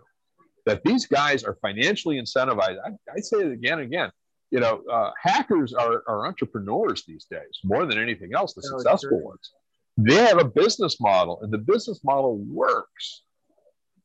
that 0.64 0.82
these 0.84 1.06
guys 1.06 1.44
are 1.44 1.56
financially 1.62 2.20
incentivized, 2.20 2.78
I, 2.84 2.90
I 3.12 3.20
say 3.20 3.38
it 3.38 3.52
again 3.52 3.80
and 3.80 3.88
again 3.88 4.10
you 4.50 4.60
know, 4.60 4.82
uh, 4.90 5.10
hackers 5.20 5.72
are, 5.74 6.02
are 6.06 6.26
entrepreneurs 6.26 7.04
these 7.06 7.24
days 7.24 7.60
more 7.64 7.86
than 7.86 7.98
anything 7.98 8.30
else, 8.34 8.54
the 8.54 8.62
oh, 8.64 8.78
successful 8.78 9.20
ones. 9.22 9.52
They 9.96 10.14
have 10.14 10.38
a 10.38 10.44
business 10.44 11.00
model 11.00 11.40
and 11.42 11.52
the 11.52 11.58
business 11.58 12.00
model 12.04 12.36
works. 12.36 13.22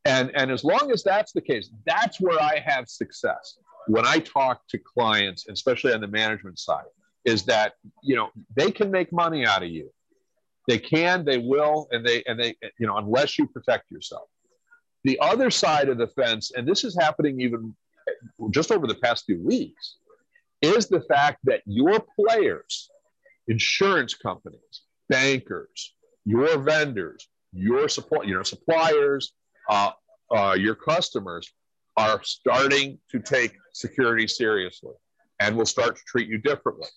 And, 0.05 0.31
and 0.35 0.49
as 0.49 0.63
long 0.63 0.91
as 0.91 1.03
that's 1.03 1.31
the 1.31 1.41
case, 1.41 1.69
that's 1.85 2.19
where 2.19 2.41
I 2.41 2.59
have 2.65 2.89
success. 2.89 3.57
When 3.87 4.05
I 4.05 4.19
talk 4.19 4.61
to 4.69 4.79
clients, 4.79 5.47
especially 5.47 5.93
on 5.93 6.01
the 6.01 6.07
management 6.07 6.57
side, 6.57 6.85
is 7.25 7.43
that, 7.43 7.73
you 8.01 8.15
know, 8.15 8.29
they 8.55 8.71
can 8.71 8.89
make 8.89 9.11
money 9.13 9.45
out 9.45 9.61
of 9.61 9.69
you. 9.69 9.91
They 10.67 10.79
can, 10.79 11.23
they 11.25 11.37
will, 11.37 11.87
and 11.91 12.05
they, 12.05 12.23
and 12.25 12.39
they, 12.39 12.55
you 12.79 12.87
know, 12.87 12.97
unless 12.97 13.37
you 13.37 13.47
protect 13.47 13.91
yourself. 13.91 14.27
The 15.03 15.19
other 15.19 15.49
side 15.51 15.89
of 15.89 15.97
the 15.97 16.07
fence, 16.07 16.51
and 16.55 16.67
this 16.67 16.83
is 16.83 16.97
happening 16.99 17.41
even 17.41 17.75
just 18.51 18.71
over 18.71 18.87
the 18.87 18.95
past 18.95 19.25
few 19.25 19.41
weeks, 19.41 19.97
is 20.61 20.87
the 20.87 21.01
fact 21.01 21.39
that 21.43 21.61
your 21.65 22.03
players, 22.19 22.89
insurance 23.47 24.13
companies, 24.13 24.83
bankers, 25.09 25.93
your 26.25 26.57
vendors, 26.59 27.27
your 27.53 27.89
support, 27.89 28.27
your 28.27 28.43
suppliers, 28.43 29.33
uh, 29.69 29.91
uh, 30.35 30.55
your 30.57 30.75
customers 30.75 31.51
are 31.97 32.21
starting 32.23 32.97
to 33.09 33.19
take 33.19 33.53
security 33.73 34.27
seriously 34.27 34.93
and 35.39 35.55
will 35.55 35.65
start 35.65 35.95
to 35.95 36.01
treat 36.07 36.29
you 36.29 36.37
differently. 36.37 36.87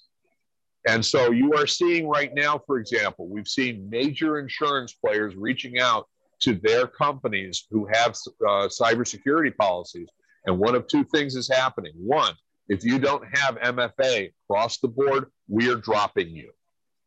And 0.86 1.04
so 1.04 1.30
you 1.30 1.54
are 1.54 1.66
seeing 1.66 2.06
right 2.06 2.32
now, 2.34 2.60
for 2.66 2.78
example, 2.78 3.26
we've 3.28 3.48
seen 3.48 3.88
major 3.88 4.38
insurance 4.38 4.92
players 4.92 5.34
reaching 5.34 5.78
out 5.78 6.06
to 6.40 6.54
their 6.62 6.86
companies 6.86 7.66
who 7.70 7.88
have 7.92 8.10
uh, 8.46 8.68
cybersecurity 8.68 9.56
policies. 9.56 10.08
And 10.44 10.58
one 10.58 10.74
of 10.74 10.86
two 10.86 11.04
things 11.04 11.36
is 11.36 11.48
happening. 11.48 11.92
One, 11.96 12.34
if 12.68 12.84
you 12.84 12.98
don't 12.98 13.24
have 13.36 13.56
MFA 13.56 14.32
across 14.44 14.78
the 14.78 14.88
board, 14.88 15.30
we 15.48 15.70
are 15.70 15.76
dropping 15.76 16.30
you. 16.30 16.50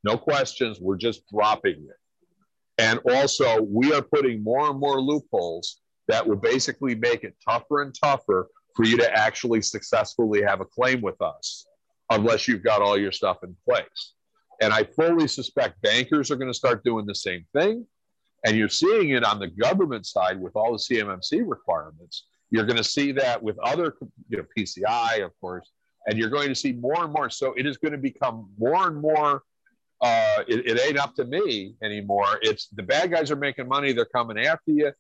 No 0.04 0.18
questions. 0.18 0.80
We're 0.80 0.98
just 0.98 1.28
dropping 1.28 1.78
you. 1.80 1.94
And 2.78 3.00
also, 3.10 3.62
we 3.62 3.92
are 3.94 4.04
putting 4.04 4.44
more 4.44 4.70
and 4.70 4.80
more 4.80 5.02
loopholes 5.02 5.82
that 6.08 6.26
will 6.26 6.36
basically 6.38 6.96
make 6.96 7.24
it 7.24 7.36
tougher 7.44 7.82
and 7.82 7.94
tougher 7.94 8.48
for 8.76 8.86
you 8.86 8.98
to 8.98 9.18
actually 9.18 9.62
successfully 9.62 10.44
have 10.44 10.62
a 10.62 10.66
claim 10.66 11.02
with 11.02 11.20
us 11.22 11.66
unless 12.12 12.48
you've 12.48 12.64
got 12.64 12.82
all 12.82 12.98
your 12.98 13.12
stuff 13.12 13.38
in 13.44 13.56
place. 13.66 14.14
And 14.62 14.72
I 14.72 14.84
fully 14.84 15.28
suspect 15.28 15.82
bankers 15.82 16.30
are 16.32 16.36
going 16.36 16.52
to 16.52 16.58
start 16.58 16.84
doing 16.84 17.06
the 17.06 17.16
same 17.16 17.46
thing. 17.54 17.86
And 18.46 18.56
you're 18.56 18.70
seeing 18.70 19.10
it 19.10 19.24
on 19.24 19.40
the 19.40 19.48
government 19.48 20.06
side 20.06 20.40
with 20.40 20.56
all 20.56 20.72
the 20.72 20.78
CMMC 20.78 21.44
requirements 21.46 22.28
You're 22.50 22.66
going 22.66 22.78
to 22.78 22.84
see 22.84 23.12
that 23.14 23.42
with 23.42 23.58
other, 23.60 23.96
you 24.30 24.38
know, 24.38 24.46
PCI, 24.58 25.24
of 25.24 25.32
course, 25.42 25.70
and 26.08 26.18
you're 26.18 26.30
going 26.30 26.50
to 26.50 26.56
see 26.56 26.74
more 26.74 27.04
and 27.04 27.14
more. 27.14 27.30
So 27.30 27.54
it 27.58 27.66
is 27.66 27.78
going 27.78 27.92
to 27.92 27.98
become 27.98 28.50
more 28.58 28.88
and 28.88 29.02
more. 29.02 29.44
Uh, 30.02 30.44
it, 30.48 30.66
it 30.66 30.80
ain't 30.80 30.98
up 30.98 31.16
to 31.16 31.26
me 31.26 31.76
anymore. 31.84 32.40
It's 32.42 32.68
the 32.68 32.84
bad 32.84 33.12
guys 33.12 33.32
are 33.32 33.36
making 33.36 33.68
money. 33.68 33.94
They're 33.94 34.06
coming 34.06 34.40
after 34.40 34.72
you. 34.72 34.92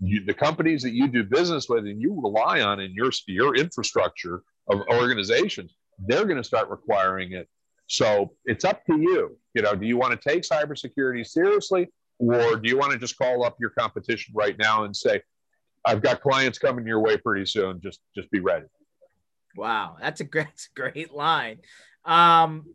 you. 0.00 0.24
The 0.24 0.34
companies 0.34 0.82
that 0.82 0.92
you 0.92 1.08
do 1.08 1.24
business 1.24 1.68
with 1.68 1.86
and 1.86 2.00
you 2.00 2.20
rely 2.22 2.60
on 2.60 2.80
in 2.80 2.92
your 2.92 3.10
your 3.26 3.56
infrastructure 3.56 4.42
of 4.68 4.82
organizations, 4.88 5.74
they're 5.98 6.24
going 6.24 6.36
to 6.36 6.44
start 6.44 6.68
requiring 6.68 7.32
it. 7.32 7.48
So 7.86 8.32
it's 8.44 8.64
up 8.64 8.84
to 8.86 8.96
you. 8.96 9.36
You 9.54 9.62
know, 9.62 9.74
do 9.74 9.86
you 9.86 9.96
want 9.96 10.20
to 10.20 10.28
take 10.28 10.42
cybersecurity 10.42 11.26
seriously, 11.26 11.88
or 12.18 12.56
do 12.56 12.68
you 12.68 12.78
want 12.78 12.92
to 12.92 12.98
just 12.98 13.16
call 13.18 13.44
up 13.44 13.56
your 13.60 13.70
competition 13.70 14.34
right 14.36 14.56
now 14.58 14.84
and 14.84 14.94
say, 14.94 15.22
"I've 15.86 16.02
got 16.02 16.20
clients 16.20 16.58
coming 16.58 16.86
your 16.86 17.00
way 17.00 17.16
pretty 17.16 17.46
soon. 17.46 17.80
Just 17.80 18.00
just 18.14 18.30
be 18.30 18.40
ready." 18.40 18.66
Wow, 19.56 19.96
that's 20.00 20.20
a 20.20 20.24
great, 20.24 20.46
that's 20.50 20.68
a 20.76 20.80
great 20.80 21.12
line. 21.12 21.58
Um, 22.04 22.74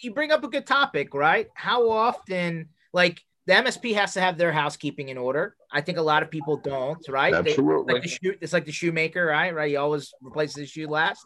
you 0.00 0.12
bring 0.12 0.32
up 0.32 0.42
a 0.44 0.48
good 0.48 0.66
topic, 0.66 1.14
right? 1.14 1.48
How 1.54 1.90
often, 1.90 2.68
like 2.92 3.22
the 3.46 3.52
MSP 3.52 3.94
has 3.94 4.14
to 4.14 4.20
have 4.20 4.38
their 4.38 4.52
housekeeping 4.52 5.08
in 5.08 5.16
order. 5.16 5.54
I 5.70 5.80
think 5.80 5.98
a 5.98 6.02
lot 6.02 6.22
of 6.22 6.30
people 6.30 6.56
don't, 6.56 7.04
right? 7.08 7.32
Absolutely. 7.32 7.84
They, 7.86 7.92
like 7.94 8.02
the 8.02 8.08
shoe, 8.08 8.34
it's 8.40 8.52
like 8.52 8.64
the 8.64 8.72
shoemaker, 8.72 9.24
right? 9.24 9.54
Right. 9.54 9.70
He 9.70 9.76
always 9.76 10.12
replaces 10.20 10.56
the 10.56 10.66
shoe 10.66 10.88
last, 10.88 11.24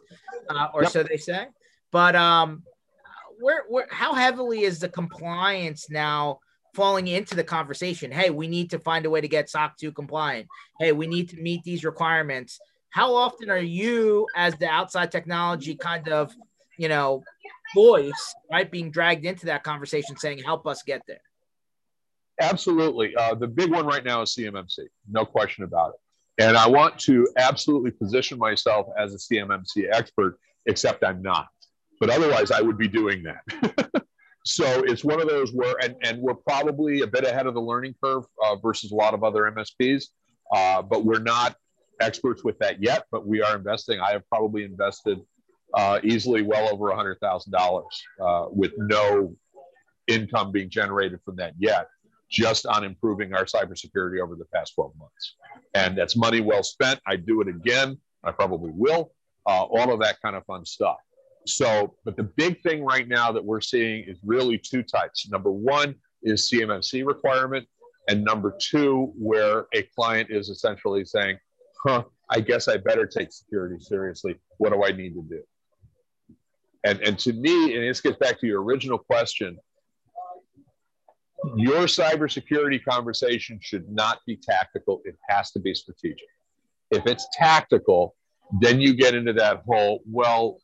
uh, 0.51 0.69
or 0.75 0.83
yep. 0.83 0.93
so 0.93 1.03
they 1.03 1.17
say. 1.17 1.47
But 1.91 2.15
um, 2.15 2.63
where, 3.41 3.65
where, 3.69 3.87
how 3.91 4.13
heavily 4.13 4.63
is 4.63 4.81
the 4.81 4.89
compliance 4.89 5.89
now 5.89 6.41
falling 6.75 7.09
into 7.09 7.35
the 7.35 7.45
conversation? 7.45 8.11
Hey, 8.11 8.31
we 8.31 8.49
need 8.49 8.71
to 8.71 8.79
find 8.79 9.07
a 9.07 9.11
way 9.11 9.21
to 9.21 9.29
get 9.29 9.51
SOC 9.51 9.77
2 9.79 9.93
compliant. 9.93 10.49
Hey, 10.79 10.93
we 10.93 11.07
need 11.07 11.29
to 11.31 11.37
meet 11.37 11.63
these 11.65 11.85
requirements. 11.85 12.59
How 12.91 13.15
often 13.15 13.51
are 13.51 13.59
you 13.59 14.27
as 14.37 14.55
the 14.57 14.69
outside 14.69 15.13
technology 15.13 15.77
kind 15.77 16.09
of 16.09 16.35
you 16.81 16.89
know 16.89 17.23
voice 17.75 18.35
right 18.51 18.71
being 18.71 18.91
dragged 18.91 19.27
into 19.27 19.47
that 19.47 19.63
conversation 19.63 20.17
saying 20.17 20.39
help 20.39 20.67
us 20.67 20.83
get 20.83 21.03
there 21.07 21.21
absolutely. 22.41 23.15
Uh, 23.15 23.35
the 23.35 23.47
big 23.47 23.71
one 23.71 23.87
right 23.87 24.03
now 24.03 24.23
is 24.23 24.31
cmmc 24.31 24.79
no 25.09 25.25
question 25.25 25.63
about 25.63 25.91
it. 25.91 26.43
And 26.43 26.57
i 26.57 26.67
want 26.67 26.99
to 27.01 27.29
absolutely 27.37 27.91
position 27.91 28.39
myself 28.39 28.87
as 28.99 29.15
a 29.15 29.19
cmmc 29.19 29.85
expert 29.93 30.39
except 30.67 31.05
i'm 31.05 31.23
not. 31.23 31.49
But 32.01 32.09
otherwise 32.09 32.51
i 32.51 32.63
would 32.63 32.79
be 32.79 32.89
doing 32.89 33.23
that 33.25 33.91
so 34.45 34.83
it's 34.85 35.05
one 35.05 35.21
of 35.21 35.29
those 35.29 35.53
where 35.53 35.75
and, 35.83 35.95
and 36.03 36.21
we're 36.21 36.35
probably 36.35 37.03
a 37.03 37.07
bit 37.07 37.25
ahead 37.25 37.47
of 37.47 37.55
the 37.55 37.61
learning 37.61 37.95
curve 38.03 38.25
uh, 38.45 38.57
versus 38.57 38.93
a 38.93 38.95
lot 38.95 39.15
of 39.15 39.23
other 39.23 39.51
msps 39.53 40.05
uh, 40.53 40.83
but 40.83 41.05
we're 41.05 41.21
not 41.21 41.57
experts 42.01 42.43
with 42.45 42.59
that 42.59 42.83
yet, 42.83 43.05
but 43.11 43.27
we 43.27 43.43
are 43.43 43.57
investing. 43.57 44.01
I 44.01 44.13
have 44.13 44.29
probably 44.29 44.65
invested 44.65 45.21
uh, 45.75 46.01
easily 46.03 46.43
well 46.43 46.69
over 46.73 46.87
$100,000 46.87 47.85
uh, 48.21 48.47
with 48.51 48.73
no 48.77 49.37
income 50.09 50.51
being 50.51 50.71
generated 50.71 51.21
from 51.25 51.37
that 51.37 51.55
yet, 51.59 51.87
just 52.31 52.67
on 52.67 52.85
improving 52.85 53.35
our 53.35 53.45
cybersecurity 53.45 54.21
over 54.21 54.35
the 54.35 54.47
past 54.53 54.75
12 54.75 54.93
months. 54.99 55.37
And 55.75 55.97
that's 55.97 56.17
money 56.17 56.41
well 56.41 56.63
spent. 56.63 57.01
I 57.07 57.17
do 57.17 57.41
it 57.41 57.49
again. 57.49 57.99
I 58.25 58.33
probably 58.33 58.73
will. 58.75 59.13
Uh, 59.47 59.63
all 59.63 59.93
of 59.93 60.01
that 60.01 60.21
kind 60.21 60.37
of 60.37 60.45
fun 60.47 60.65
stuff. 60.65 60.99
So, 61.47 61.95
but 62.05 62.17
the 62.17 62.25
big 62.25 62.63
thing 62.63 62.85
right 62.85 63.09
now 63.09 63.33
that 63.33 63.45
we're 63.45 63.61
seeing 63.61 64.05
is 64.07 64.19
really 64.23 64.59
two 64.59 64.83
types. 64.83 65.29
Number 65.29 65.51
one 65.51 65.95
is 66.23 66.51
CMMC 66.51 67.07
requirement. 67.07 67.67
And 68.09 68.25
number 68.25 68.57
two, 68.61 69.13
where 69.17 69.67
a 69.75 69.83
client 69.95 70.31
is 70.31 70.49
essentially 70.49 71.05
saying, 71.05 71.39
huh, 71.85 72.05
I 72.29 72.41
guess 72.41 72.69
I 72.69 72.77
better 72.77 73.07
take 73.07 73.33
security 73.33 73.77
seriously. 73.81 74.37
What 74.59 74.73
do 74.73 74.85
I 74.85 74.93
need 74.93 75.15
to 75.15 75.23
do? 75.23 75.43
And, 76.85 77.01
and 77.01 77.19
to 77.21 77.33
me, 77.33 77.75
and 77.75 77.85
this 77.89 78.01
gets 78.01 78.17
back 78.17 78.41
to 78.41 78.47
your 78.47 78.63
original 78.63 78.99
question, 78.99 79.59
your 81.57 81.83
cybersecurity 81.83 82.83
conversation 82.85 83.59
should 83.63 83.89
not 83.91 84.21
be 84.27 84.37
tactical. 84.37 85.01
It 85.05 85.17
has 85.29 85.51
to 85.53 85.61
be 85.61 85.75
strategic. 85.75 86.29
If 86.91 87.07
it's 87.07 87.27
tactical, 87.33 88.15
then 88.61 88.81
you 88.81 88.95
get 88.95 89.15
into 89.15 89.33
that 89.35 89.63
whole, 89.67 90.01
well, 90.07 90.59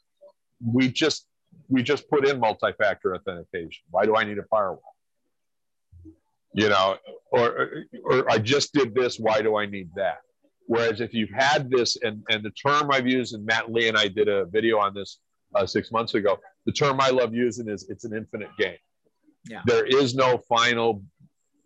we 0.65 0.89
just 0.89 1.27
we 1.69 1.83
just 1.83 2.09
put 2.09 2.27
in 2.27 2.39
multi-factor 2.39 3.15
authentication. 3.15 3.83
Why 3.91 4.05
do 4.05 4.17
I 4.17 4.25
need 4.25 4.39
a 4.39 4.45
firewall? 4.45 4.83
You 6.55 6.69
know, 6.69 6.97
or, 7.31 7.85
or 8.05 8.31
I 8.31 8.39
just 8.39 8.73
did 8.73 8.95
this. 8.95 9.19
Why 9.19 9.43
do 9.43 9.57
I 9.57 9.67
need 9.67 9.91
that? 9.97 10.19
Whereas 10.67 11.01
if 11.01 11.13
you've 11.15 11.31
had 11.31 11.71
this, 11.71 11.97
and, 12.03 12.23
and 12.29 12.43
the 12.43 12.51
term 12.51 12.91
I've 12.91 13.07
used, 13.07 13.35
and 13.35 13.45
Matt 13.45 13.73
Lee 13.73 13.89
and 13.89 13.97
I 13.97 14.09
did 14.09 14.29
a 14.29 14.47
video 14.47 14.79
on 14.79 14.95
this 14.95 15.19
uh, 15.55 15.67
six 15.67 15.93
months 15.93 16.15
ago, 16.15 16.39
the 16.65 16.73
term 16.73 17.01
I 17.01 17.11
love 17.11 17.35
using 17.35 17.69
is 17.69 17.89
it's 17.89 18.05
an 18.05 18.15
infinite 18.17 18.49
game. 18.59 18.79
Yeah. 19.49 19.63
There 19.65 19.87
is 19.87 20.15
no 20.15 20.39
final, 20.49 21.03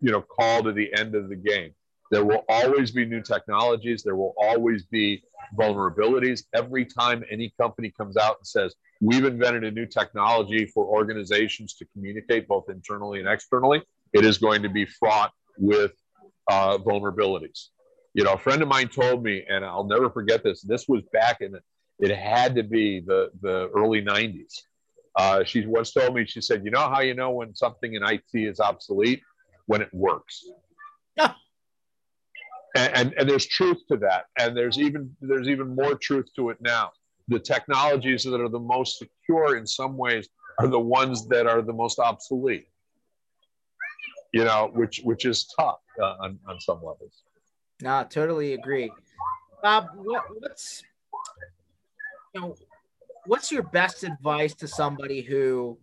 you 0.01 0.11
know, 0.11 0.21
call 0.21 0.63
to 0.63 0.71
the 0.71 0.93
end 0.93 1.15
of 1.15 1.29
the 1.29 1.35
game. 1.35 1.71
There 2.11 2.25
will 2.25 2.43
always 2.49 2.91
be 2.91 3.05
new 3.05 3.21
technologies. 3.21 4.03
There 4.03 4.17
will 4.17 4.35
always 4.37 4.83
be 4.85 5.23
vulnerabilities. 5.57 6.43
Every 6.53 6.85
time 6.85 7.23
any 7.31 7.53
company 7.59 7.91
comes 7.97 8.17
out 8.17 8.37
and 8.37 8.45
says, 8.45 8.75
we've 8.99 9.23
invented 9.23 9.63
a 9.63 9.71
new 9.71 9.85
technology 9.85 10.65
for 10.65 10.85
organizations 10.85 11.73
to 11.75 11.85
communicate 11.93 12.47
both 12.49 12.69
internally 12.69 13.19
and 13.19 13.29
externally, 13.29 13.81
it 14.13 14.25
is 14.25 14.37
going 14.37 14.61
to 14.61 14.69
be 14.69 14.85
fraught 14.85 15.31
with 15.57 15.93
uh, 16.49 16.77
vulnerabilities. 16.77 17.67
You 18.13 18.25
know, 18.25 18.33
a 18.33 18.37
friend 18.37 18.61
of 18.61 18.67
mine 18.67 18.89
told 18.89 19.23
me, 19.23 19.45
and 19.47 19.63
I'll 19.63 19.85
never 19.85 20.09
forget 20.09 20.43
this. 20.43 20.61
This 20.61 20.89
was 20.89 21.01
back 21.13 21.39
in 21.39 21.55
it 21.99 22.17
had 22.17 22.55
to 22.55 22.63
be 22.63 22.99
the 22.99 23.29
the 23.41 23.69
early 23.69 24.01
'90s. 24.01 24.63
Uh, 25.15 25.43
she 25.43 25.65
once 25.65 25.93
told 25.93 26.15
me, 26.15 26.25
she 26.25 26.41
said, 26.41 26.65
"You 26.65 26.71
know 26.71 26.89
how 26.89 27.01
you 27.01 27.13
know 27.13 27.29
when 27.31 27.55
something 27.55 27.93
in 27.93 28.03
IT 28.03 28.23
is 28.33 28.59
obsolete 28.59 29.21
when 29.67 29.81
it 29.81 29.89
works." 29.93 30.43
And, 32.75 32.95
and, 32.95 33.13
and 33.17 33.29
there's 33.29 33.45
truth 33.45 33.77
to 33.89 33.97
that, 33.97 34.25
and 34.39 34.55
there's 34.55 34.79
even 34.79 35.15
there's 35.19 35.49
even 35.49 35.75
more 35.75 35.95
truth 35.95 36.27
to 36.37 36.49
it 36.49 36.57
now. 36.61 36.91
The 37.27 37.39
technologies 37.39 38.23
that 38.23 38.39
are 38.39 38.49
the 38.49 38.59
most 38.59 38.97
secure 38.97 39.57
in 39.57 39.67
some 39.67 39.97
ways 39.97 40.29
are 40.59 40.67
the 40.67 40.79
ones 40.79 41.27
that 41.27 41.47
are 41.47 41.61
the 41.61 41.73
most 41.73 41.99
obsolete. 41.99 42.67
You 44.33 44.45
know, 44.45 44.71
which 44.73 45.01
which 45.03 45.25
is 45.25 45.51
tough 45.59 45.79
uh, 46.01 46.15
on 46.21 46.39
on 46.47 46.59
some 46.61 46.77
levels. 46.77 47.23
No, 47.81 48.05
totally 48.09 48.53
agree. 48.53 48.91
Bob, 49.61 49.87
what, 49.95 50.23
what's 50.39 50.83
you 52.33 52.41
know, 52.41 52.55
what's 53.25 53.51
your 53.51 53.63
best 53.63 54.03
advice 54.03 54.53
to 54.55 54.67
somebody 54.67 55.21
who 55.21 55.77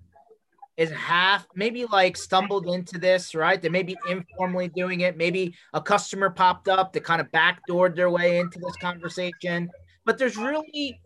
is 0.78 0.90
half 0.92 1.46
maybe 1.56 1.84
like 1.86 2.16
stumbled 2.16 2.68
into 2.68 2.98
this, 2.98 3.34
right? 3.34 3.60
They 3.60 3.68
may 3.68 3.82
be 3.82 3.96
informally 4.08 4.68
doing 4.68 5.00
it. 5.00 5.16
Maybe 5.16 5.54
a 5.74 5.82
customer 5.82 6.30
popped 6.30 6.68
up 6.68 6.92
that 6.92 7.02
kind 7.02 7.20
of 7.20 7.26
backdoored 7.32 7.96
their 7.96 8.10
way 8.10 8.38
into 8.38 8.60
this 8.60 8.76
conversation, 8.76 9.68
but 10.06 10.16
there's 10.18 10.36
really 10.36 11.00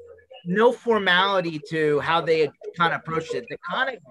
no 0.45 0.73
formality 0.73 1.59
to 1.71 2.01
how 2.01 2.21
they 2.21 2.51
kind 2.77 2.93
of 2.93 3.01
approached 3.01 3.35
it. 3.35 3.47
They 3.49 3.57
kind 3.69 3.97
of 3.97 4.03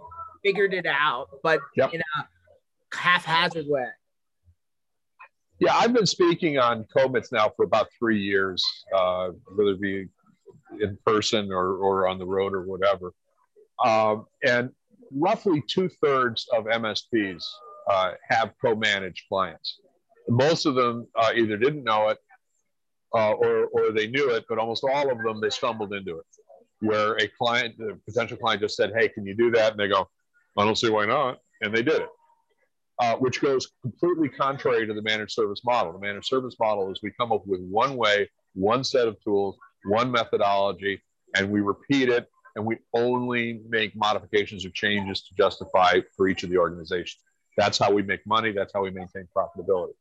figured 0.43 0.73
it 0.73 0.87
out, 0.87 1.27
but 1.43 1.59
yep. 1.77 1.93
in 1.93 2.01
a 2.01 2.95
haphazard 2.95 3.65
way. 3.67 3.85
Yeah, 5.59 5.75
I've 5.75 5.93
been 5.93 6.07
speaking 6.07 6.57
on 6.57 6.87
COMITS 6.97 7.31
now 7.31 7.51
for 7.55 7.65
about 7.65 7.89
three 7.99 8.19
years, 8.19 8.65
uh, 8.97 9.29
whether 9.55 9.71
it 9.71 9.81
be 9.81 10.07
in 10.79 10.97
person 11.05 11.51
or, 11.51 11.75
or 11.75 12.07
on 12.07 12.17
the 12.17 12.25
road 12.25 12.55
or 12.55 12.63
whatever. 12.63 13.13
Um, 13.85 14.25
and 14.43 14.71
roughly 15.13 15.63
two 15.67 15.89
thirds 16.01 16.47
of 16.55 16.65
MSPs 16.65 17.43
uh, 17.89 18.11
have 18.29 18.53
co 18.63 18.75
managed 18.75 19.23
clients. 19.27 19.79
Most 20.29 20.65
of 20.65 20.75
them 20.75 21.07
uh, 21.15 21.31
either 21.35 21.57
didn't 21.57 21.83
know 21.83 22.09
it 22.09 22.17
uh, 23.15 23.31
or, 23.31 23.65
or 23.67 23.91
they 23.91 24.07
knew 24.07 24.29
it, 24.31 24.45
but 24.47 24.57
almost 24.57 24.83
all 24.83 25.11
of 25.11 25.17
them, 25.23 25.41
they 25.41 25.49
stumbled 25.49 25.93
into 25.93 26.17
it. 26.19 26.25
Where 26.79 27.15
a 27.17 27.27
client, 27.27 27.75
a 27.79 27.95
potential 28.09 28.37
client 28.37 28.61
just 28.61 28.75
said, 28.75 28.91
Hey, 28.97 29.09
can 29.09 29.25
you 29.25 29.35
do 29.35 29.51
that? 29.51 29.71
And 29.71 29.79
they 29.79 29.87
go, 29.87 30.07
I 30.57 30.65
don't 30.65 30.77
see 30.77 30.89
why 30.89 31.05
not. 31.05 31.39
And 31.61 31.75
they 31.75 31.83
did 31.83 32.01
it 32.01 32.09
uh, 33.01 33.15
which 33.15 33.41
goes 33.41 33.71
completely 33.81 34.29
contrary 34.29 34.85
to 34.85 34.93
the 34.93 35.01
managed 35.01 35.31
service 35.31 35.61
model. 35.65 35.91
The 35.91 35.99
managed 35.99 36.27
service 36.27 36.55
model 36.59 36.91
is 36.91 36.99
we 37.01 37.11
come 37.19 37.31
up 37.31 37.45
with 37.47 37.59
one 37.61 37.97
way, 37.97 38.29
one 38.53 38.83
set 38.83 39.07
of 39.07 39.21
tools, 39.23 39.57
one 39.85 40.11
methodology, 40.11 41.01
and 41.35 41.49
we 41.49 41.61
repeat 41.61 42.09
it, 42.09 42.29
and 42.55 42.65
we 42.65 42.77
only 42.93 43.61
make 43.67 43.95
modifications 43.95 44.65
or 44.65 44.69
changes 44.69 45.21
to 45.23 45.35
justify 45.35 45.99
for 46.15 46.27
each 46.27 46.43
of 46.43 46.49
the 46.49 46.57
organizations. 46.57 47.21
That's 47.57 47.77
how 47.77 47.91
we 47.91 48.01
make 48.01 48.25
money. 48.25 48.51
That's 48.51 48.73
how 48.73 48.81
we 48.83 48.91
maintain 48.91 49.27
profitability. 49.35 49.93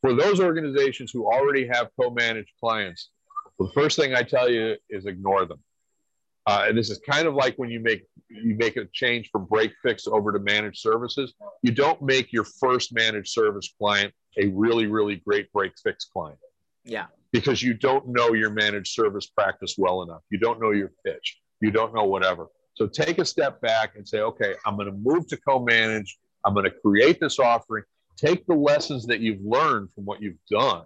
For 0.00 0.12
those 0.12 0.40
organizations 0.40 1.10
who 1.12 1.26
already 1.26 1.66
have 1.68 1.88
co-managed 1.98 2.52
clients, 2.60 3.10
well, 3.58 3.68
the 3.68 3.74
first 3.80 3.96
thing 3.96 4.14
I 4.14 4.22
tell 4.22 4.50
you 4.50 4.76
is 4.90 5.06
ignore 5.06 5.46
them. 5.46 5.60
Uh, 6.46 6.66
and 6.68 6.76
this 6.76 6.90
is 6.90 7.00
kind 7.08 7.26
of 7.26 7.34
like 7.34 7.56
when 7.56 7.70
you 7.70 7.80
make 7.80 8.04
you 8.28 8.54
make 8.56 8.76
a 8.76 8.84
change 8.92 9.30
from 9.30 9.46
break 9.46 9.72
fix 9.82 10.06
over 10.06 10.30
to 10.32 10.38
managed 10.38 10.78
services. 10.78 11.32
You 11.62 11.72
don't 11.72 12.02
make 12.02 12.32
your 12.32 12.44
first 12.44 12.92
managed 12.94 13.28
service 13.28 13.72
client 13.78 14.12
a 14.38 14.48
really 14.48 14.86
really 14.86 15.16
great 15.16 15.50
break 15.52 15.72
fix 15.82 16.04
client. 16.04 16.38
Yeah. 16.84 17.06
because 17.32 17.62
you 17.62 17.72
don't 17.72 18.06
know 18.08 18.34
your 18.34 18.50
managed 18.50 18.92
service 18.92 19.26
practice 19.26 19.76
well 19.78 20.02
enough. 20.02 20.20
You 20.30 20.38
don't 20.38 20.60
know 20.60 20.70
your 20.72 20.92
pitch. 21.04 21.40
You 21.64 21.70
don't 21.70 21.94
know 21.94 22.04
whatever. 22.04 22.48
So 22.74 22.86
take 22.86 23.18
a 23.18 23.24
step 23.24 23.58
back 23.62 23.96
and 23.96 24.06
say, 24.06 24.20
okay, 24.20 24.54
I'm 24.66 24.76
going 24.76 24.88
to 24.88 24.92
move 24.92 25.26
to 25.28 25.36
co 25.38 25.60
manage. 25.60 26.18
I'm 26.44 26.52
going 26.52 26.66
to 26.66 26.70
create 26.70 27.20
this 27.20 27.38
offering. 27.38 27.84
Take 28.18 28.46
the 28.46 28.54
lessons 28.54 29.06
that 29.06 29.20
you've 29.20 29.40
learned 29.42 29.88
from 29.94 30.04
what 30.04 30.20
you've 30.20 30.44
done 30.50 30.84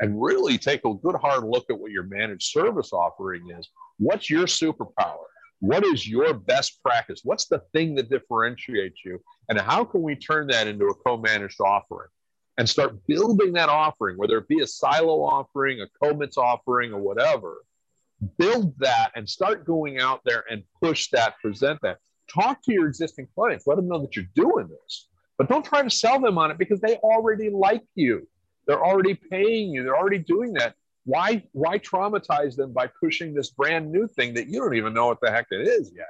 and 0.00 0.18
really 0.18 0.56
take 0.56 0.86
a 0.86 0.94
good 0.94 1.14
hard 1.16 1.44
look 1.44 1.66
at 1.68 1.78
what 1.78 1.90
your 1.90 2.04
managed 2.04 2.50
service 2.50 2.94
offering 2.94 3.50
is. 3.50 3.68
What's 3.98 4.30
your 4.30 4.46
superpower? 4.46 5.26
What 5.60 5.84
is 5.84 6.08
your 6.08 6.32
best 6.32 6.82
practice? 6.82 7.20
What's 7.22 7.44
the 7.44 7.60
thing 7.74 7.94
that 7.96 8.08
differentiates 8.08 9.04
you? 9.04 9.20
And 9.50 9.60
how 9.60 9.84
can 9.84 10.00
we 10.00 10.14
turn 10.16 10.46
that 10.46 10.68
into 10.68 10.86
a 10.86 10.94
co 10.94 11.18
managed 11.18 11.60
offering 11.60 12.08
and 12.56 12.66
start 12.66 13.06
building 13.06 13.52
that 13.52 13.68
offering, 13.68 14.16
whether 14.16 14.38
it 14.38 14.48
be 14.48 14.62
a 14.62 14.66
silo 14.66 15.20
offering, 15.20 15.82
a 15.82 15.86
COMITS 16.02 16.38
offering, 16.38 16.94
or 16.94 17.00
whatever? 17.00 17.58
Build 18.36 18.74
that 18.78 19.12
and 19.14 19.28
start 19.28 19.64
going 19.64 20.00
out 20.00 20.20
there 20.24 20.44
and 20.50 20.62
push 20.82 21.08
that, 21.10 21.38
present 21.40 21.80
that. 21.82 21.98
Talk 22.32 22.62
to 22.64 22.72
your 22.72 22.88
existing 22.88 23.28
clients, 23.34 23.66
let 23.66 23.76
them 23.76 23.88
know 23.88 24.00
that 24.00 24.16
you're 24.16 24.26
doing 24.34 24.68
this, 24.68 25.08
but 25.38 25.48
don't 25.48 25.64
try 25.64 25.82
to 25.82 25.90
sell 25.90 26.20
them 26.20 26.36
on 26.36 26.50
it 26.50 26.58
because 26.58 26.80
they 26.80 26.96
already 26.96 27.48
like 27.48 27.84
you. 27.94 28.28
They're 28.66 28.84
already 28.84 29.14
paying 29.14 29.70
you, 29.70 29.82
they're 29.82 29.96
already 29.96 30.18
doing 30.18 30.52
that. 30.54 30.74
Why 31.04 31.42
why 31.52 31.78
traumatize 31.78 32.54
them 32.54 32.72
by 32.72 32.90
pushing 33.00 33.32
this 33.32 33.50
brand 33.50 33.90
new 33.90 34.06
thing 34.08 34.34
that 34.34 34.48
you 34.48 34.60
don't 34.60 34.76
even 34.76 34.92
know 34.92 35.06
what 35.06 35.20
the 35.22 35.30
heck 35.30 35.46
it 35.50 35.66
is 35.66 35.90
yet? 35.96 36.06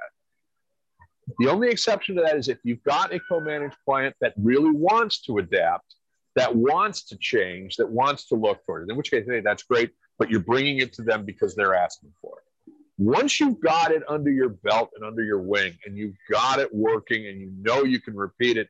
The 1.37 1.47
only 1.47 1.69
exception 1.69 2.15
to 2.15 2.21
that 2.23 2.35
is 2.35 2.49
if 2.49 2.57
you've 2.63 2.83
got 2.83 3.13
a 3.13 3.19
co-managed 3.29 3.77
client 3.85 4.15
that 4.19 4.33
really 4.35 4.71
wants 4.71 5.21
to 5.21 5.37
adapt 5.37 5.95
that 6.35 6.55
wants 6.55 7.03
to 7.03 7.17
change 7.17 7.75
that 7.77 7.89
wants 7.89 8.27
to 8.27 8.35
look 8.35 8.63
for 8.65 8.81
it. 8.81 8.89
In 8.89 8.97
which 8.97 9.11
case 9.11 9.25
hey 9.27 9.41
that's 9.41 9.63
great 9.63 9.91
but 10.19 10.29
you're 10.29 10.39
bringing 10.39 10.77
it 10.77 10.93
to 10.93 11.01
them 11.01 11.25
because 11.25 11.55
they're 11.55 11.75
asking 11.75 12.11
for 12.21 12.37
it 12.37 12.73
once 12.97 13.39
you've 13.39 13.59
got 13.61 13.91
it 13.91 14.03
under 14.09 14.29
your 14.29 14.49
belt 14.49 14.89
and 14.95 15.05
under 15.05 15.23
your 15.23 15.39
wing 15.39 15.73
and 15.85 15.97
you've 15.97 16.17
got 16.29 16.59
it 16.59 16.73
working 16.73 17.27
and 17.27 17.39
you 17.39 17.51
know 17.61 17.83
you 17.83 17.99
can 17.99 18.15
repeat 18.15 18.57
it 18.57 18.67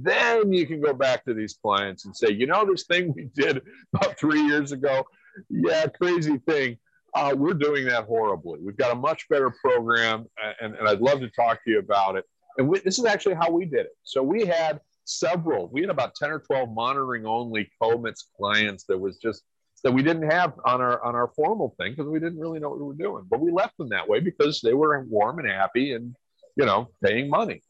then 0.00 0.50
you 0.52 0.66
can 0.66 0.80
go 0.80 0.94
back 0.94 1.22
to 1.24 1.34
these 1.34 1.54
clients 1.62 2.06
and 2.06 2.16
say 2.16 2.30
you 2.30 2.46
know 2.46 2.64
this 2.64 2.84
thing 2.84 3.12
we 3.14 3.28
did 3.34 3.60
about 3.94 4.18
three 4.18 4.42
years 4.42 4.72
ago 4.72 5.06
yeah, 5.48 5.86
crazy 5.86 6.38
thing. 6.38 6.78
Uh, 7.14 7.34
we're 7.36 7.54
doing 7.54 7.86
that 7.86 8.04
horribly. 8.04 8.58
We've 8.60 8.76
got 8.76 8.92
a 8.92 8.98
much 8.98 9.28
better 9.28 9.50
program, 9.50 10.26
and, 10.60 10.74
and 10.74 10.88
I'd 10.88 11.00
love 11.00 11.20
to 11.20 11.30
talk 11.30 11.64
to 11.64 11.70
you 11.70 11.78
about 11.78 12.16
it. 12.16 12.24
And 12.58 12.68
we, 12.68 12.80
this 12.80 12.98
is 12.98 13.04
actually 13.04 13.34
how 13.34 13.50
we 13.50 13.64
did 13.64 13.86
it. 13.86 13.96
So 14.02 14.22
we 14.22 14.46
had 14.46 14.80
several, 15.04 15.68
we 15.68 15.82
had 15.82 15.90
about 15.90 16.14
10 16.14 16.30
or 16.30 16.40
12 16.40 16.70
monitoring 16.70 17.26
only 17.26 17.70
COMITS 17.80 18.28
clients 18.36 18.84
that 18.84 18.98
was 18.98 19.18
just 19.18 19.42
that 19.84 19.92
we 19.92 20.02
didn't 20.02 20.30
have 20.30 20.54
on 20.64 20.80
our 20.80 21.02
on 21.04 21.14
our 21.14 21.28
formal 21.36 21.74
thing 21.78 21.92
because 21.92 22.08
we 22.10 22.18
didn't 22.18 22.38
really 22.38 22.58
know 22.58 22.70
what 22.70 22.78
we 22.78 22.84
were 22.84 22.94
doing. 22.94 23.24
But 23.30 23.40
we 23.40 23.50
left 23.50 23.76
them 23.78 23.90
that 23.90 24.08
way 24.08 24.20
because 24.20 24.60
they 24.60 24.74
were 24.74 25.04
warm 25.08 25.38
and 25.38 25.48
happy 25.48 25.92
and 25.92 26.14
you 26.56 26.66
know 26.66 26.88
paying 27.04 27.28
money. 27.28 27.62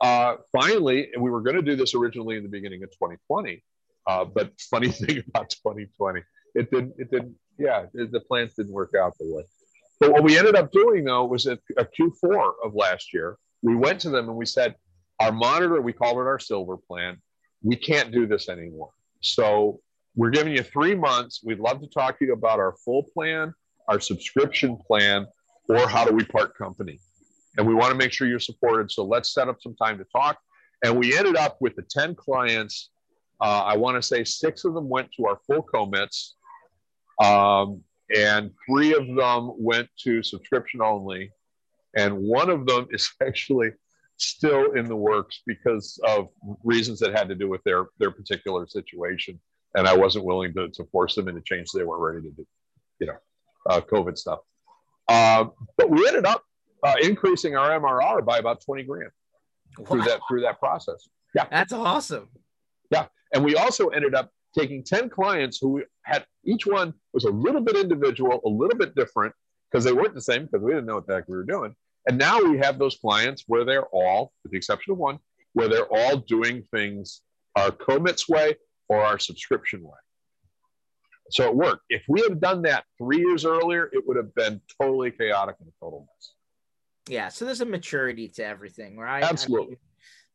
Uh, 0.00 0.36
finally, 0.50 1.10
we 1.18 1.30
were 1.30 1.40
going 1.40 1.56
to 1.56 1.62
do 1.62 1.76
this 1.76 1.94
originally 1.94 2.36
in 2.36 2.42
the 2.42 2.48
beginning 2.48 2.82
of 2.82 2.90
2020. 2.90 3.62
Uh, 4.06 4.24
but 4.24 4.52
funny 4.70 4.88
thing 4.88 5.22
about 5.28 5.50
2020 5.50 6.22
it 6.54 6.70
didn't 6.70 6.94
it 6.98 7.10
didn't 7.10 7.34
yeah 7.58 7.86
the 7.94 8.20
plans 8.28 8.54
didn't 8.54 8.72
work 8.72 8.92
out 9.00 9.16
the 9.18 9.34
way 9.34 9.42
but 10.00 10.12
what 10.12 10.22
we 10.22 10.38
ended 10.38 10.54
up 10.54 10.72
doing 10.72 11.04
though 11.04 11.24
was 11.24 11.46
at 11.46 11.58
a 11.78 11.84
q4 11.84 12.52
of 12.64 12.74
last 12.74 13.12
year 13.12 13.36
we 13.62 13.74
went 13.74 14.00
to 14.00 14.10
them 14.10 14.28
and 14.28 14.36
we 14.36 14.46
said 14.46 14.74
our 15.20 15.32
monitor 15.32 15.80
we 15.80 15.92
called 15.92 16.18
it 16.18 16.26
our 16.26 16.38
silver 16.38 16.76
plan 16.76 17.16
we 17.62 17.76
can't 17.76 18.12
do 18.12 18.26
this 18.26 18.48
anymore 18.48 18.90
so 19.20 19.80
we're 20.14 20.30
giving 20.30 20.54
you 20.54 20.62
three 20.62 20.94
months. 20.94 21.40
We'd 21.44 21.58
love 21.60 21.80
to 21.80 21.86
talk 21.86 22.18
to 22.18 22.24
you 22.26 22.32
about 22.32 22.58
our 22.58 22.74
full 22.84 23.04
plan 23.14 23.54
our 23.88 24.00
subscription 24.00 24.76
plan 24.76 25.26
or 25.68 25.88
how 25.88 26.04
do 26.04 26.14
we 26.14 26.24
part 26.24 26.56
company. 26.56 26.98
And 27.56 27.66
we 27.66 27.74
want 27.74 27.90
to 27.90 27.96
make 27.96 28.12
sure 28.12 28.26
you're 28.26 28.40
supported. 28.40 28.90
So 28.90 29.04
let's 29.04 29.32
set 29.32 29.48
up 29.48 29.60
some 29.60 29.74
time 29.76 29.98
to 29.98 30.04
talk. 30.04 30.38
And 30.84 30.98
we 30.98 31.16
ended 31.16 31.36
up 31.36 31.58
with 31.60 31.76
the 31.76 31.82
10 31.82 32.14
clients. 32.14 32.90
Uh, 33.40 33.64
i 33.64 33.76
want 33.76 33.96
to 33.96 34.02
say 34.02 34.24
six 34.24 34.64
of 34.64 34.72
them 34.74 34.88
went 34.88 35.10
to 35.16 35.26
our 35.26 35.38
full 35.46 35.62
COMITS. 35.62 36.36
Um, 37.22 37.82
and 38.14 38.50
three 38.66 38.94
of 38.94 39.06
them 39.14 39.52
went 39.58 39.88
to 40.04 40.22
subscription 40.22 40.80
only. 40.80 41.30
And 41.96 42.18
one 42.18 42.50
of 42.50 42.66
them 42.66 42.88
is 42.90 43.10
actually 43.26 43.72
still 44.16 44.72
in 44.72 44.86
the 44.86 44.96
works 44.96 45.42
because 45.46 45.98
of 46.04 46.28
reasons 46.64 47.00
that 47.00 47.16
had 47.16 47.28
to 47.28 47.34
do 47.34 47.48
with 47.48 47.62
their, 47.64 47.86
their 47.98 48.10
particular 48.10 48.66
situation. 48.66 49.40
And 49.74 49.88
I 49.88 49.96
wasn't 49.96 50.24
willing 50.24 50.52
to, 50.54 50.68
to 50.68 50.84
force 50.92 51.14
them 51.14 51.28
into 51.28 51.40
change 51.40 51.70
they 51.72 51.84
weren't 51.84 52.02
ready 52.02 52.28
to 52.28 52.34
do, 52.34 52.46
you 53.00 53.06
know, 53.06 53.16
uh, 53.68 53.80
COVID 53.80 54.18
stuff. 54.18 54.40
Uh, 55.08 55.46
but 55.76 55.90
we 55.90 56.06
ended 56.06 56.26
up 56.26 56.44
uh, 56.82 56.94
increasing 57.02 57.56
our 57.56 57.78
MRR 57.80 58.24
by 58.24 58.38
about 58.38 58.62
20 58.64 58.82
grand 58.84 59.10
through 59.86 60.02
that 60.02 60.20
through 60.28 60.42
that 60.42 60.58
process. 60.58 61.08
Yeah. 61.34 61.46
That's 61.50 61.72
awesome. 61.72 62.28
Yeah. 62.90 63.06
And 63.32 63.44
we 63.44 63.56
also 63.56 63.88
ended 63.88 64.14
up 64.14 64.30
taking 64.56 64.84
10 64.84 65.08
clients 65.08 65.58
who 65.58 65.82
had 66.02 66.26
each 66.44 66.66
one 66.66 66.92
was 67.12 67.24
a 67.24 67.30
little 67.30 67.60
bit 67.60 67.76
individual, 67.76 68.40
a 68.44 68.48
little 68.48 68.76
bit 68.78 68.94
different 68.94 69.34
because 69.70 69.84
they 69.84 69.92
weren't 69.92 70.14
the 70.14 70.20
same 70.20 70.44
because 70.44 70.62
we 70.62 70.72
didn't 70.72 70.86
know 70.86 70.96
what 70.96 71.06
the 71.06 71.14
heck 71.14 71.28
we 71.28 71.36
were 71.36 71.44
doing. 71.44 71.74
And 72.06 72.18
now 72.18 72.42
we 72.42 72.58
have 72.58 72.78
those 72.78 72.96
clients 72.96 73.44
where 73.46 73.64
they're 73.64 73.86
all, 73.86 74.32
with 74.42 74.52
the 74.52 74.58
exception 74.58 74.92
of 74.92 74.98
one, 74.98 75.18
where 75.54 75.68
they're 75.68 75.86
all 75.86 76.16
doing 76.16 76.64
things 76.70 77.22
our 77.56 77.70
COMITS 77.70 78.28
way 78.28 78.56
or 78.92 79.02
our 79.02 79.18
subscription 79.18 79.82
way. 79.82 79.98
So 81.30 81.46
it 81.46 81.56
worked. 81.56 81.84
If 81.88 82.02
we 82.08 82.20
had 82.20 82.40
done 82.40 82.60
that 82.62 82.84
three 82.98 83.20
years 83.20 83.46
earlier, 83.46 83.88
it 83.90 84.06
would 84.06 84.18
have 84.18 84.34
been 84.34 84.60
totally 84.80 85.10
chaotic 85.10 85.56
and 85.60 85.68
a 85.68 85.72
total 85.82 86.00
mess. 86.00 86.32
Yeah. 87.08 87.28
So 87.28 87.46
there's 87.46 87.62
a 87.62 87.66
maturity 87.66 88.28
to 88.28 88.44
everything, 88.44 88.98
right? 88.98 89.24
Absolutely. 89.24 89.66
I 89.66 89.70
mean, 89.70 89.78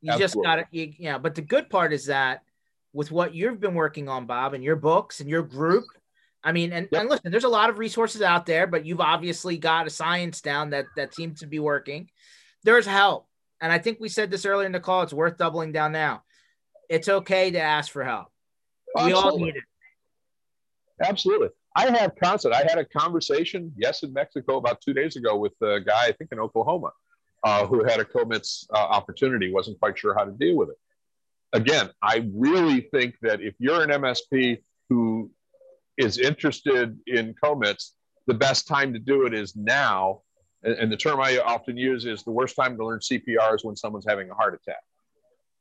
you 0.01 0.12
Absolutely. 0.14 0.24
just 0.24 0.43
got 0.43 0.60
it. 0.60 0.68
You, 0.72 0.93
yeah. 0.97 1.18
But 1.20 1.36
the 1.36 1.43
good 1.43 1.70
part 1.70 1.93
is 1.93 2.08
that 2.08 2.41
with 2.93 3.12
what 3.12 3.36
you've 3.36 3.60
been 3.60 3.76
working 3.76 4.10
on, 4.10 4.26
Bob, 4.26 4.55
and 4.55 4.64
your 4.64 4.76
books 4.76 5.20
and 5.20 5.30
your 5.30 5.43
group. 5.43 5.86
I 6.43 6.51
mean, 6.51 6.72
and, 6.72 6.88
yep. 6.91 7.01
and 7.01 7.10
listen, 7.10 7.30
there's 7.30 7.43
a 7.43 7.49
lot 7.49 7.70
of 7.70 7.78
resources 7.78 8.24
out 8.24 8.47
there, 8.47 8.66
but 8.66 8.86
you've 8.86 9.01
obviously 9.01 9.58
got 9.58 9.86
a 9.86 9.91
science 9.91 10.41
down 10.41 10.72
that 10.72 10.86
that 10.95 11.14
seems 11.14 11.41
to 11.41 11.47
be 11.47 11.60
working. 11.60 12.10
There's 12.64 12.88
help. 12.88 13.28
And 13.62 13.72
I 13.72 13.78
think 13.78 13.99
we 13.99 14.10
said 14.10 14.32
this 14.32 14.45
earlier 14.45 14.66
in 14.66 14.72
the 14.72 14.80
call. 14.80 15.03
It's 15.03 15.14
worth 15.14 15.38
doubling 15.38 15.74
down 15.74 15.91
now. 15.91 16.24
It's 16.89 17.10
okay 17.10 17.51
to 17.51 17.60
ask 17.60 17.91
for 17.91 18.03
help. 18.03 18.30
We 18.96 19.14
all 19.14 19.38
need 19.38 19.56
it. 19.56 19.64
Absolutely. 21.02 21.50
I 21.76 21.92
have 21.96 22.14
constant. 22.22 22.56
I 22.56 22.64
had 22.68 22.80
a 22.80 22.86
conversation, 22.86 23.72
yes, 23.78 24.02
in 24.02 24.12
Mexico 24.12 24.58
about 24.58 24.82
two 24.82 24.94
days 24.94 25.16
ago 25.16 25.38
with 25.38 25.54
a 25.62 25.80
guy, 25.80 26.06
I 26.06 26.12
think 26.12 26.32
in 26.32 26.40
Oklahoma, 26.40 26.92
uh, 27.44 27.68
who 27.68 27.84
had 27.84 28.00
a 28.00 28.06
COMITS 28.06 28.68
uh, 28.74 28.78
opportunity, 28.78 29.52
wasn't 29.52 29.80
quite 29.80 30.00
sure 30.00 30.16
how 30.18 30.26
to 30.26 30.32
deal 30.32 30.56
with 30.56 30.70
it 30.70 30.78
again, 31.54 31.90
I 32.02 32.28
really 32.34 32.82
think 32.82 33.16
that 33.22 33.42
if 33.42 33.56
you're 33.60 33.84
an 33.84 33.90
MSP 33.90 34.60
who 34.90 35.32
is 35.98 36.18
interested 36.18 36.98
in 37.08 37.34
COMITS, 37.44 37.94
the 38.28 38.34
best 38.34 38.68
time 38.68 38.94
to 38.94 39.00
do 39.00 39.26
it 39.26 39.34
is 39.34 39.56
now. 39.56 40.22
And, 40.64 40.76
and 40.76 40.92
the 40.92 40.98
term 40.98 41.20
I 41.20 41.40
often 41.40 41.78
use 41.78 42.06
is 42.06 42.24
the 42.24 42.32
worst 42.32 42.56
time 42.56 42.78
to 42.78 42.86
learn 42.86 43.00
CPR 43.00 43.56
is 43.56 43.64
when 43.64 43.76
someone's 43.76 44.06
having 44.08 44.30
a 44.30 44.36
heart 44.36 44.54
attack. 44.54 44.82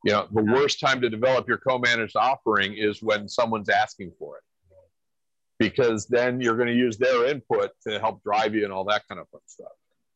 You 0.06 0.12
know, 0.12 0.28
the 0.30 0.44
worst 0.56 0.78
time 0.78 1.00
to 1.00 1.10
develop 1.10 1.48
your 1.48 1.58
co-managed 1.58 2.14
offering 2.14 2.74
is 2.74 3.02
when 3.02 3.28
someone's 3.28 3.68
asking 3.68 4.12
for 4.20 4.36
it. 4.36 4.44
Because 5.58 6.06
then 6.06 6.40
you're 6.40 6.54
going 6.54 6.68
to 6.68 6.74
use 6.86 6.96
their 6.96 7.26
input 7.26 7.70
to 7.88 7.98
help 7.98 8.22
drive 8.22 8.54
you 8.54 8.62
and 8.62 8.72
all 8.72 8.84
that 8.84 9.02
kind 9.08 9.20
of 9.20 9.28
fun 9.30 9.40
stuff. 9.46 9.72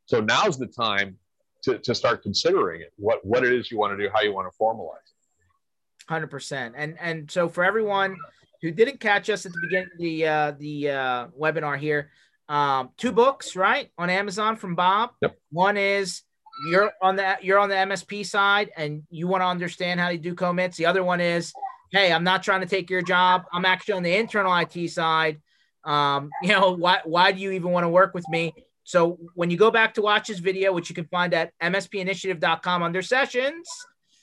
So 0.07 0.21
now's 0.21 0.59
the 0.59 0.69
time 0.69 1.17
to, 1.65 1.79
to 1.79 1.93
start 1.95 2.23
considering 2.23 2.83
it, 2.83 2.93
what, 2.97 3.25
what 3.25 3.45
it 3.45 3.53
is 3.53 3.71
you 3.71 3.79
want 3.79 3.99
to 3.99 4.05
do, 4.05 4.09
how 4.15 4.21
you 4.21 4.33
want 4.33 4.47
to 4.51 4.57
formalize 4.63 5.07
it. 5.11 6.09
Hundred 6.09 6.31
percent. 6.31 6.75
And 6.77 6.97
and 7.01 7.31
so 7.31 7.49
for 7.49 7.65
everyone 7.65 8.17
who 8.63 8.71
didn't 8.71 9.01
catch 9.01 9.29
us 9.29 9.45
at 9.47 9.53
the 9.53 9.61
beginning 9.63 9.91
of 9.93 9.99
the 9.99 10.27
uh, 10.27 10.53
the 10.59 10.91
uh, 10.91 11.27
webinar 11.37 11.79
here, 11.79 12.11
um, 12.49 12.91
two 12.97 13.13
books 13.13 13.57
right 13.57 13.91
on 13.99 14.11
Amazon 14.11 14.57
from 14.57 14.75
Bob. 14.75 15.11
Yep. 15.23 15.37
One 15.51 15.77
is 15.77 16.23
you're 16.69 16.93
on 17.01 17.17
the 17.17 17.37
you're 17.43 17.59
on 17.59 17.69
the 17.69 17.75
MSP 17.75 18.27
side 18.27 18.71
and 18.77 19.03
you 19.11 19.27
want 19.27 19.43
to 19.43 19.47
understand 19.47 20.01
how 20.01 20.11
to 20.11 20.19
do 20.19 20.35
CoMITs. 20.35 20.77
The 20.77 20.87
other 20.87 21.03
one 21.03 21.21
is, 21.21 21.53
hey, 21.93 22.13
I'm 22.13 22.25
not 22.25 22.43
trying 22.43 22.61
to 22.61 22.67
take 22.67 22.91
your 22.91 23.03
job. 23.03 23.45
I'm 23.53 23.65
actually 23.65 23.95
on 23.95 24.03
the 24.03 24.15
internal 24.15 24.55
IT 24.57 24.91
side. 24.91 25.41
Um, 25.85 26.31
you 26.43 26.51
know, 26.51 26.73
why 26.73 27.01
why 27.05 27.33
do 27.33 27.41
you 27.41 27.53
even 27.53 27.71
want 27.71 27.85
to 27.85 27.89
work 27.89 28.15
with 28.15 28.29
me? 28.29 28.55
So 28.85 29.19
when 29.35 29.51
you 29.51 29.57
go 29.57 29.71
back 29.71 29.95
to 29.95 30.03
watch 30.03 30.29
this 30.29 30.41
video, 30.41 30.73
which 30.73 30.89
you 30.89 30.95
can 30.95 31.07
find 31.07 31.33
at 31.33 31.53
mspinitiative.com 31.63 32.83
under 32.83 33.03
sessions, 33.03 33.69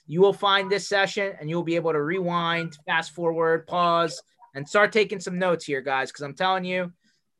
you 0.07 0.21
will 0.21 0.33
find 0.33 0.69
this 0.69 0.87
session 0.87 1.33
and 1.39 1.49
you'll 1.49 1.63
be 1.63 1.75
able 1.75 1.93
to 1.93 2.01
rewind, 2.01 2.77
fast 2.85 3.11
forward, 3.11 3.65
pause, 3.67 4.21
and 4.55 4.67
start 4.67 4.91
taking 4.91 5.19
some 5.19 5.39
notes 5.39 5.65
here, 5.65 5.81
guys. 5.81 6.11
Because 6.11 6.23
I'm 6.23 6.33
telling 6.33 6.65
you, 6.65 6.91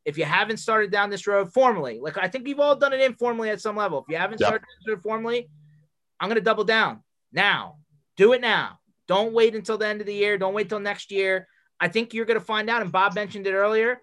if 0.08 0.18
you 0.18 0.24
haven't 0.24 0.56
started 0.56 0.90
down 0.90 1.10
this 1.10 1.28
road 1.28 1.52
formally, 1.52 2.00
like 2.00 2.18
I 2.18 2.30
think 2.30 2.46
we've 2.46 2.62
all 2.62 2.78
done 2.78 2.94
it 2.94 3.02
informally 3.02 3.50
at 3.50 3.60
some 3.60 3.76
level. 3.76 4.00
If 4.00 4.06
you 4.08 4.16
haven't 4.16 4.38
started 4.38 4.64
formally, 5.04 5.50
I'm 6.18 6.30
going 6.30 6.38
to 6.38 6.42
double 6.42 6.64
down 6.64 7.04
now. 7.34 7.76
Do 8.16 8.32
it 8.32 8.40
now. 8.40 8.80
Don't 9.10 9.34
wait 9.34 9.54
until 9.54 9.78
the 9.78 9.86
end 9.86 10.00
of 10.00 10.08
the 10.08 10.14
year. 10.14 10.38
Don't 10.38 10.54
wait 10.54 10.70
till 10.70 10.80
next 10.80 11.12
year. 11.12 11.50
I 11.78 11.90
think 11.90 12.14
you're 12.14 12.26
going 12.26 12.40
to 12.40 12.46
find 12.46 12.70
out. 12.70 12.82
And 12.82 12.90
Bob 12.90 13.16
mentioned 13.16 13.48
it 13.48 13.54
earlier. 13.54 14.00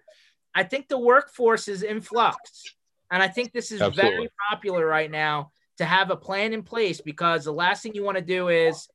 I 0.53 0.61
think 0.61 0.87
the 0.87 0.99
workforce 0.99 1.67
is 1.67 1.81
in 1.81 2.01
flux. 2.01 2.63
And 3.09 3.23
I 3.23 3.27
think 3.27 3.51
this 3.51 3.71
is 3.71 3.81
Absolutely. 3.81 4.15
very 4.17 4.29
popular 4.51 4.85
right 4.85 5.09
now 5.09 5.51
to 5.79 5.85
have 5.85 6.11
a 6.11 6.15
plan 6.15 6.53
in 6.53 6.61
place 6.61 7.01
because 7.01 7.45
the 7.45 7.51
last 7.51 7.81
thing 7.81 7.95
you 7.95 8.03
want 8.03 8.17
to 8.17 8.23
do 8.23 8.49
is 8.49 8.87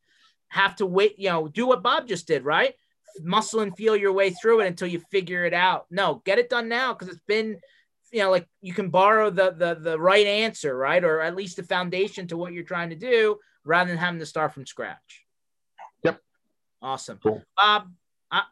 have 0.47 0.77
to 0.77 0.87
wait, 0.87 1.19
you 1.19 1.29
know, 1.29 1.49
do 1.49 1.67
what 1.67 1.83
Bob 1.83 2.07
just 2.07 2.29
did, 2.29 2.45
right? 2.45 2.75
Muscle 3.23 3.61
and 3.61 3.77
feel 3.77 3.97
your 3.97 4.13
way 4.13 4.31
through 4.31 4.61
it 4.61 4.67
until 4.67 4.89
you 4.89 5.01
figure 5.11 5.45
it 5.45 5.55
out. 5.55 5.87
No, 5.91 6.23
get 6.25 6.39
it 6.39 6.51
done 6.51 6.69
now 6.69 6.93
because 6.93 7.09
it's 7.09 7.25
been, 7.27 7.59
you 8.13 8.21
know, 8.21 8.31
like 8.31 8.47
you 8.61 8.73
can 8.73 8.91
borrow 8.91 9.31
the 9.31 9.53
the 9.53 9.75
the 9.75 9.99
right 9.99 10.27
answer, 10.27 10.77
right? 10.77 11.03
Or 11.03 11.21
at 11.21 11.37
least 11.37 11.57
the 11.57 11.63
foundation 11.63 12.27
to 12.29 12.37
what 12.37 12.53
you're 12.53 12.65
trying 12.65 12.91
to 12.91 12.97
do 12.97 13.39
rather 13.65 13.91
than 13.91 13.99
having 13.99 14.21
to 14.21 14.27
start 14.27 14.55
from 14.55 14.67
scratch. 14.67 15.25
Yep. 16.05 16.21
Awesome. 16.83 17.19
Cool. 17.23 17.43
Bob, 17.57 17.91
I, 18.31 18.43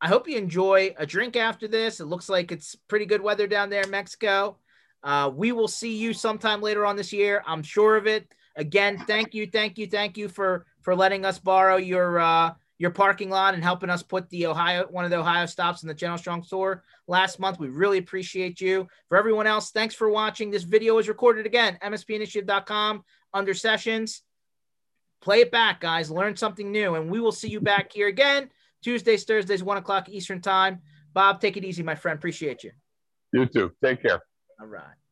I 0.00 0.08
hope 0.08 0.28
you 0.28 0.36
enjoy 0.36 0.94
a 0.98 1.06
drink 1.06 1.36
after 1.36 1.68
this. 1.68 2.00
It 2.00 2.06
looks 2.06 2.28
like 2.28 2.52
it's 2.52 2.74
pretty 2.88 3.06
good 3.06 3.20
weather 3.20 3.46
down 3.46 3.70
there 3.70 3.82
in 3.82 3.90
Mexico. 3.90 4.58
Uh, 5.02 5.30
we 5.34 5.52
will 5.52 5.68
see 5.68 5.96
you 5.96 6.14
sometime 6.14 6.62
later 6.62 6.86
on 6.86 6.96
this 6.96 7.12
year. 7.12 7.42
I'm 7.46 7.62
sure 7.62 7.96
of 7.96 8.06
it. 8.06 8.26
Again, 8.56 8.98
thank 9.06 9.34
you, 9.34 9.46
thank 9.46 9.78
you, 9.78 9.86
thank 9.86 10.16
you 10.16 10.28
for 10.28 10.64
for 10.80 10.94
letting 10.94 11.24
us 11.24 11.38
borrow 11.38 11.76
your 11.76 12.20
uh, 12.20 12.54
your 12.84 12.90
parking 12.90 13.30
lot 13.30 13.54
and 13.54 13.62
helping 13.62 13.88
us 13.88 14.02
put 14.02 14.28
the 14.28 14.44
Ohio 14.44 14.86
one 14.90 15.06
of 15.06 15.10
the 15.10 15.16
Ohio 15.16 15.46
stops 15.46 15.82
in 15.82 15.88
the 15.88 15.94
General 15.94 16.18
Strong 16.18 16.42
store 16.42 16.84
last 17.08 17.40
month. 17.40 17.58
We 17.58 17.68
really 17.68 17.96
appreciate 17.96 18.60
you. 18.60 18.86
For 19.08 19.16
everyone 19.16 19.46
else, 19.46 19.70
thanks 19.70 19.94
for 19.94 20.10
watching. 20.10 20.50
This 20.50 20.64
video 20.64 20.98
is 20.98 21.08
recorded 21.08 21.46
again, 21.46 21.78
mspinitiative.com 21.82 23.02
under 23.32 23.54
sessions. 23.54 24.20
Play 25.22 25.40
it 25.40 25.50
back, 25.50 25.80
guys. 25.80 26.10
Learn 26.10 26.36
something 26.36 26.70
new, 26.70 26.94
and 26.96 27.10
we 27.10 27.20
will 27.20 27.32
see 27.32 27.48
you 27.48 27.58
back 27.58 27.90
here 27.90 28.08
again 28.08 28.50
Tuesdays, 28.82 29.24
Thursdays, 29.24 29.64
one 29.64 29.78
o'clock 29.78 30.10
Eastern 30.10 30.42
time. 30.42 30.82
Bob, 31.14 31.40
take 31.40 31.56
it 31.56 31.64
easy, 31.64 31.82
my 31.82 31.94
friend. 31.94 32.18
Appreciate 32.18 32.64
you. 32.64 32.72
You 33.32 33.46
too. 33.46 33.72
Take 33.82 34.02
care. 34.02 34.20
All 34.60 34.66
right. 34.66 34.94